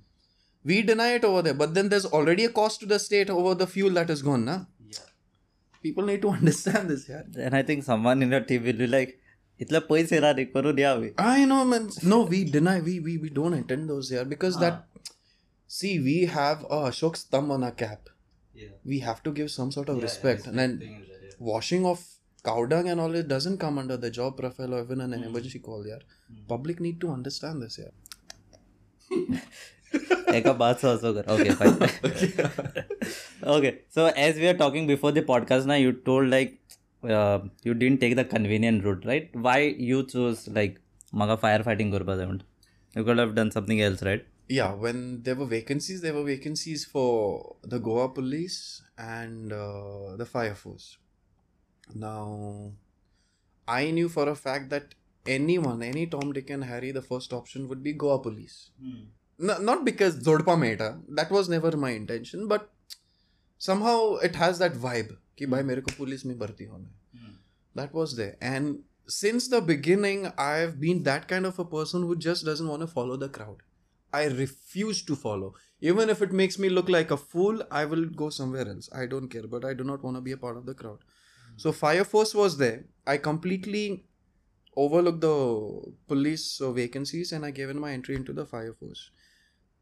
We 0.65 0.83
deny 0.83 1.15
it 1.15 1.25
over 1.25 1.43
there, 1.43 1.55
but 1.55 1.75
then 1.75 1.89
there's 1.89 2.07
already 2.07 2.45
a 2.45 2.51
cost 2.51 2.81
to 2.81 2.87
the 2.87 2.99
state 2.99 3.31
over 3.31 3.55
the 3.55 3.67
fuel 3.67 3.91
that 3.93 4.09
has 4.09 4.23
gone, 4.23 4.45
na? 4.45 4.65
Yeah. 4.89 4.99
People 5.83 6.05
need 6.05 6.23
to 6.23 6.29
understand 6.41 6.89
this, 6.89 7.09
yeah. 7.09 7.23
And 7.37 7.55
I 7.55 7.63
think 7.63 7.85
someone 7.85 8.23
in 8.23 8.31
your 8.31 8.41
team 8.41 8.65
will 8.65 8.81
be 8.85 8.87
like, 8.87 9.19
"Itla 9.61 9.81
पैसे 9.89 10.21
ना 10.21 10.31
रे 10.37 10.53
करू 10.55 11.15
I 11.19 11.45
know 11.45 11.65
man 11.65 11.91
no 12.03 12.23
we 12.23 12.45
deny 12.45 12.81
we 12.81 13.01
we 13.01 13.19
we 13.19 13.29
don't 13.29 13.53
attend 13.53 13.91
those 13.91 14.09
here 14.09 14.25
because 14.25 14.59
that 14.61 14.87
see 15.67 16.01
we 16.01 16.25
have 16.25 16.65
a 16.65 16.89
Ashok 16.91 17.17
stambh 17.17 17.51
on 17.51 17.63
our 17.63 17.71
cap 17.71 18.09
yeah. 18.55 18.69
we 18.85 19.01
have 19.01 19.23
to 19.23 19.33
give 19.33 19.51
some 19.51 19.71
sort 19.71 19.89
of 19.89 19.97
yeah, 19.97 20.03
respect 20.03 20.47
and 20.47 20.59
then 20.59 21.05
washing 21.39 21.85
off 21.85 22.20
cow 22.44 22.66
dung 22.66 22.90
and 22.90 23.00
all 23.00 23.16
it 23.16 23.28
doesn't 23.28 23.58
come 23.58 23.78
under 23.78 23.98
the 23.98 24.12
job 24.12 24.38
profile 24.38 24.74
or 24.74 24.82
even 24.84 25.02
an 25.02 25.14
emergency 25.14 25.60
call. 25.60 25.86
Yeah, 25.88 26.00
public 26.48 26.80
need 26.80 27.00
to 27.02 27.12
understand 27.12 27.62
this. 27.62 27.80
Yeah. 27.84 27.94
एका 30.36 30.52
बात 30.60 30.84
also 30.86 31.14
कर 31.14 31.28
okay 31.34 31.52
fine 31.60 31.76
okay 33.56 33.72
so 33.98 34.06
as 34.24 34.40
we 34.44 34.48
are 34.52 34.58
talking 34.62 34.88
before 34.88 35.12
the 35.18 35.22
podcast 35.30 35.70
now 35.72 35.78
you 35.82 35.94
told 36.10 36.30
like 36.30 36.58
uh, 37.18 37.40
you 37.64 37.74
didn't 37.74 38.02
take 38.02 38.16
the 38.20 38.26
convenient 38.26 38.84
route 38.84 39.06
right 39.12 39.30
why 39.48 39.58
you 39.92 40.04
chose 40.14 40.48
like 40.60 40.80
maga 41.22 41.38
firefighting 41.46 41.92
करपा 41.92 42.16
जाय 42.16 42.26
म्हणून 42.26 42.42
you 42.98 43.06
could 43.10 43.22
have 43.24 43.36
done 43.42 43.54
something 43.58 43.84
else 43.90 44.08
right 44.12 44.32
Yeah, 44.48 44.74
when 44.74 45.24
there 45.24 45.36
were 45.38 45.46
vacancies, 45.52 46.02
there 46.02 46.14
were 46.14 46.24
vacancies 46.24 46.86
for 46.86 47.56
the 47.64 47.80
Goa 47.80 48.10
police 48.18 48.58
and 48.96 49.52
uh, 49.52 50.16
the 50.18 50.26
fire 50.34 50.54
force. 50.54 50.86
Now, 51.94 52.72
I 53.68 53.92
knew 53.92 54.10
for 54.10 54.30
a 54.30 54.36
fact 54.36 54.70
that 54.70 54.96
anyone, 55.26 55.82
any 55.82 56.08
Tom, 56.08 56.34
Dick, 56.34 56.50
and 56.50 56.64
Harry, 56.64 56.92
the 56.92 57.02
first 57.02 57.34
option 57.34 57.68
would 57.68 57.84
be 57.84 57.94
Goa 57.94 58.20
police. 58.22 58.70
No, 59.38 59.58
not 59.58 59.84
because 59.84 60.18
Zodpa 60.20 60.60
Meta, 60.60 61.00
that 61.10 61.30
was 61.30 61.50
never 61.50 61.76
my 61.76 61.92
intention, 61.92 62.48
but 62.48 62.70
somehow 63.58 64.16
it 64.16 64.36
has 64.36 64.60
that 64.60 64.74
vibe 64.74 65.16
कि 65.38 65.46
भाई 65.52 65.64
मेरे 65.64 65.82
को 65.82 65.92
police 65.98 66.26
में 66.26 66.38
भर्ती 66.40 66.66
होना 66.66 66.88
है 66.88 67.34
that 67.80 67.94
was 67.94 68.16
there 68.18 68.36
and 68.42 68.84
since 69.14 69.48
the 69.54 69.62
beginning 69.70 70.28
i've 70.44 70.76
been 70.84 71.04
that 71.08 71.28
kind 71.32 71.46
of 71.50 71.58
a 71.64 71.66
person 71.66 72.06
who 72.10 72.16
just 72.26 72.46
doesn't 72.50 72.70
want 72.74 72.86
to 72.86 72.88
follow 72.88 73.18
the 73.24 73.30
crowd 73.38 73.64
i 74.20 74.24
refuse 74.36 75.02
to 75.10 75.18
follow 75.24 75.50
even 75.92 76.14
if 76.14 76.22
it 76.28 76.36
makes 76.42 76.58
me 76.66 76.70
look 76.70 76.92
like 76.96 77.12
a 77.16 77.18
fool 77.34 77.62
i 77.82 77.84
will 77.94 78.06
go 78.22 78.30
somewhere 78.38 78.68
else 78.76 78.90
i 79.02 79.06
don't 79.16 79.34
care 79.36 79.50
but 79.56 79.68
i 79.72 79.74
do 79.82 79.88
not 79.92 80.08
want 80.08 80.20
to 80.20 80.24
be 80.30 80.36
a 80.38 80.42
part 80.46 80.62
of 80.62 80.66
the 80.72 80.78
crowd 80.84 81.04
so 81.60 81.72
fire 81.72 82.04
force 82.04 82.34
was 82.36 82.58
there 82.58 82.84
i 83.08 83.18
completely 83.18 84.06
overlooked 84.76 85.22
the 85.22 85.94
police 86.08 86.62
uh, 86.62 86.72
vacancies 86.72 87.32
and 87.32 87.46
I 87.46 87.52
gave 87.52 87.70
in 87.70 87.80
my 87.80 87.92
entry 87.92 88.16
into 88.16 88.34
the 88.34 88.46
fire 88.46 88.74
force. 88.74 89.12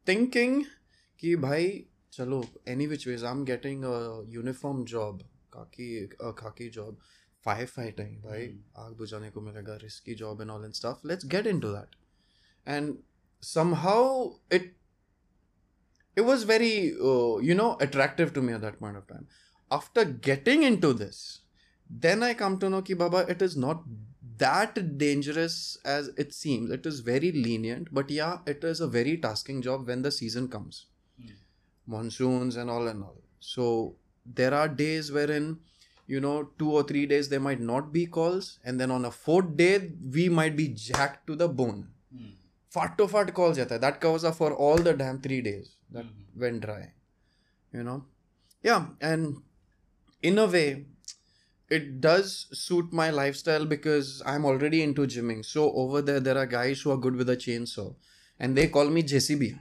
Thinking 0.06 0.66
कि 1.20 1.36
भाई 1.42 1.86
चलो 2.14 2.46
any 2.68 2.88
which 2.88 3.08
ways 3.08 3.24
I'm 3.24 3.44
getting 3.46 3.84
a 3.84 4.24
uniform 4.24 4.86
job 4.86 5.24
khaki 5.54 6.10
a 6.20 6.34
khaki 6.34 6.70
job 6.70 6.96
firefighting 7.46 8.16
भाई 8.26 8.48
आग 8.78 8.96
बुझाने 8.98 9.30
को 9.32 9.42
मिलेगा 9.42 9.82
risky 9.82 10.16
job 10.16 10.42
and 10.42 10.52
all 10.52 10.64
and 10.64 10.76
stuff 10.76 11.00
let's 11.04 11.24
get 11.24 11.48
into 11.48 11.72
that 11.72 11.96
and 12.66 12.98
somehow 13.42 14.34
it 14.50 14.74
it 16.16 16.22
was 16.22 16.44
very 16.44 16.94
uh, 16.94 17.38
you 17.38 17.56
know 17.56 17.78
attractive 17.80 18.34
to 18.34 18.42
me 18.42 18.54
at 18.54 18.62
that 18.62 18.80
point 18.80 18.98
of 18.98 19.08
time 19.08 19.28
after 19.72 20.06
getting 20.06 20.64
into 20.64 20.94
this 20.94 21.42
then 21.91 22.23
i 22.23 22.35
come 22.35 22.59
to 22.59 22.69
know 22.71 22.83
ki 22.83 22.95
baba 22.95 23.25
it 23.29 23.43
is 23.43 23.57
not 23.57 23.83
that 24.39 24.99
dangerous 24.99 25.79
as 25.85 26.09
it 26.17 26.33
seems. 26.33 26.71
It 26.71 26.87
is 26.87 27.01
very 27.01 27.31
lenient 27.33 27.89
but 27.93 28.11
yeah 28.11 28.39
it 28.47 28.65
is 28.65 28.81
a 28.81 28.89
very 28.89 29.17
tasking 29.17 29.63
job 29.63 29.87
when 29.87 30.03
the 30.03 30.11
season 30.11 30.49
comes. 30.49 30.87
Hmm. 31.21 31.33
Monsoons 31.87 32.57
and 32.57 32.71
all 32.71 32.89
and 32.89 33.03
all. 33.03 33.21
So 33.41 33.97
there 34.25 34.55
are 34.55 34.69
days 34.69 35.13
wherein 35.13 35.59
you 36.07 36.21
know 36.21 36.51
two 36.59 36.71
or 36.71 36.83
three 36.83 37.07
days 37.07 37.29
there 37.29 37.41
might 37.41 37.61
not 37.61 37.93
be 37.93 38.07
calls 38.07 38.59
and 38.65 38.81
then 38.81 38.91
on 38.91 39.05
a 39.05 39.11
fourth 39.11 39.57
day 39.57 39.91
we 40.13 40.29
might 40.29 40.57
be 40.57 40.69
jacked 40.69 41.27
to 41.27 41.37
the 41.37 41.49
bone. 41.49 41.89
Hmm. 42.13 42.31
Fart 42.71 42.97
to 42.99 43.09
fart 43.09 43.35
calls 43.35 43.59
jata 43.59 43.81
that 43.81 44.01
covers 44.01 44.25
up 44.25 44.37
for 44.37 44.53
all 44.55 44.77
the 44.77 44.95
damn 44.95 45.21
three 45.21 45.41
days 45.41 45.75
that 45.91 46.05
hmm. 46.05 46.41
went 46.41 46.61
dry 46.63 46.93
you 47.73 47.83
know? 47.83 48.05
Yeah 48.63 48.87
and 49.01 49.43
in 50.23 50.39
a 50.39 50.47
way 50.47 50.87
it 51.70 52.00
does 52.02 52.48
suit 52.52 52.94
my 53.02 53.10
lifestyle 53.10 53.66
because 53.66 54.22
i'm 54.26 54.46
already 54.46 54.82
into 54.84 55.08
gymming 55.08 55.44
so 55.44 55.72
over 55.74 56.02
there 56.02 56.20
there 56.20 56.38
are 56.38 56.46
guys 56.46 56.82
who 56.82 56.92
are 56.92 56.98
good 56.98 57.16
with 57.16 57.30
a 57.30 57.38
chainsaw 57.38 57.96
and 58.40 58.58
they 58.58 58.68
call 58.68 58.90
me 58.90 59.04
jcb 59.04 59.54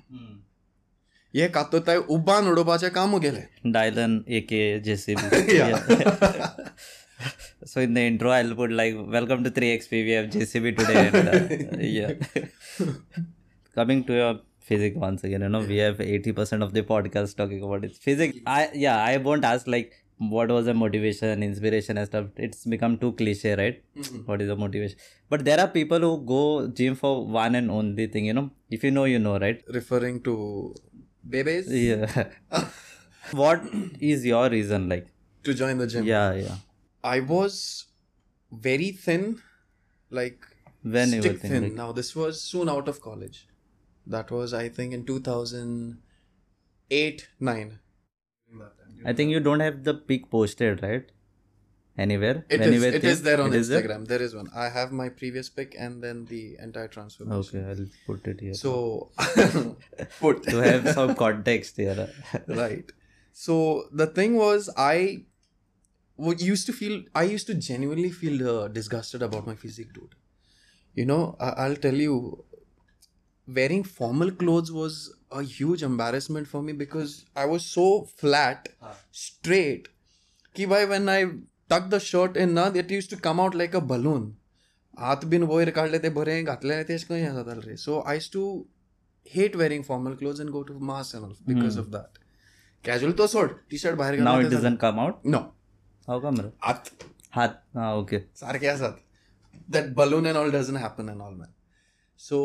हे 1.37 1.49
कातोताय 1.49 1.97
उबान 2.15 2.49
उडोवपाचें 2.49 2.91
काम 2.93 3.19
गेलें 3.21 3.45
Dylan, 3.75 4.17
aka 4.39 4.81
JCB. 4.87 5.23
Yeah. 5.59 6.49
so 7.65 7.81
in 7.81 7.95
the 7.95 8.03
intro, 8.03 8.31
I'll 8.31 8.55
put 8.55 8.73
like, 8.81 8.99
"Welcome 9.15 9.45
to 9.45 9.53
3XP. 9.59 10.01
We 10.09 10.17
have 10.17 10.29
JCB 10.35 10.73
today." 10.81 11.05
And, 11.13 11.29
uh, 11.29 11.79
yeah. 11.81 12.13
Coming 13.79 14.05
to 14.11 14.19
your 14.21 14.33
physics 14.59 14.97
once 14.97 15.25
again, 15.25 15.47
you 15.47 15.49
know, 15.49 15.63
we 15.73 15.79
have 15.79 15.99
80% 15.99 16.67
of 16.69 16.75
the 16.75 16.83
podcast 16.83 17.37
talking 17.37 17.63
about 17.69 17.85
its 17.91 17.99
physics. 18.09 18.39
I 18.47 18.69
yeah, 18.75 19.03
I 19.03 19.17
won't 19.29 19.49
ask 19.53 19.67
like 19.77 19.97
what 20.20 20.50
was 20.50 20.66
the 20.66 20.74
motivation, 20.74 21.44
inspiration, 21.44 21.98
and 21.98 22.08
stuff. 22.08 22.26
It's 22.38 22.66
become 22.66 22.98
too 22.98 23.12
cliche, 23.14 23.56
right? 23.56 23.84
Mm-hmm. 23.96 24.18
What 24.30 24.42
is 24.42 24.48
the 24.48 24.56
motivation? 24.56 24.98
But 25.30 25.46
there 25.46 25.60
are 25.60 25.68
people 25.68 26.00
who 26.00 26.24
go 26.26 26.68
gym 26.68 26.96
for 26.96 27.26
one 27.26 27.54
and 27.56 27.70
only 27.70 28.08
thing, 28.08 28.26
you 28.26 28.34
know. 28.34 28.50
If 28.70 28.84
you 28.84 28.92
know, 28.92 29.06
you 29.06 29.20
know, 29.20 29.38
right? 29.40 29.62
referring 29.70 30.22
to 30.24 30.74
babies 31.30 31.72
Yeah. 31.72 32.30
what 33.32 33.62
is 34.00 34.26
your 34.26 34.50
reason 34.50 34.90
like? 34.90 35.08
to 35.44 35.54
join 35.54 35.78
the 35.78 35.86
gym 35.88 36.04
Yeah, 36.06 36.34
yeah. 36.34 36.56
i 37.04 37.20
was 37.22 37.86
very 38.52 38.92
thin 38.92 39.40
like 40.10 40.40
When 40.82 41.12
you 41.14 41.18
were 41.18 41.22
stick 41.28 41.40
thin, 41.42 41.52
thin 41.52 41.64
like- 41.64 41.74
now 41.74 41.92
this 42.00 42.16
was 42.16 42.42
soon 42.42 42.68
out 42.74 42.88
of 42.94 43.00
college 43.02 43.40
that 44.16 44.32
was 44.38 44.54
i 44.54 44.68
think 44.78 44.94
in 44.98 45.06
2008 45.06 47.28
9 47.40 47.80
I 49.06 49.14
think 49.14 49.32
you 49.32 49.40
don't 49.40 49.60
have 49.60 49.84
the 49.84 49.94
pic 49.94 50.30
posted, 50.30 50.82
right? 50.84 51.06
Anywhere? 51.98 52.46
It 52.50 52.62
is. 52.62 52.82
were 52.82 52.88
It 52.90 53.02
thin? 53.02 53.24
there 53.24 53.42
on 53.42 53.54
It 53.54 53.58
is 53.58 53.70
there? 53.70 53.82
Instagram. 53.82 54.08
There 54.08 54.22
is 54.22 54.36
one. 54.36 54.50
I 54.56 54.70
have 54.70 54.92
my 54.92 55.10
previous 55.10 55.50
pic 55.50 55.76
and 55.78 56.04
then 56.04 56.26
the 56.26 56.56
entire 56.62 56.88
transformation. 56.88 57.60
Okay, 57.60 57.70
I'll 57.70 57.88
put 58.06 58.28
it 58.28 58.40
here. 58.40 58.54
So 58.54 59.12
put 60.20 60.44
to 60.44 60.58
have 60.58 60.90
some 60.94 61.16
context 61.16 61.78
here. 61.78 62.08
right. 62.48 62.92
So 63.34 63.86
the 63.92 64.08
thing 64.08 64.36
was, 64.36 64.70
I 64.78 65.26
would 66.18 66.40
used 66.42 66.68
to 66.68 66.74
feel. 66.74 67.02
I 67.16 67.24
used 67.24 67.48
to 67.48 67.56
genuinely 67.56 68.12
feel 68.12 68.48
uh, 68.48 68.68
disgusted 68.68 69.24
about 69.24 69.48
my 69.48 69.56
physique, 69.56 69.94
dude. 69.94 70.14
You 70.94 71.06
know, 71.06 71.36
I- 71.40 71.56
I'll 71.66 71.76
tell 71.76 71.96
you, 71.96 72.44
wearing 73.48 73.84
formal 73.84 74.32
clothes 74.32 74.72
was 74.72 75.14
a 75.32 75.44
huge 75.44 75.84
embarrassment 75.84 76.48
for 76.48 76.62
me 76.62 76.74
because 76.74 77.26
I 77.36 77.46
was 77.46 77.66
so 77.66 78.08
flat, 78.16 78.70
straight. 79.12 79.90
Ki 80.56 80.66
bhai, 80.66 80.86
when 80.86 81.10
I 81.10 81.26
tucked 81.70 81.90
the 81.90 82.00
shirt 82.00 82.38
in, 82.38 82.54
na, 82.54 82.68
it 82.70 82.90
used 82.92 83.10
to 83.10 83.18
come 83.18 83.40
out 83.40 83.56
like 83.56 83.74
a 83.74 83.82
balloon. 83.82 84.36
हात 85.00 85.26
बीन 85.32 85.44
वयर 85.44 85.70
काढले 85.72 85.98
ते 86.04 86.10
बरे 86.10 86.42
घातले 86.44 86.84
ते 86.84 86.96
कशें 86.98 87.16
हें 87.16 87.34
जातालें 87.34 87.62
रे 87.64 87.76
so 87.78 88.00
I 88.08 88.20
too 88.34 88.44
hate 89.26 89.56
wearing 89.56 89.84
formal 89.84 90.16
clothes 90.22 90.40
and 90.42 90.50
go 90.50 90.62
to 90.70 90.78
mass 90.90 91.12
and 91.16 91.24
all 91.24 91.36
because 91.48 91.80
of 91.80 91.88
that 91.96 92.18
casual 92.84 93.14
तो 93.18 93.28
सोड 93.28 93.54
टी 93.70 93.78
शर्ट 93.78 94.00
now 94.00 94.08
घालून 94.24 94.46
it 94.46 94.56
doesn't 94.56 94.80
come 94.86 95.02
out. 95.04 95.20
नो 95.26 95.40
How 96.08 96.20
come? 96.24 96.40
bro? 96.42 96.50
आत 96.70 96.90
Hat. 97.38 97.60
Ah, 97.76 97.92
okay. 98.02 98.20
सारखे 98.40 98.68
असतात 98.68 98.94
that 99.72 99.94
balloon 99.96 100.28
and 100.28 100.38
all 100.38 100.52
doesn't 100.52 100.76
happen 100.78 101.10
and 101.10 101.22
all 101.22 101.34
man 101.34 101.52
so 102.20 102.40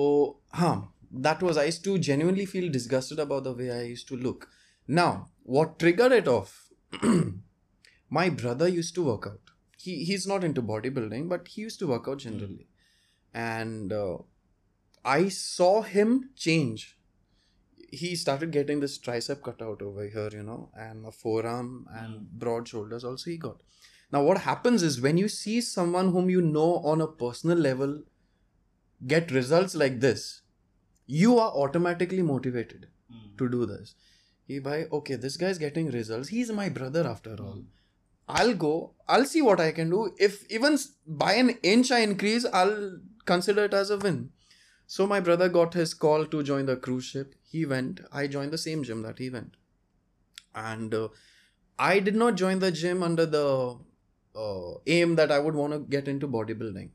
हाँ 0.54 0.74
that 1.12 1.42
was 1.42 1.56
I 1.56 1.64
used 1.64 1.84
to 1.84 1.98
genuinely 1.98 2.46
feel 2.46 2.70
disgusted 2.70 3.18
about 3.18 3.44
the 3.44 3.52
way 3.52 3.70
I 3.70 3.82
used 3.82 4.08
to 4.08 4.16
look. 4.16 4.48
Now, 4.88 5.28
what 5.42 5.78
triggered 5.78 6.12
it 6.12 6.26
off? 6.26 6.68
my 8.10 8.28
brother 8.30 8.68
used 8.68 8.94
to 8.94 9.04
work 9.04 9.26
out. 9.26 9.40
He 9.76 10.04
he's 10.04 10.26
not 10.26 10.44
into 10.44 10.62
bodybuilding, 10.62 11.28
but 11.28 11.48
he 11.48 11.62
used 11.62 11.78
to 11.80 11.86
work 11.88 12.06
out 12.08 12.18
generally, 12.18 12.68
and 13.34 13.92
uh, 13.92 14.18
I 15.04 15.28
saw 15.28 15.82
him 15.82 16.30
change. 16.36 16.96
He 17.90 18.14
started 18.16 18.52
getting 18.52 18.80
this 18.80 18.98
tricep 18.98 19.42
cutout 19.42 19.82
over 19.82 20.06
here, 20.06 20.30
you 20.32 20.42
know, 20.42 20.70
and 20.74 21.04
a 21.04 21.10
forearm 21.10 21.86
and 21.94 22.20
mm. 22.20 22.30
broad 22.32 22.68
shoulders. 22.68 23.04
Also, 23.04 23.30
he 23.30 23.36
got. 23.36 23.62
Now, 24.12 24.22
what 24.22 24.38
happens 24.38 24.82
is 24.82 25.00
when 25.00 25.18
you 25.18 25.28
see 25.28 25.60
someone 25.60 26.12
whom 26.12 26.30
you 26.30 26.40
know 26.40 26.76
on 26.76 27.00
a 27.00 27.06
personal 27.06 27.58
level 27.58 28.02
get 29.06 29.30
results 29.30 29.74
like 29.74 30.00
this, 30.00 30.41
you 31.06 31.38
are 31.38 31.50
automatically 31.50 32.22
motivated 32.22 32.86
to 33.38 33.48
do 33.48 33.66
this. 33.66 33.94
He 34.46 34.58
by 34.58 34.84
okay 34.92 35.16
this 35.16 35.36
guy's 35.36 35.58
getting 35.58 35.90
results. 35.90 36.28
He's 36.28 36.50
my 36.50 36.68
brother 36.68 37.06
after 37.06 37.36
all. 37.40 37.62
I'll 38.28 38.54
go. 38.54 38.94
I'll 39.08 39.24
see 39.24 39.42
what 39.42 39.60
i 39.60 39.72
can 39.72 39.90
do. 39.90 40.12
If 40.18 40.50
even 40.50 40.78
by 41.06 41.32
an 41.34 41.50
inch 41.62 41.90
i 41.90 42.00
increase 42.00 42.46
i'll 42.52 42.98
consider 43.24 43.64
it 43.64 43.74
as 43.74 43.90
a 43.90 43.98
win. 43.98 44.30
So 44.86 45.06
my 45.06 45.20
brother 45.20 45.48
got 45.48 45.74
his 45.74 45.94
call 45.94 46.26
to 46.26 46.42
join 46.42 46.66
the 46.66 46.76
cruise 46.76 47.04
ship. 47.04 47.34
He 47.42 47.64
went. 47.64 48.00
I 48.12 48.26
joined 48.26 48.52
the 48.52 48.58
same 48.58 48.82
gym 48.82 49.02
that 49.02 49.18
he 49.18 49.30
went. 49.30 49.56
And 50.54 50.94
uh, 50.94 51.08
i 51.78 51.98
did 51.98 52.16
not 52.16 52.34
join 52.36 52.58
the 52.58 52.70
gym 52.70 53.02
under 53.02 53.24
the 53.26 53.78
uh, 54.36 54.72
aim 54.86 55.14
that 55.16 55.32
i 55.32 55.38
would 55.38 55.54
want 55.54 55.72
to 55.72 55.78
get 55.94 56.08
into 56.08 56.28
bodybuilding 56.28 56.90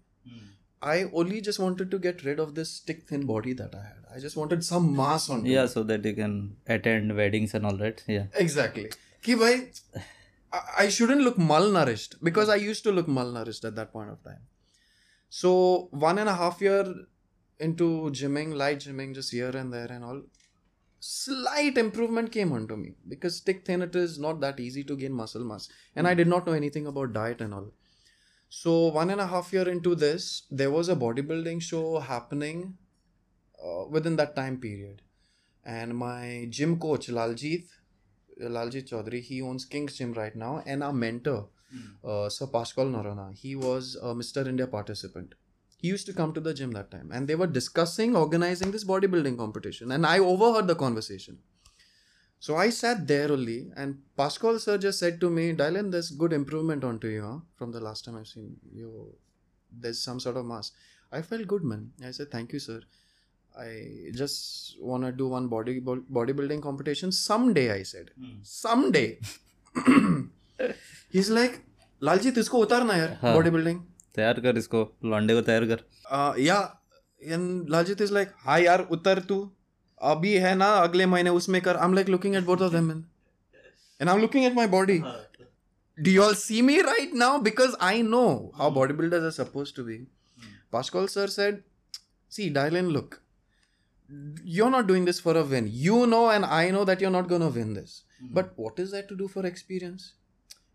I 0.82 1.06
only 1.14 1.42
just 1.42 1.60
wanted 1.60 1.90
to 1.92 2.00
get 2.00 2.24
rid 2.24 2.40
of 2.40 2.54
this 2.56 2.70
stick 2.70 3.08
thin 3.08 3.26
body 3.26 3.54
that 3.54 3.74
I 3.74 3.84
had. 3.84 4.16
I 4.16 4.20
just 4.20 4.38
wanted 4.38 4.64
some 4.64 4.96
mass 4.96 5.30
on 5.30 5.44
me. 5.44 5.54
Yeah, 5.54 5.66
so 5.66 5.84
that 5.84 6.06
you 6.06 6.14
can 6.14 6.58
attend 6.68 7.16
weddings 7.16 7.54
and 7.54 7.66
all 7.66 7.78
that. 7.78 8.04
Yeah. 8.08 8.26
Exactly. 8.36 8.92
Ki 9.24 9.36
bhai, 9.36 9.72
I, 10.54 10.62
I 10.80 10.90
shouldn't 10.90 11.22
look 11.22 11.38
malnourished 11.38 12.16
because 12.22 12.50
I 12.50 12.56
used 12.56 12.84
to 12.84 12.92
look 12.92 13.08
malnourished 13.08 13.66
at 13.66 13.76
that 13.76 13.92
point 13.92 14.12
of 14.12 14.24
time. 14.24 14.42
So 15.30 15.88
one 15.92 16.20
and 16.20 16.30
a 16.30 16.36
half 16.36 16.62
year 16.62 16.94
into 17.60 18.12
gymming, 18.12 18.54
light 18.54 18.80
gymming, 18.80 19.16
just 19.16 19.32
here 19.32 19.50
and 19.50 19.74
there 19.74 19.92
and 19.92 20.04
all, 20.04 20.22
slight 21.00 21.78
improvement 21.78 22.32
came 22.32 22.52
onto 22.52 22.76
me 22.76 22.94
because 23.08 23.36
stick 23.38 23.66
thin 23.66 23.82
it 23.82 23.96
is 23.96 24.20
not 24.20 24.40
that 24.42 24.60
easy 24.60 24.84
to 24.84 24.96
gain 24.96 25.14
muscle 25.14 25.44
mass, 25.44 25.70
and 25.96 26.08
I 26.08 26.14
did 26.14 26.28
not 26.28 26.46
know 26.46 26.54
anything 26.54 26.88
about 26.88 27.14
diet 27.14 27.42
and 27.42 27.54
all. 27.54 27.72
So 28.50 28.88
one 28.88 29.10
and 29.10 29.20
a 29.22 29.28
half 29.28 29.52
year 29.52 29.68
into 29.68 29.94
this, 29.96 30.44
there 30.50 30.72
was 30.72 30.90
a 30.90 30.96
bodybuilding 30.96 31.62
show 31.62 32.00
happening 32.00 32.78
uh, 33.64 33.86
within 33.90 34.16
that 34.18 34.36
time 34.36 34.58
period, 34.60 35.02
and 35.66 35.98
my 35.98 36.48
gym 36.50 36.80
coach 36.80 37.08
Laljit, 37.08 37.66
Laljit 38.42 38.90
Chaudhary, 38.90 39.22
he 39.22 39.42
owns 39.42 39.66
King's 39.66 39.98
Gym 39.98 40.14
right 40.14 40.36
now, 40.36 40.64
and 40.66 40.84
our 40.84 40.94
mentor, 40.94 41.50
uh, 42.04 42.30
Sir 42.30 42.48
Pascal 42.48 42.86
Noronha, 42.86 43.36
he 43.36 43.56
was 43.56 43.96
a 44.02 44.14
Mr. 44.14 44.48
India 44.48 44.68
participant. 44.68 45.36
He 45.78 45.90
used 45.90 46.06
to 46.08 46.14
come 46.14 46.34
to 46.34 46.40
the 46.40 46.54
gym 46.54 46.72
that 46.72 46.90
time, 46.90 47.12
and 47.14 47.28
they 47.28 47.36
were 47.36 47.48
discussing 47.48 48.16
organizing 48.16 48.72
this 48.72 48.84
bodybuilding 48.84 49.38
competition, 49.38 49.92
and 49.92 50.06
I 50.06 50.20
overheard 50.20 50.68
the 50.68 50.76
conversation. 50.76 51.40
So 52.39 52.57
I 52.57 52.71
sat 52.71 53.07
there 53.07 53.31
only, 53.31 53.71
and 53.77 53.99
Pascal 54.17 54.59
sir 54.59 54.77
just 54.77 54.99
said 54.99 55.21
to 55.21 55.31
me, 55.31 55.53
Dylan, 55.55 55.91
there's 55.93 56.11
good 56.11 56.33
improvement 56.33 56.85
onto 56.85 57.09
you 57.09 57.23
huh? 57.23 57.39
from 57.57 57.71
the 57.73 57.81
last 57.81 58.05
time 58.05 58.17
I've 58.17 58.27
seen 58.27 58.57
you. 58.73 59.15
There's 59.71 60.01
some 60.03 60.19
sort 60.21 60.37
of 60.37 60.45
mass. 60.45 60.73
I 61.13 61.23
felt 61.23 61.47
good, 61.47 61.63
man. 61.63 61.93
I 62.05 62.11
said, 62.11 62.31
thank 62.31 62.53
you, 62.53 62.59
sir. 62.59 62.81
I 63.59 64.11
just 64.15 64.77
want 64.81 65.05
to 65.05 65.13
do 65.13 65.29
one 65.29 65.47
body 65.49 65.81
bodybuilding 65.81 66.63
competition 66.63 67.13
someday. 67.13 67.71
I 67.73 67.83
said, 67.83 68.11
someday. 68.43 69.19
He's 71.11 71.31
like, 71.31 71.61
Lalji 72.03 72.31
तुझको 72.37 72.59
उतारना 72.59 72.95
यार 72.97 73.19
हाँ. 73.23 73.35
Body 73.35 73.51
building 73.51 73.81
तैयार 74.15 74.41
कर 74.41 74.57
इसको 74.59 74.79
लॉन्डे 75.11 75.35
को 75.35 75.41
तैयार 75.49 75.65
कर 75.73 75.85
uh, 76.11 76.35
yeah 76.37 76.71
and 77.35 77.69
Laljit 77.69 78.01
is 78.01 78.13
like 78.17 78.33
हाँ 78.45 78.59
यार 78.61 78.87
उतर 78.97 79.21
तू 79.29 79.37
अभी 80.13 80.33
है 80.45 80.55
ना 80.55 80.69
अगले 80.85 81.07
महीने 81.07 81.31
उसमें 81.41 81.61
कर 81.63 81.77
I'm 81.77 81.99
like 81.99 82.09
looking 82.15 82.37
at 82.41 82.47
both 82.47 82.65
of 82.69 82.73
them 82.77 82.91
and, 82.91 83.05
and 84.01 84.11
I'm 84.11 84.21
looking 84.21 84.45
at 84.45 84.55
my 84.55 84.67
body 84.67 85.03
do 86.07 86.11
you 86.11 86.23
all 86.23 86.35
see 86.35 86.63
me 86.63 86.81
right 86.81 87.13
now 87.23 87.33
because 87.39 87.77
I 87.89 88.03
know 88.03 88.53
how 88.61 88.71
bodybuilders 88.79 89.29
are 89.31 89.37
supposed 89.39 89.77
to 89.77 89.85
be 89.91 89.99
Pascal 90.77 91.09
sir 91.09 91.27
said 91.27 91.63
see 92.29 92.49
Dylan 92.59 92.91
look 92.93 93.21
you're 94.45 94.71
not 94.71 94.87
doing 94.87 95.05
this 95.05 95.21
for 95.21 95.37
a 95.37 95.45
win 95.53 95.69
you 95.73 96.07
know 96.07 96.25
and 96.31 96.45
I 96.45 96.71
know 96.71 96.85
that 96.85 97.01
you're 97.01 97.15
not 97.19 97.29
gonna 97.29 97.49
win 97.49 97.75
this 97.75 98.03
but 98.39 98.53
what 98.57 98.79
is 98.79 98.91
that 98.93 99.09
to 99.09 99.17
do 99.17 99.29
for 99.29 99.47
experience 99.47 100.13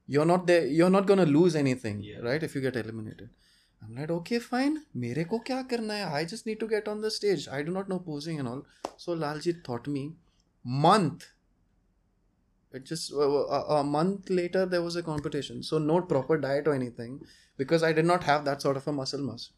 you're 0.07 0.25
not 0.25 0.47
there 0.47 0.65
you're 0.65 0.89
not 0.89 1.05
gonna 1.11 1.25
lose 1.25 1.55
anything 1.55 2.05
right 2.23 2.43
if 2.43 2.55
you 2.55 2.61
get 2.61 2.75
eliminated 2.75 3.29
I'm 3.83 3.95
like, 3.95 4.11
okay, 4.17 4.39
fine. 4.49 4.77
मेरे 5.05 5.23
को 5.33 5.39
क्या 5.47 5.61
करना 5.71 5.93
है? 5.93 6.11
I 6.19 6.23
just 6.33 6.47
need 6.49 6.59
to 6.61 6.67
get 6.75 6.87
on 6.93 7.01
the 7.01 7.11
stage. 7.17 7.47
I 7.57 7.61
do 7.67 7.73
not 7.79 7.89
know 7.93 7.99
posing 8.11 8.39
and 8.43 8.47
all. 8.53 8.63
So 9.05 9.15
Laljit 9.23 9.63
taught 9.67 9.87
me. 9.97 10.05
Month. 10.85 11.25
It 12.73 12.83
just 12.85 13.11
a, 13.11 13.27
a- 13.57 13.65
a 13.79 13.83
month 13.83 14.29
later 14.29 14.65
there 14.65 14.81
was 14.81 14.95
a 14.95 15.03
competition. 15.03 15.61
So 15.63 15.77
no 15.77 16.01
proper 16.01 16.37
diet 16.37 16.67
or 16.67 16.73
anything 16.73 17.19
because 17.57 17.83
I 17.83 17.93
did 17.93 18.05
not 18.05 18.23
have 18.23 18.43
that 18.45 18.61
sort 18.61 18.77
of 18.77 18.87
a 18.87 18.91
muscle 19.01 19.23
mass. 19.29 19.49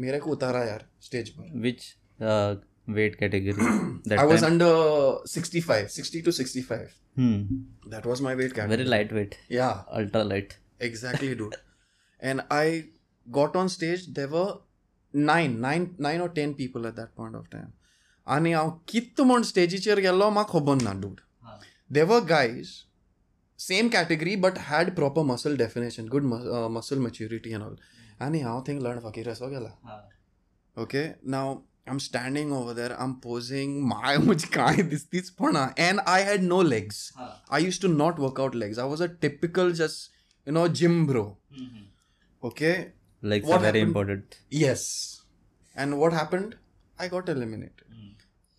मेरे 0.00 0.18
को 0.20 0.30
उतारा 0.30 0.62
यार 0.66 0.84
stage 1.08 1.30
पर. 1.38 1.50
which 1.64 1.82
uh, 2.20 2.54
weight 2.98 3.18
category 3.18 3.66
that 4.12 4.18
I 4.18 4.24
was 4.30 4.40
time? 4.42 4.52
under 4.52 4.70
65, 5.32 5.90
60 5.90 6.22
to 6.28 6.32
65. 6.32 6.94
hmm. 7.16 7.42
That 7.96 8.06
was 8.06 8.22
my 8.28 8.34
weight 8.34 8.54
category. 8.54 8.76
very 8.76 8.88
lightweight 8.88 9.36
Yeah. 9.48 9.82
ultra 10.00 10.24
light 10.24 10.56
Exactly, 10.80 11.34
dude. 11.34 11.56
and 12.20 12.42
I 12.50 12.64
got 13.27 13.55
on 13.55 13.69
stage. 13.69 14.07
There 14.07 14.27
were 14.27 14.59
nine, 15.13 15.59
nine, 15.61 15.95
nine 15.99 16.21
or 16.21 16.29
ten 16.29 16.53
people 16.53 16.87
at 16.87 16.95
that 16.95 17.15
point 17.15 17.35
of 17.35 17.49
time. 17.49 17.73
आणि 18.27 18.51
हांव 18.53 18.69
कित 18.87 19.21
म्हूण 19.21 19.41
स्टेजीचेर 19.41 19.99
गेल्लो 19.99 20.29
म्हाका 20.29 20.59
खबर 20.59 20.81
ना 20.83 20.91
dude 21.01 21.19
there 21.93 22.23
guys 22.29 22.69
same 23.59 23.87
category 23.93 24.35
but 24.45 24.57
had 24.69 24.89
proper 24.95 25.21
muscle 25.25 25.55
definition 25.57 26.07
good 26.07 26.23
muscle 26.71 26.97
maturity 27.05 27.53
and 27.53 27.61
all 27.61 27.75
आनी 28.25 28.39
हांव 28.41 28.61
थिंग 28.67 28.81
लर्न 28.81 28.99
फकीर 29.03 29.29
असो 29.29 29.47
गेला 29.49 29.69
okay 30.81 31.07
now 31.35 31.53
I 31.53 31.91
am 31.91 31.97
standing 32.07 32.51
over 32.53 32.73
there 32.73 32.91
I 32.91 33.03
am 33.03 33.13
posing 33.23 33.81
my 33.87 34.17
म्हजी 34.17 34.47
कांय 34.53 34.81
दिसतीच 34.89 35.29
पडना 35.39 35.67
and 35.77 35.99
I 36.05 36.23
had 36.23 36.41
no 36.43 36.61
legs 36.63 37.11
I 37.49 37.59
used 37.67 37.81
to 37.81 37.89
not 37.95 38.19
work 38.19 38.39
out 38.39 38.55
legs. 38.55 38.77
I 38.77 38.85
was 38.93 39.01
a 39.01 39.07
typical 39.25 39.71
just, 39.71 40.09
you 40.47 40.53
know, 40.57 40.67
gym 40.81 41.05
bro. 41.07 41.25
Okay. 43.23 43.29
legs 43.29 43.47
What 43.47 43.57
are 43.57 43.59
very 43.59 43.79
happened? 43.79 43.87
important 43.89 44.37
Yes. 44.49 45.21
And 45.75 45.99
what 45.99 46.13
happened? 46.13 46.55
I 46.99 47.07
got 47.07 47.29
eliminated. 47.29 47.83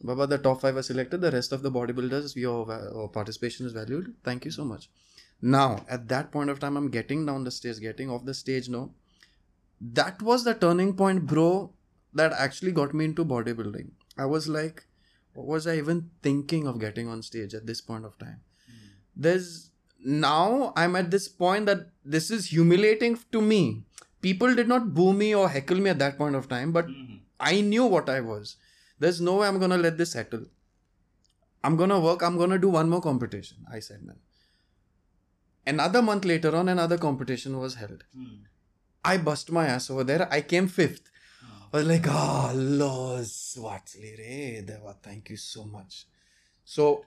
Baba, 0.00 0.26
the 0.28 0.38
top 0.38 0.60
five 0.60 0.76
were 0.76 0.82
selected. 0.82 1.20
The 1.20 1.30
rest 1.32 1.50
of 1.52 1.62
the 1.62 1.70
bodybuilders, 1.72 2.36
your 2.36 2.64
va- 2.64 2.92
uh, 2.96 3.08
participation 3.08 3.66
is 3.66 3.72
valued. 3.72 4.14
Thank 4.22 4.44
you 4.44 4.52
so 4.52 4.64
much. 4.64 4.88
Now, 5.42 5.84
at 5.88 6.06
that 6.08 6.30
point 6.30 6.50
of 6.50 6.60
time, 6.60 6.76
I'm 6.76 6.88
getting 6.88 7.26
down 7.26 7.42
the 7.42 7.50
stairs, 7.50 7.80
getting 7.80 8.08
off 8.08 8.24
the 8.24 8.34
stage. 8.34 8.68
No, 8.68 8.94
that 9.80 10.22
was 10.22 10.44
the 10.44 10.54
turning 10.54 10.94
point, 10.94 11.26
bro, 11.26 11.72
that 12.14 12.32
actually 12.32 12.70
got 12.70 12.94
me 12.94 13.06
into 13.06 13.24
bodybuilding. 13.24 13.90
I 14.16 14.26
was 14.26 14.46
like, 14.48 14.86
what 15.34 15.46
was 15.46 15.66
I 15.66 15.76
even 15.78 16.10
thinking 16.22 16.68
of 16.68 16.78
getting 16.78 17.08
on 17.08 17.22
stage 17.22 17.54
at 17.54 17.66
this 17.66 17.80
point 17.80 18.04
of 18.04 18.16
time? 18.18 18.40
There's 19.16 19.70
now 20.04 20.72
I'm 20.76 20.94
at 20.94 21.10
this 21.10 21.26
point 21.26 21.66
that 21.66 21.90
this 22.04 22.30
is 22.30 22.46
humiliating 22.46 23.18
to 23.32 23.40
me. 23.42 23.84
People 24.20 24.54
did 24.54 24.68
not 24.68 24.94
boo 24.94 25.12
me 25.12 25.34
or 25.34 25.48
heckle 25.48 25.78
me 25.78 25.90
at 25.90 25.98
that 25.98 26.18
point 26.18 26.34
of 26.34 26.48
time, 26.48 26.72
but 26.72 26.86
mm-hmm. 26.86 27.16
I 27.38 27.60
knew 27.60 27.84
what 27.84 28.08
I 28.08 28.20
was. 28.20 28.56
There's 28.98 29.20
no 29.20 29.36
way 29.36 29.48
I'm 29.48 29.60
gonna 29.60 29.78
let 29.78 29.96
this 29.96 30.12
settle. 30.12 30.46
I'm 31.62 31.76
gonna 31.76 32.00
work, 32.00 32.22
I'm 32.22 32.36
gonna 32.36 32.58
do 32.58 32.68
one 32.68 32.88
more 32.88 33.00
competition, 33.00 33.58
I 33.72 33.80
said, 33.80 34.02
man. 34.02 34.16
Another 35.66 36.02
month 36.02 36.24
later 36.24 36.54
on, 36.56 36.68
another 36.68 36.98
competition 36.98 37.58
was 37.58 37.74
held. 37.74 38.04
Hmm. 38.16 38.44
I 39.04 39.18
bust 39.18 39.52
my 39.52 39.66
ass 39.66 39.90
over 39.90 40.04
there. 40.04 40.26
I 40.30 40.40
came 40.40 40.66
fifth. 40.66 41.10
Oh. 41.44 41.68
I 41.72 41.76
was 41.78 41.86
like, 41.86 42.06
oh, 42.08 42.52
Los 42.54 43.56
Watsley 43.60 44.16
Re 44.18 44.62
Deva, 44.66 44.96
thank 45.02 45.30
you 45.30 45.36
so 45.36 45.64
much. 45.64 46.06
So 46.64 47.04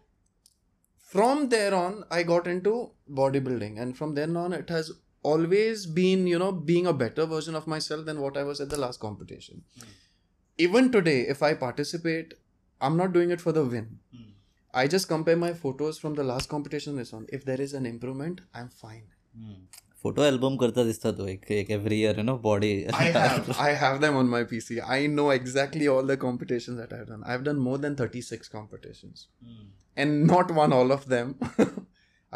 from 0.97 1.49
there 1.49 1.73
on, 1.73 2.05
I 2.09 2.23
got 2.23 2.47
into 2.47 2.91
bodybuilding, 3.09 3.81
and 3.81 3.97
from 3.97 4.15
then 4.15 4.37
on, 4.37 4.53
it 4.53 4.69
has 4.69 4.91
always 5.22 5.86
been, 5.86 6.26
you 6.26 6.38
know, 6.38 6.52
being 6.52 6.86
a 6.86 6.92
better 6.92 7.26
version 7.26 7.54
of 7.54 7.66
myself 7.66 8.04
than 8.06 8.20
what 8.20 8.36
I 8.36 8.44
was 8.44 8.60
at 8.60 8.70
the 8.70 8.80
last 8.80 9.00
competition. 9.00 9.62
Even 10.58 10.90
today, 10.92 11.20
if 11.36 11.42
I 11.42 11.54
participate, 11.54 12.34
I'm 12.80 12.96
not 12.96 13.12
doing 13.12 13.30
it 13.30 13.40
for 13.40 13.52
the 13.52 13.64
win. 13.64 13.98
I 14.74 14.86
just 14.86 15.08
compare 15.08 15.36
my 15.36 15.52
photos 15.52 15.98
from 15.98 16.14
the 16.14 16.24
last 16.24 16.48
competition 16.48 16.92
and 16.92 17.00
this 17.00 17.12
one. 17.12 17.26
If 17.28 17.44
there 17.44 17.60
is 17.60 17.74
an 17.74 17.86
improvement, 17.86 18.42
I'm 18.54 18.68
fine. 18.68 19.04
Photo 20.02 20.22
album 20.22 20.56
करता 20.56 20.82
दिसता 20.84 21.10
तो 21.18 21.26
एक 21.28 21.50
एक 21.50 21.70
every 21.70 22.00
year 22.00 22.18
you 22.18 22.24
know 22.24 22.36
body 22.42 22.68
I 22.98 23.06
have 23.14 23.48
I 23.64 23.70
have 23.82 23.96
them 24.04 24.18
on 24.20 24.28
my 24.34 24.40
PC. 24.50 24.76
I 24.96 24.98
know 25.14 25.24
exactly 25.34 25.88
all 25.94 26.10
the 26.10 26.16
competitions 26.24 26.78
that 26.82 26.92
I've 26.98 27.08
done. 27.08 27.24
I've 27.34 27.44
done 27.48 27.62
more 27.68 27.78
than 27.84 27.96
36 28.02 28.52
competitions. 28.54 29.26
And 30.04 30.26
not 30.30 30.52
won 30.60 30.76
all 30.78 30.92
of 30.98 31.06
them. 31.14 31.34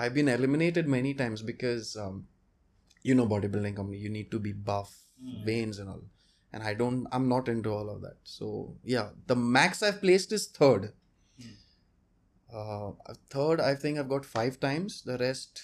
I've 0.05 0.15
been 0.19 0.33
eliminated 0.35 0.89
many 0.97 1.15
times 1.23 1.43
because 1.53 1.95
um, 2.07 2.19
you 3.05 3.15
know 3.15 3.27
bodybuilding 3.35 3.77
company, 3.77 3.99
you 3.99 4.11
need 4.17 4.31
to 4.31 4.39
be 4.39 4.53
buff, 4.71 4.95
veins 5.45 5.79
and 5.79 5.89
all. 5.89 6.03
And 6.53 6.63
I 6.63 6.75
don't 6.75 7.07
I'm 7.19 7.29
not 7.29 7.49
into 7.49 7.71
all 7.79 7.89
of 7.91 8.01
that. 8.03 8.17
So 8.37 8.77
yeah, 8.95 9.11
the 9.33 9.37
max 9.59 9.83
I've 9.83 10.01
placed 10.01 10.33
is 10.41 10.47
third. 10.63 10.93
Uh, 12.53 12.91
third, 13.31 13.61
I 13.61 13.75
think 13.77 13.99
I've 13.99 14.09
got 14.09 14.25
five 14.25 14.59
times. 14.59 15.03
The 15.03 15.17
rest, 15.19 15.61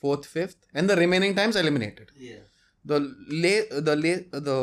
fourth, 0.00 0.24
fifth, 0.24 0.56
and 0.72 0.88
the 0.88 0.96
remaining 0.96 1.34
times 1.34 1.56
eliminated. 1.56 2.12
The 2.84 2.98
la- 3.00 3.80
the 3.88 3.96
la- 3.96 4.40
the 4.50 4.58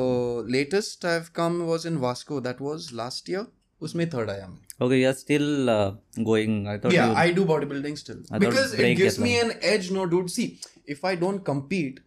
latest 0.55 1.03
I've 1.03 1.33
come 1.33 1.65
was 1.67 1.85
in 1.85 1.99
Vasco. 1.99 2.39
That 2.39 2.61
was 2.69 2.91
last 3.03 3.29
year. 3.29 3.47
उसमें 3.87 4.09
third 4.11 4.29
आया 4.29 4.47
मैं. 4.47 4.85
Okay 4.85 4.95
you 5.01 5.07
are 5.07 5.13
still 5.19 5.43
going 6.29 6.67
I 6.67 6.77
thought 6.85 6.93
Yeah, 6.93 7.13
I 7.19 7.27
do 7.37 7.45
bodybuilding 7.51 7.93
still 8.01 8.17
I 8.23 8.31
thought 8.31 8.41
because 8.45 8.73
it 8.73 8.81
break 8.81 8.97
gives 9.01 9.19
it 9.19 9.23
me 9.25 9.35
an 9.43 9.53
edge. 9.73 9.87
No, 9.97 10.05
dude. 10.13 10.31
See, 10.33 10.47
if 10.95 11.05
I 11.11 11.13
don't 11.21 11.43
compete, 11.49 12.01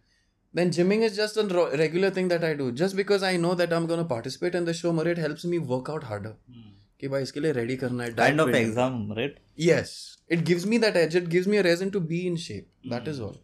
then 0.53 0.71
gymming 0.77 1.03
is 1.09 1.15
just 1.19 1.37
a 1.37 1.43
ro- 1.57 1.69
regular 1.81 2.09
thing 2.17 2.27
that 2.33 2.43
I 2.49 2.53
do. 2.57 2.71
Just 2.81 2.95
because 3.01 3.23
I 3.29 3.37
know 3.45 3.53
that 3.61 3.71
I'm 3.77 3.87
gonna 3.91 4.05
participate 4.13 4.57
in 4.61 4.65
the 4.65 4.73
show, 4.81 4.91
more 4.99 5.07
it 5.13 5.21
helps 5.25 5.45
me 5.53 5.59
work 5.73 5.89
out 5.95 6.03
harder. 6.11 6.33
कि 7.01 7.07
भाई 7.13 7.23
इसके 7.23 7.39
लिए 7.39 7.53
ready 7.53 7.75
करना 7.77 8.03
है. 8.03 8.09
diet 8.09 8.17
kind 8.17 8.41
of 8.41 8.47
building. 8.47 8.65
Exam 8.67 9.13
right 9.17 9.39
Yes, 9.69 9.89
it 10.35 10.43
gives 10.49 10.67
me 10.73 10.77
that 10.83 10.99
edge. 11.03 11.15
It 11.21 11.29
gives 11.33 11.49
me 11.53 11.57
a 11.61 11.63
reason 11.69 11.91
to 11.95 12.01
be 12.11 12.19
in 12.27 12.37
shape. 12.43 12.69
That 12.93 13.09
is 13.13 13.19
all. 13.29 13.39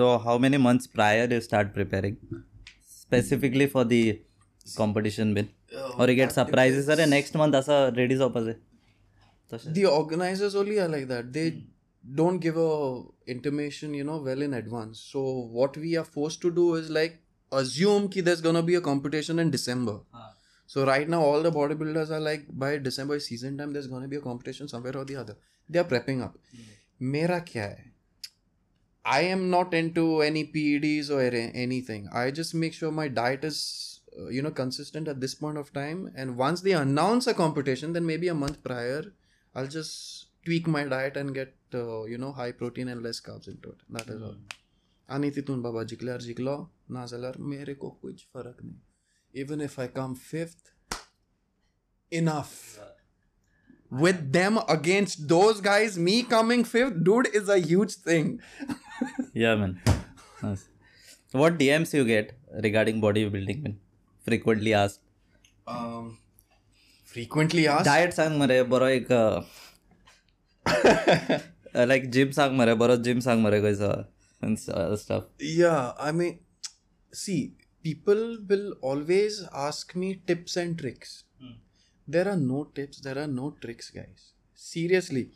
so 0.00 0.06
how 0.24 0.34
many 0.42 0.58
months 0.64 0.86
prior 0.98 1.24
you 1.34 1.38
start 1.44 1.70
preparing 1.76 2.14
specifically 2.90 3.66
for 3.72 3.82
the 3.92 3.98
competition 4.76 5.32
bin 5.38 5.48
or 5.98 6.06
you 6.10 6.14
get 6.20 6.32
surprises 6.36 6.88
अरे 6.94 7.06
next 7.12 7.36
month 7.40 7.54
असं 7.60 7.80
ready 7.98 8.16
जावपाचें 8.22 8.54
तशें 9.52 9.72
the 9.78 9.84
organizers 9.96 10.54
only 10.62 10.78
are 10.84 10.88
like 10.94 11.08
that 11.12 11.32
they 11.36 11.44
don't 12.15 12.39
give 12.39 12.57
a 12.57 13.03
intimation 13.25 13.93
you 13.93 14.03
know 14.03 14.17
well 14.17 14.41
in 14.41 14.53
advance. 14.53 14.99
So 14.99 15.21
what 15.59 15.77
we 15.77 15.97
are 15.97 16.03
forced 16.03 16.41
to 16.41 16.51
do 16.51 16.75
is 16.75 16.89
like 16.89 17.19
assume 17.51 18.09
ki 18.09 18.21
there's 18.21 18.41
gonna 18.41 18.63
be 18.63 18.75
a 18.75 18.81
competition 18.81 19.39
in 19.39 19.51
december. 19.51 19.99
So 20.65 20.85
right 20.85 21.07
now 21.07 21.21
all 21.21 21.41
the 21.41 21.51
bodybuilders 21.51 22.09
are 22.11 22.19
like 22.19 22.45
by 22.49 22.77
december 22.77 23.19
season 23.19 23.57
time 23.57 23.73
there's 23.73 23.87
gonna 23.87 24.07
be 24.07 24.17
a 24.17 24.21
competition 24.21 24.67
somewhere 24.67 24.97
or 24.97 25.05
the 25.05 25.15
other. 25.15 25.37
They 25.69 25.79
are 25.79 25.85
prepping 25.85 26.23
up. 26.23 26.37
Mera 26.99 27.41
kya 27.41 27.61
hai? 27.61 27.91
I 29.05 29.21
am 29.21 29.49
not 29.49 29.73
into 29.73 30.21
any 30.21 30.43
PEDs 30.43 31.09
or 31.09 31.21
anything. 31.21 32.09
I 32.13 32.29
just 32.31 32.53
make 32.53 32.73
sure 32.73 32.91
my 32.91 33.07
diet 33.07 33.45
is, 33.45 34.01
uh, 34.19 34.27
you 34.27 34.41
know, 34.41 34.51
consistent 34.51 35.07
at 35.07 35.21
this 35.21 35.33
point 35.33 35.57
of 35.57 35.71
time. 35.71 36.11
And 36.13 36.35
once 36.35 36.59
they 36.59 36.73
announce 36.73 37.25
a 37.27 37.33
competition, 37.33 37.93
then 37.93 38.05
maybe 38.05 38.27
a 38.27 38.33
month 38.33 38.61
prior, 38.63 39.13
I'll 39.55 39.67
just 39.67 40.26
tweak 40.46 40.68
my 40.76 40.84
diet 40.84 41.16
and 41.16 41.34
get, 41.34 41.54
uh, 41.74 42.04
you 42.04 42.18
know, 42.18 42.32
high 42.32 42.52
protein 42.52 42.88
and 42.88 43.02
less 43.02 43.20
carbs 43.20 43.48
into 43.48 43.70
it. 43.70 43.86
That 43.98 44.12
is 44.16 44.22
all. 44.30 44.36
आणि 45.08 45.30
तिथून 45.36 45.60
बाबा 45.62 45.82
जिंकल्यार 45.90 46.20
जिंकलो 46.20 46.54
ना 46.90 47.04
जाल्यार 47.06 47.36
मेरे 47.52 47.74
को 47.80 47.88
कुछ 48.02 48.20
फरक 48.34 48.62
नाही 48.64 49.40
even 49.42 49.60
if 49.60 49.78
I 49.80 49.86
come 49.96 50.14
fifth 50.30 50.72
enough 52.12 52.54
with 54.02 54.20
them 54.34 54.58
against 54.74 55.24
those 55.30 55.58
guys 55.64 55.96
me 56.04 56.12
coming 56.28 56.62
fifth 56.68 57.00
dude 57.08 57.26
is 57.40 57.50
a 57.54 57.58
huge 57.64 57.96
thing 58.06 58.30
yeah 59.40 59.58
man 59.62 59.74
Nice. 60.44 60.62
so 61.32 61.42
what 61.42 61.58
dms 61.58 61.92
you 61.98 62.04
get 62.10 62.30
regarding 62.66 63.02
bodybuilding 63.02 63.60
man 63.66 63.74
frequently 64.28 64.72
asked 64.78 65.02
um, 65.74 66.08
frequently 67.14 67.66
asked 67.74 67.90
diet 67.90 68.14
सांग 68.20 68.38
मरे 68.44 68.62
बरो 68.72 68.88
एक 68.94 69.12
Uh, 71.77 71.85
like 71.85 72.05
gym 72.13 72.31
सांग 72.33 72.55
मरे 72.57 72.73
बरो 72.81 72.95
gym 73.05 73.19
सांग 73.21 73.41
मरे 73.43 73.61
guys. 73.61 73.81
and 74.41 74.57
uh, 74.69 74.95
stuff. 74.95 75.25
Yeah, 75.39 75.93
I 75.99 76.11
mean, 76.11 76.39
see, 77.11 77.55
people 77.83 78.37
will 78.47 78.73
always 78.81 79.43
ask 79.53 79.95
me 79.95 80.21
tips 80.27 80.57
and 80.57 80.77
tricks. 80.77 81.23
Hmm. 81.41 81.57
There 82.07 82.27
are 82.27 82.37
no 82.37 82.65
tips. 82.75 83.01
There 83.01 83.17
are 83.17 83.27
no 83.27 83.55
tricks, 83.61 83.89
guys. 83.89 84.33
Seriously. 84.53 85.29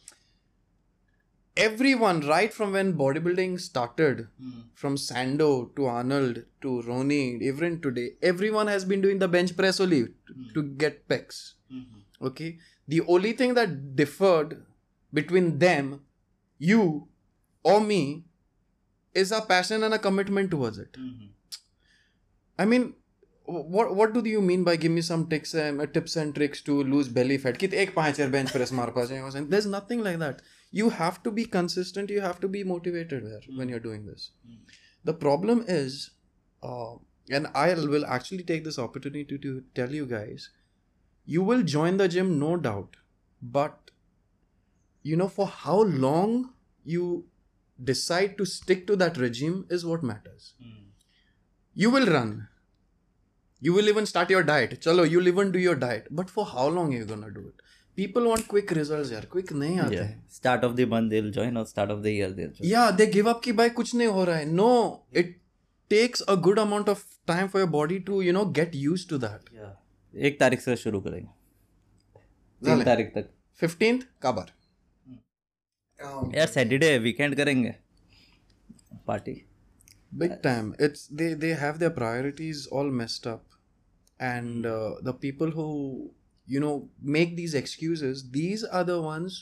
Everyone, 1.58 2.22
right 2.22 2.54
from 2.54 2.72
when 2.72 2.94
bodybuilding 2.98 3.60
started, 3.60 4.28
hmm. 4.40 4.62
from 4.74 4.96
Sandow 4.98 5.66
to 5.76 5.86
Arnold 5.86 6.44
to 6.62 6.82
Ronnie, 6.84 7.40
even 7.42 7.82
today, 7.82 8.12
everyone 8.22 8.68
has 8.68 8.86
been 8.86 9.02
doing 9.02 9.20
the 9.20 9.28
bench 9.28 9.56
press 9.58 9.80
only 9.80 10.02
hmm. 10.02 10.54
to, 10.54 10.64
get 10.64 11.08
pecs. 11.08 11.54
Okay. 12.22 12.58
The 12.88 13.02
only 13.02 13.34
thing 13.34 13.54
that 13.56 13.96
differed 13.96 14.64
between 15.13 15.59
them, 15.59 16.01
you, 16.59 17.09
or 17.63 17.81
me, 17.81 18.25
is 19.15 19.33
a 19.33 19.41
passion 19.41 19.83
and 19.83 19.95
a 19.95 19.99
commitment 19.99 20.51
towards 20.51 20.79
it. 20.79 20.97
I 22.59 22.65
mean, 22.65 22.95
wh- 23.45 23.69
what 23.77 23.95
what 23.95 24.13
do 24.13 24.23
you 24.29 24.41
mean 24.41 24.65
by 24.65 24.77
give 24.77 24.93
me 24.93 25.01
some 25.01 25.27
tips 25.29 25.55
and 25.55 25.81
uh, 25.81 25.87
tips 25.87 26.17
and 26.17 26.35
tricks 26.35 26.61
to 26.63 26.83
lose 26.83 27.09
belly 27.09 27.39
fat? 27.39 27.59
Kit 27.59 27.75
ek 27.75 27.95
पांच 27.95 28.21
यार 28.21 28.31
bench 28.31 28.53
press 28.57 28.73
मार 28.73 28.91
पा 28.99 29.05
जाएगा 29.09 29.49
There's 29.51 29.67
nothing 29.67 30.05
like 30.09 30.19
that. 30.19 30.43
You 30.73 30.91
have 30.91 31.23
to 31.23 31.31
be 31.31 31.45
consistent. 31.45 32.11
You 32.11 32.21
have 32.21 32.41
to 32.41 32.49
be 32.49 32.65
motivated 32.65 33.27
there 33.27 33.41
when 33.57 33.69
you're 33.69 33.85
doing 33.89 34.07
this. 34.07 34.31
The 35.05 35.15
problem 35.15 35.65
is, 35.69 36.11
uh, 36.63 36.95
and 37.31 37.47
I 37.55 37.75
will 37.75 38.07
actually 38.07 38.43
take 38.43 38.65
this 38.65 38.79
opportunity 38.79 39.39
to 39.39 39.63
tell 39.75 39.93
you 39.99 40.07
guys, 40.07 40.51
you 41.25 41.43
will 41.43 41.63
join 41.63 41.97
the 41.97 42.09
gym, 42.09 42.39
no 42.39 42.57
doubt, 42.57 42.97
but 43.41 43.90
you 45.03 45.17
know 45.23 45.29
for 45.29 45.47
how 45.47 45.79
long 46.07 46.37
you 46.85 47.07
decide 47.93 48.37
to 48.39 48.45
stick 48.45 48.87
to 48.87 48.97
that 48.97 49.17
regime 49.17 49.65
is 49.71 49.87
what 49.87 50.03
matters. 50.03 50.55
You 51.75 51.91
will 51.91 52.07
run. 52.07 52.49
You 53.61 53.73
will 53.73 53.89
even 53.89 54.07
start 54.07 54.31
your 54.31 54.43
diet. 54.43 54.81
Chalo, 54.81 55.09
you'll 55.11 55.29
even 55.29 55.51
do 55.53 55.59
your 55.59 55.75
diet. 55.75 56.09
But 56.11 56.31
for 56.31 56.45
how 56.47 56.69
long 56.69 56.95
are 56.95 56.99
you 56.99 57.05
gonna 57.05 57.31
do 57.31 57.47
it? 57.49 57.63
People 57.97 58.27
want 58.29 58.47
quick 58.49 58.71
results, 58.71 59.11
yaar. 59.11 59.29
Quick 59.35 59.53
nahi 59.63 59.77
aate 59.85 59.93
Yeah. 59.97 60.07
hain. 60.09 60.17
Start 60.39 60.65
of 60.69 60.77
the 60.81 60.87
month 60.95 61.11
they'll 61.11 61.31
join 61.37 61.57
or 61.57 61.65
start 61.67 61.91
of 61.95 62.03
the 62.07 62.13
year 62.17 62.31
they'll 62.39 62.53
join. 62.59 62.69
Yeah, 62.71 62.91
they 63.01 63.07
give 63.17 63.31
up 63.33 63.43
कि 63.45 63.53
भाई 63.61 63.71
कुछ 63.79 63.95
नहीं 63.95 64.09
हो 64.19 64.25
रहा 64.25 64.37
है. 64.37 64.51
No, 64.61 64.71
it 65.23 65.33
takes 65.95 66.23
a 66.35 66.37
good 66.49 66.61
amount 66.65 66.93
of 66.95 67.05
time 67.33 67.49
for 67.55 67.63
your 67.63 67.71
body 67.77 67.99
to 68.11 68.21
you 68.27 68.35
know 68.39 68.45
get 68.61 68.77
used 68.83 69.09
to 69.15 69.21
that. 69.27 69.49
Yeah. 69.61 69.73
एक 70.29 70.39
तारीख 70.41 70.61
से 70.61 70.77
शुरू 70.77 71.01
करेंगे 71.01 71.29
तीन 72.65 72.69
झाले. 72.69 72.85
तारीख 72.85 73.13
तक 73.17 73.31
15th 73.63 74.05
काबर. 74.23 74.53
यार 76.37 76.47
सैटरडे 76.47 76.97
वीकेंड 76.99 77.35
करेंगे 77.37 77.75
party 79.07 79.43
big 80.21 80.35
time 80.45 80.69
it's 80.85 81.01
they 81.21 81.27
they 81.41 81.49
have 81.61 81.79
their 81.81 81.93
priorities 81.97 82.61
all 82.79 82.91
messed 82.99 83.27
up 83.31 83.57
and 84.29 84.69
uh, 84.73 84.93
the 85.09 85.15
people 85.25 85.51
who 85.57 85.67
you 86.55 86.61
know 86.65 86.75
make 87.17 87.35
these 87.41 87.57
excuses 87.61 88.23
these 88.37 88.63
are 88.79 88.83
the 88.91 88.97
ones 89.07 89.37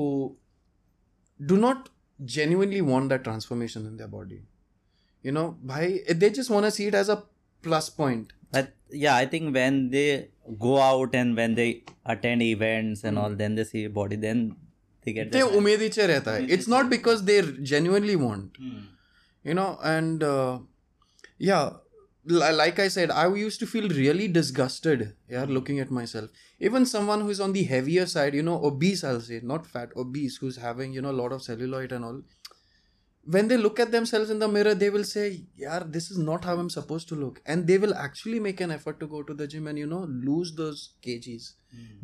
who 0.00 0.08
do 1.52 1.58
not 1.62 1.88
genuinely 2.36 2.82
want 2.88 3.14
that 3.14 3.24
transformation 3.28 3.86
in 3.92 3.96
their 4.02 4.10
body 4.16 4.40
you 5.28 5.36
know 5.38 5.46
bhai, 5.72 5.86
they 6.24 6.30
just 6.40 6.54
want 6.56 6.68
to 6.70 6.72
see 6.80 6.88
it 6.92 6.98
as 7.02 7.14
a 7.16 7.18
plus 7.68 7.88
point 8.02 8.36
But 8.50 8.72
yeah, 8.90 9.14
I 9.16 9.26
think 9.26 9.54
when 9.54 9.90
they 9.90 10.30
go 10.58 10.80
out 10.80 11.14
and 11.14 11.36
when 11.36 11.54
they 11.54 11.84
attend 12.06 12.42
events 12.42 13.04
and 13.04 13.18
all, 13.18 13.34
then 13.34 13.54
they 13.54 13.64
see 13.64 13.86
body, 13.86 14.16
then 14.16 14.56
they 15.04 15.12
get 15.18 15.32
they 15.32 15.42
that. 15.42 15.56
उम्मीद 15.58 15.80
ही 15.82 15.88
चे 15.98 16.06
रहता 16.06 16.34
है 16.36 16.46
it's 16.56 16.68
not 16.76 16.88
because 16.94 17.24
they 17.32 17.40
genuinely 17.74 18.16
want 18.24 18.58
you 19.48 19.54
know 19.58 19.68
and 19.90 20.24
uh, 20.30 20.58
yeah 21.50 21.68
li- 22.38 22.54
like 22.60 22.78
i 22.84 22.88
said 22.96 23.12
i 23.20 23.26
used 23.42 23.60
to 23.64 23.68
feel 23.74 23.88
really 23.98 24.26
disgusted 24.38 25.04
yeah 25.36 25.44
looking 25.58 25.78
at 25.84 25.92
myself 25.98 26.48
even 26.70 26.88
someone 26.94 27.22
who's 27.28 27.40
on 27.46 27.54
the 27.58 27.62
heavier 27.74 28.06
side 28.14 28.34
you 28.40 28.42
know 28.48 28.56
obese 28.70 29.04
i'll 29.10 29.22
say 29.28 29.40
not 29.52 29.70
fat 29.76 29.94
obese 30.04 30.36
who's 30.42 30.58
having 30.66 30.92
you 30.98 31.04
know 31.06 31.14
a 31.16 31.18
lot 31.22 31.36
of 31.38 31.42
celluloid 31.46 31.92
and 31.98 32.04
all 32.10 32.18
when 33.36 33.48
they 33.48 33.56
look 33.62 33.78
at 33.84 33.90
themselves 33.94 34.30
in 34.34 34.38
the 34.42 34.48
mirror 34.56 34.74
they 34.82 34.88
will 34.90 35.04
say 35.04 35.24
yeah 35.62 35.82
this 35.96 36.10
is 36.10 36.18
not 36.18 36.44
how 36.50 36.56
i'm 36.62 36.70
supposed 36.74 37.08
to 37.08 37.16
look 37.22 37.40
and 37.46 37.66
they 37.72 37.78
will 37.78 37.94
actually 37.94 38.40
make 38.48 38.60
an 38.66 38.70
effort 38.76 38.98
to 39.00 39.06
go 39.14 39.22
to 39.30 39.34
the 39.40 39.46
gym 39.54 39.66
and 39.72 39.78
you 39.78 39.86
know 39.94 40.04
lose 40.28 40.52
those 40.60 40.84
kgs 41.06 41.48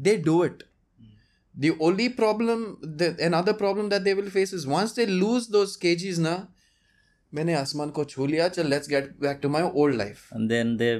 they 0.08 0.16
do 0.30 0.42
it 0.48 0.64
the 1.64 1.70
only 1.88 2.08
problem 2.08 2.62
the, 2.82 3.08
another 3.26 3.52
problem 3.54 3.88
that 3.90 4.04
they 4.04 4.14
will 4.20 4.30
face 4.30 4.52
is 4.52 4.66
once 4.66 4.94
they 4.94 5.06
lose 5.06 5.48
those 5.56 5.76
kgs 5.84 6.18
na 6.26 6.34
मैंने 7.34 7.54
आसमान 7.54 7.90
को 7.90 8.04
छू 8.10 8.26
लिया 8.26 8.48
चल 8.56 8.68
let's 8.70 8.88
get 8.88 9.06
back 9.20 9.38
to 9.42 9.48
my 9.48 9.62
old 9.82 9.96
life 9.96 10.28
And 10.38 10.50
then 10.54 10.76
they 10.82 10.90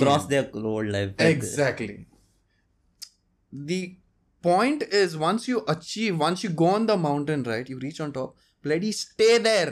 cross 0.00 0.24
their 0.32 0.46
old 0.70 0.88
life. 0.94 1.12
exactly 1.26 1.96
the 3.70 3.80
point 4.46 4.82
is 5.02 5.16
once 5.24 5.46
you 5.50 5.60
achieve 5.74 6.18
once 6.24 6.42
you 6.46 6.50
go 6.62 6.66
on 6.78 6.88
the 6.90 6.96
mountain 7.04 7.44
right 7.50 7.70
you 7.74 7.78
reach 7.84 8.00
on 8.06 8.12
top 8.16 8.34
bloody 8.66 8.90
stay 9.02 9.38
there 9.46 9.70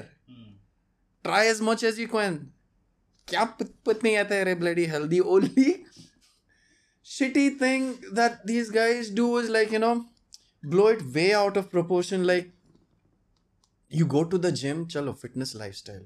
try 1.29 1.43
as 1.55 1.61
much 1.71 1.85
as 1.91 2.01
you 2.05 2.09
can 2.15 2.39
क्या 3.29 3.45
पत 3.61 3.71
पत 3.87 4.05
नहीं 4.05 4.17
आता 4.17 4.35
है 4.35 4.45
रे 4.45 4.55
bloody 4.65 4.87
hell 4.95 5.07
the 5.13 5.21
only 5.37 5.69
shitty 7.15 7.47
thing 7.63 7.89
that 8.21 8.45
these 8.51 8.71
guys 8.77 9.11
do 9.23 9.27
is 9.39 9.49
like 9.57 9.73
you 9.77 9.81
know 9.87 9.95
blow 10.64 10.88
it 10.88 11.02
way 11.14 11.34
out 11.34 11.58
of 11.58 11.70
proportion 11.72 12.26
like 12.26 12.52
you 13.90 14.06
go 14.06 14.24
to 14.24 14.38
the 14.38 14.52
gym 14.52 14.86
chalo 14.88 15.18
fitness 15.18 15.56
lifestyle. 15.56 16.06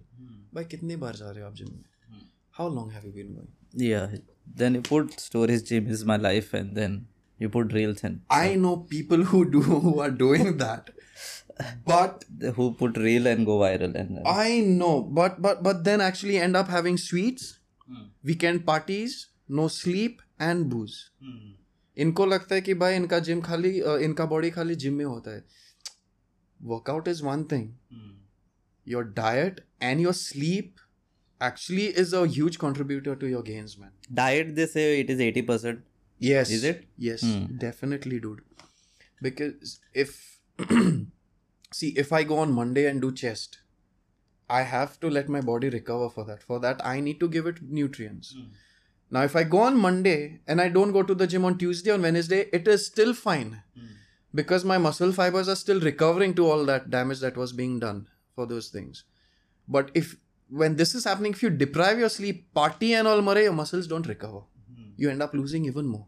By 0.54 0.62
bhai 0.62 0.70
kitni 0.70 1.00
ja 1.02 1.34
rahe 1.40 1.54
gym 1.56 1.68
hmm. 1.74 2.24
how 2.52 2.68
long 2.68 2.90
have 2.92 3.06
you 3.06 3.12
been 3.12 3.34
going? 3.34 3.52
Yeah 3.74 4.16
then 4.62 4.76
you 4.76 4.82
put 4.82 5.20
storage 5.20 5.68
gym 5.70 5.88
is 5.88 6.06
my 6.06 6.18
life 6.18 6.54
and 6.54 6.76
then 6.76 7.08
you 7.40 7.50
put 7.50 7.74
reels 7.74 8.04
and 8.04 8.20
so. 8.20 8.36
i 8.42 8.56
know 8.56 8.76
people 8.78 9.24
who 9.32 9.44
do 9.56 9.62
who 9.62 10.00
are 10.00 10.12
doing 10.12 10.58
that. 10.58 10.92
But 11.90 12.26
who 12.56 12.74
put 12.80 12.98
reel 12.98 13.28
and 13.28 13.46
go 13.46 13.60
viral 13.60 13.94
and 14.00 14.18
uh, 14.20 14.30
i 14.30 14.60
know 14.80 15.02
but 15.20 15.42
but 15.42 15.64
but 15.68 15.86
then 15.86 16.02
actually 16.02 16.38
end 16.38 16.58
up 16.62 16.68
having 16.68 16.98
sweets 16.98 17.60
hmm. 17.88 18.04
weekend 18.24 18.66
parties 18.66 19.16
no 19.48 19.68
sleep 19.68 20.22
and 20.40 20.70
booze. 20.70 21.12
इनको 22.04 22.26
लगता 22.26 22.56
है 22.56 22.62
कि 22.62 22.74
भाई 22.84 22.96
इनका 22.96 23.20
gym 23.28 23.42
खाली 23.42 23.70
इनका 24.06 24.26
body 24.34 24.50
खाली 24.52 24.76
gym 24.84 24.94
में 24.94 25.06
होता 25.06 25.36
है 25.36 25.44
workout 26.60 27.08
is 27.08 27.24
one 27.24 27.44
thing 27.52 27.70
your 28.88 29.04
diet 29.22 29.60
and 29.82 30.02
your 30.02 30.14
sleep 30.24 30.74
actually 31.46 31.86
is 32.02 32.12
a 32.18 32.20
huge 32.34 32.58
contributor 32.60 33.14
to 33.22 33.30
your 33.30 33.40
gains 33.48 33.72
man 33.80 33.90
diet 34.20 34.52
they 34.60 34.66
say 34.74 34.84
it 35.00 35.10
is 35.16 35.24
80%. 35.24 35.82
Yes. 36.28 36.52
Is 36.58 36.62
it? 36.70 36.86
Yes, 37.06 37.24
Hmm. 37.30 37.58
definitely, 37.64 38.20
dude. 38.26 38.40
Because 39.28 39.74
if 40.04 40.14
see, 41.80 41.90
if 42.04 42.14
I 42.20 42.22
go 42.30 42.38
on 42.44 42.54
Monday 42.60 42.86
and 42.92 43.02
do 43.06 43.10
chest, 43.24 43.58
I 44.50 44.62
have 44.74 44.96
to 45.02 45.12
let 45.18 45.34
my 45.38 45.42
body 45.52 45.72
recover 45.76 46.08
for 46.16 46.26
that. 46.30 46.48
For 46.52 46.60
that, 46.68 46.86
I 46.94 46.96
need 47.10 47.20
to 47.26 47.30
give 47.36 47.52
it 47.52 47.62
nutrients. 47.82 48.32
Now, 49.16 49.22
if 49.24 49.34
I 49.40 49.44
go 49.46 49.60
on 49.60 49.78
Monday 49.78 50.42
and 50.46 50.60
I 50.60 50.68
don't 50.68 50.92
go 50.92 51.02
to 51.02 51.16
the 51.16 51.26
gym 51.26 51.46
on 51.46 51.58
Tuesday, 51.58 51.92
on 51.92 52.02
Wednesday, 52.02 52.50
it 52.52 52.68
is 52.68 52.86
still 52.86 53.14
fine 53.14 53.62
hmm. 53.74 53.86
because 54.34 54.66
my 54.66 54.78
muscle 54.78 55.14
fibers 55.14 55.48
are 55.48 55.56
still 55.56 55.80
recovering 55.80 56.34
to 56.34 56.46
all 56.46 56.66
that 56.66 56.90
damage 56.90 57.22
that 57.22 57.38
was 57.38 57.54
being 57.54 57.80
done 57.80 58.10
for 58.36 58.46
those 58.46 58.68
things. 58.68 59.06
But 59.70 59.90
if 59.94 60.18
when 60.50 60.76
this 60.76 60.94
is 60.96 61.06
happening, 61.06 61.32
if 61.32 61.42
you 61.42 61.50
deprive 61.50 61.98
your 61.98 62.10
sleep, 62.10 62.54
party 62.54 62.94
and 62.94 63.08
all, 63.08 63.22
Murray, 63.22 63.44
your 63.44 63.54
muscles 63.54 63.88
don't 63.88 64.06
recover. 64.06 64.42
Hmm. 64.74 64.92
You 64.98 65.10
end 65.10 65.24
up 65.24 65.34
losing 65.34 65.64
even 65.64 65.88
more. 65.88 66.08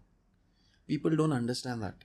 People 0.86 1.16
don't 1.16 1.32
understand 1.32 1.82
that. 1.84 2.03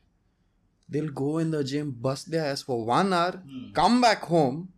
They'll 0.89 1.11
go 1.25 1.39
in 1.39 1.51
the 1.51 1.65
gym, 1.65 1.91
bust 1.91 2.31
their 2.31 2.45
ass 2.45 2.63
for 2.63 2.85
one 2.85 3.13
hour, 3.13 3.33
hmm. 3.33 3.73
come 3.73 4.01
back 4.01 4.23
home, 4.37 4.69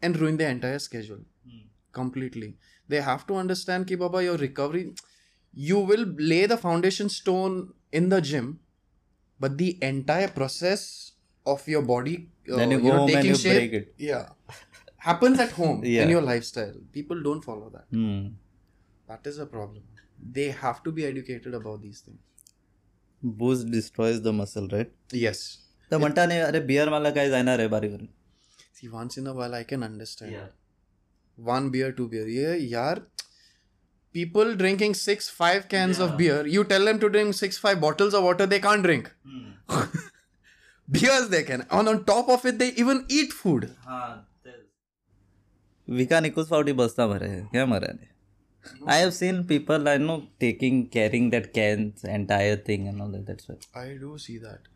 and 0.00 0.18
ruin 0.18 0.38
their 0.38 0.48
entire 0.48 0.78
schedule 0.78 1.20
completely. 1.94 2.56
They 2.88 3.00
have 3.00 3.26
to 3.28 3.36
understand 3.36 3.86
ki 3.86 3.94
baba 3.94 4.22
your 4.22 4.36
recovery, 4.36 4.92
you 5.54 5.78
will 5.78 6.04
lay 6.18 6.46
the 6.46 6.56
foundation 6.56 7.08
stone 7.08 7.72
in 7.92 8.08
the 8.08 8.20
gym, 8.20 8.60
but 9.38 9.58
the 9.58 9.78
entire 9.82 10.28
process 10.28 11.12
of 11.46 11.66
your 11.68 11.82
body 11.82 12.30
uh, 12.50 12.56
then 12.56 12.70
you, 12.70 12.78
go 12.78 12.84
you 12.84 12.92
know, 12.92 12.98
home 12.98 13.14
and 13.16 13.24
you 13.26 13.34
shape, 13.36 13.70
break 13.70 13.72
it. 13.72 13.94
Yeah, 13.98 14.28
happens 14.98 15.38
at 15.38 15.52
home 15.52 15.84
yeah. 15.84 16.02
in 16.02 16.10
your 16.10 16.22
lifestyle. 16.22 16.74
People 16.92 17.22
don't 17.22 17.44
follow 17.44 17.70
that. 17.70 17.86
Hmm. 17.90 18.28
That 19.08 19.26
is 19.26 19.38
a 19.38 19.46
problem. 19.46 19.82
They 20.38 20.50
have 20.50 20.82
to 20.84 20.92
be 20.92 21.04
educated 21.04 21.54
about 21.54 21.82
these 21.82 22.00
things. 22.00 22.18
Booze 23.22 23.64
destroys 23.64 24.20
the 24.22 24.32
muscle, 24.32 24.68
right? 24.68 24.90
Yes. 25.12 25.58
The 25.88 25.98
Mantane, 25.98 26.48
are 26.48 26.60
beer 26.60 26.90
wala 26.90 27.12
guys, 27.12 27.32
I 27.32 27.42
know, 27.42 27.68
bari 27.68 28.08
See, 28.72 28.88
once 28.88 29.16
in 29.18 29.26
a 29.26 29.32
while 29.32 29.54
I 29.54 29.64
can 29.64 29.82
understand. 29.82 30.36
One 31.36 31.70
beer, 31.70 31.92
two 31.92 32.08
beer. 32.08 32.26
Yeah, 32.26 32.54
yaar, 32.54 33.02
People 34.13 34.55
drinking 34.55 34.93
six, 34.95 35.29
five 35.29 35.69
cans 35.69 35.99
of 35.99 36.17
beer. 36.17 36.45
You 36.47 36.63
tell 36.63 36.83
them 36.85 36.99
to 36.99 37.09
drink 37.09 37.35
six, 37.35 37.57
five 37.57 37.79
bottles 37.81 38.13
of 38.13 38.23
water, 38.23 38.45
they 38.45 38.59
can't 38.59 38.81
drink. 38.83 39.11
Beers 40.91 41.29
they 41.29 41.43
can. 41.43 41.65
And 41.69 41.87
on 41.87 42.03
top 42.05 42.29
of 42.29 42.45
it, 42.45 42.57
they 42.57 42.69
even 42.85 43.05
eat 43.09 43.33
food. 43.41 43.69
विका 45.97 46.19
निकुस 46.21 46.47
फावटी 46.49 46.73
बसता 46.79 47.05
मरे 47.07 47.29
क्या 47.51 47.65
मरे 47.65 47.87
I 48.93 48.97
have 48.97 49.13
seen 49.13 49.37
people 49.51 49.87
I 49.91 49.97
know 49.97 50.17
taking 50.43 50.81
carrying 50.95 51.29
that 51.35 51.47
cans 51.53 52.03
entire 52.03 52.55
thing 52.67 52.87
and 52.87 53.01
all 53.01 53.07
that. 53.15 53.25
That's 53.29 53.47
why. 53.49 53.55
I 53.83 53.85
do 54.01 54.17
see 54.25 54.37
that. 54.39 54.67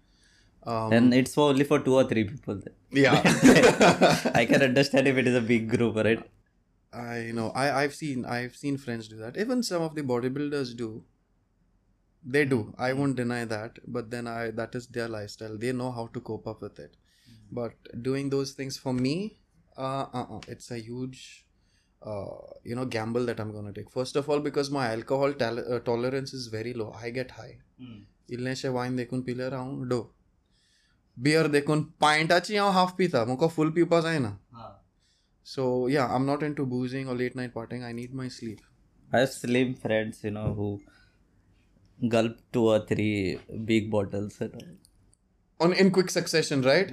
Um, 0.65 0.93
And 0.97 1.13
it's 1.13 1.35
for 1.39 1.49
only 1.49 1.65
for 1.71 1.79
two 1.87 1.95
or 2.01 2.03
three 2.13 2.23
people. 2.29 2.61
yeah. 2.91 3.19
I 4.41 4.45
can 4.45 4.63
understand 4.69 5.07
if 5.13 5.17
it 5.23 5.27
is 5.33 5.35
a 5.35 5.41
big 5.51 5.69
group, 5.75 5.97
right? 6.07 6.23
I 6.93 7.31
know. 7.33 7.49
I 7.51 7.83
I've 7.83 7.95
seen 7.95 8.25
I've 8.25 8.55
seen 8.55 8.77
friends 8.77 9.07
do 9.07 9.17
that. 9.17 9.37
Even 9.37 9.63
some 9.63 9.81
of 9.81 9.95
the 9.95 10.03
bodybuilders 10.03 10.75
do. 10.75 11.03
They 12.23 12.45
do. 12.45 12.73
I 12.77 12.93
won't 12.93 13.15
deny 13.15 13.45
that. 13.45 13.79
But 13.87 14.11
then 14.11 14.27
I 14.27 14.51
that 14.51 14.75
is 14.75 14.87
their 14.87 15.07
lifestyle. 15.07 15.57
They 15.57 15.71
know 15.71 15.91
how 15.91 16.07
to 16.07 16.19
cope 16.19 16.47
up 16.47 16.61
with 16.61 16.79
it. 16.79 16.95
But 17.51 17.73
doing 18.01 18.29
those 18.29 18.51
things 18.51 18.77
for 18.77 18.93
me, 18.93 19.39
uh, 19.77 20.05
uh, 20.13 20.25
uh 20.35 20.39
it's 20.47 20.71
a 20.71 20.79
huge, 20.79 21.45
uh, 22.01 22.25
you 22.63 22.75
know, 22.75 22.85
gamble 22.85 23.25
that 23.25 23.39
I'm 23.39 23.51
gonna 23.51 23.73
take. 23.73 23.91
First 23.91 24.15
of 24.15 24.29
all, 24.29 24.39
because 24.39 24.71
my 24.71 24.87
alcohol 24.87 25.33
tal- 25.33 25.73
uh, 25.73 25.79
tolerance 25.79 26.33
is 26.33 26.47
very 26.47 26.73
low. 26.73 26.91
I 27.01 27.09
get 27.09 27.31
high. 27.31 27.59
इल्लेशें 28.31 28.69
वायन 28.69 28.95
देखून 28.95 29.21
पिल्यार 29.21 29.53
हांव 29.53 29.83
dough 29.83 30.15
beer 31.17 31.47
देखून 31.47 31.83
पायंटाची 32.01 32.57
हांव 32.57 32.69
half 32.71 32.95
पिता 32.97 33.25
म्हाका 33.25 33.47
फूल 33.47 33.71
पिवपा 33.71 34.01
जायना 34.01 34.29
So 35.47 35.87
yeah, 35.87 36.07
I'm 36.13 36.25
not 36.25 36.43
into 36.43 36.65
boozing 36.65 37.07
or 37.07 37.15
late 37.15 37.35
night 37.35 37.53
partying. 37.53 37.83
I 37.83 37.91
need 37.91 38.13
my 38.13 38.27
sleep. 38.27 38.61
I 39.11 39.19
have 39.19 39.29
slim 39.29 39.75
friends, 39.75 40.23
you 40.23 40.31
know, 40.31 40.53
who 40.53 40.81
gulp 42.07 42.37
two 42.51 42.69
or 42.69 42.79
three 42.85 43.39
big 43.65 43.91
bottles. 43.91 44.39
And 44.41 44.53
all. 44.55 45.67
On 45.67 45.73
in 45.73 45.91
quick 45.91 46.09
succession, 46.09 46.61
right? 46.61 46.91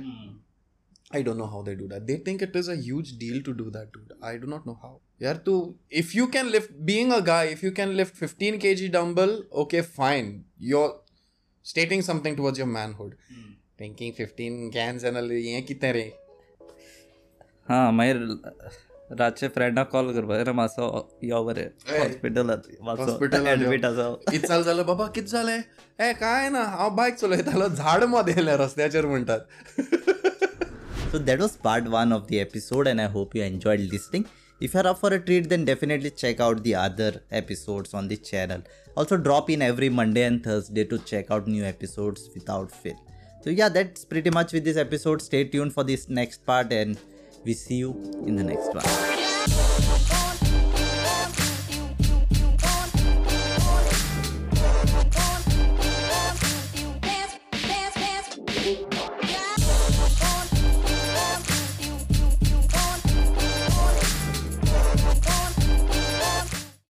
I 1.12 1.22
don't 1.22 1.38
know 1.38 1.46
how 1.46 1.62
they 1.62 1.74
do 1.74 1.88
that. 1.88 2.06
They 2.06 2.16
think 2.16 2.40
it 2.40 2.54
is 2.54 2.68
a 2.68 2.76
huge 2.76 3.18
deal 3.18 3.42
to 3.42 3.52
do 3.52 3.70
that, 3.70 3.92
dude. 3.92 4.12
I 4.22 4.36
do 4.36 4.46
not 4.46 4.64
know 4.64 4.78
how. 4.80 5.00
Yeah, 5.18 5.34
to 5.34 5.76
if 5.90 6.14
you 6.14 6.28
can 6.28 6.50
lift, 6.52 6.84
being 6.84 7.12
a 7.12 7.20
guy, 7.20 7.44
if 7.44 7.62
you 7.62 7.72
can 7.72 7.96
lift 7.96 8.16
15 8.16 8.60
kg 8.60 8.92
dumbbell, 8.92 9.42
okay, 9.52 9.82
fine. 9.82 10.44
You're 10.58 11.00
stating 11.62 12.02
something 12.02 12.36
towards 12.36 12.58
your 12.58 12.68
manhood. 12.68 13.16
Thinking 13.76 14.12
15 14.12 14.70
cans 14.70 15.04
and 15.04 15.16
all, 15.16 15.30
ये 15.30 15.60
कितने 15.66 15.92
रे? 15.92 16.12
हां 17.69 17.91
मागीर 17.97 18.17
रातचे 19.19 19.47
फ्रेंडाक 19.55 19.89
call 19.91 20.11
करपा 20.13 20.37
रे 20.47 20.51
मातसो 20.59 20.85
यो 21.23 21.43
बरे 21.43 21.63
हॉस्पिटलात 21.89 22.67
Hospital 22.99 23.47
एडमीट 23.47 23.85
आसा 23.85 24.09
कित 24.29 24.45
चाल 24.45 24.63
झालं 24.63 24.85
बाबा 24.85 25.07
कित 25.15 25.23
झालंय 25.23 25.59
ए 26.07 26.11
काय 26.21 26.49
ना 26.49 26.63
हांव 26.77 26.89
बायक 26.95 27.15
चलयतालो 27.15 27.67
झाडमध्ये 27.67 28.33
येयलें 28.37 28.55
रस्त्याचेर 28.63 29.05
म्हणटात 29.05 29.39
So 31.11 31.19
that 31.27 31.39
was 31.39 31.53
part 31.65 31.85
one 31.91 32.11
of 32.13 32.23
the 32.29 32.39
episode, 32.43 32.87
and 32.91 33.01
I 33.01 33.05
hope 33.11 33.35
you 33.37 33.43
enjoyed 33.43 33.83
listening. 33.91 34.23
If 34.67 34.73
you're 34.73 34.87
up 34.89 34.97
for 35.03 35.11
a 35.17 35.19
treat, 35.27 35.45
then 35.51 35.63
definitely 35.69 36.09
check 36.21 36.41
out 36.45 36.63
the 36.65 36.73
other 36.81 37.11
episodes 37.39 37.93
on 37.99 38.09
the 38.09 38.17
channel. 38.29 38.63
Also, 38.97 39.19
drop 39.27 39.51
in 39.55 39.61
every 39.67 39.89
Monday 39.99 40.25
and 40.31 40.43
Thursday 40.47 40.85
to 40.91 40.99
check 41.11 41.31
out 41.35 41.47
new 41.47 41.63
episodes 41.69 42.25
without 42.33 42.75
fail. 42.81 42.97
So, 43.45 43.55
yeah, 43.61 43.69
that's 43.77 44.03
pretty 44.13 44.33
much 44.39 44.51
with 44.57 44.65
this 44.65 44.81
episode. 44.83 45.23
Stay 45.27 45.43
tuned 45.55 45.75
for 45.77 45.85
this 45.91 46.05
next 46.19 46.45
part, 46.51 46.73
and 46.81 46.99
We 47.45 47.53
see 47.53 47.75
you 47.75 47.91
in 48.25 48.35
the 48.35 48.43
next 48.43 48.73
one. 48.73 49.74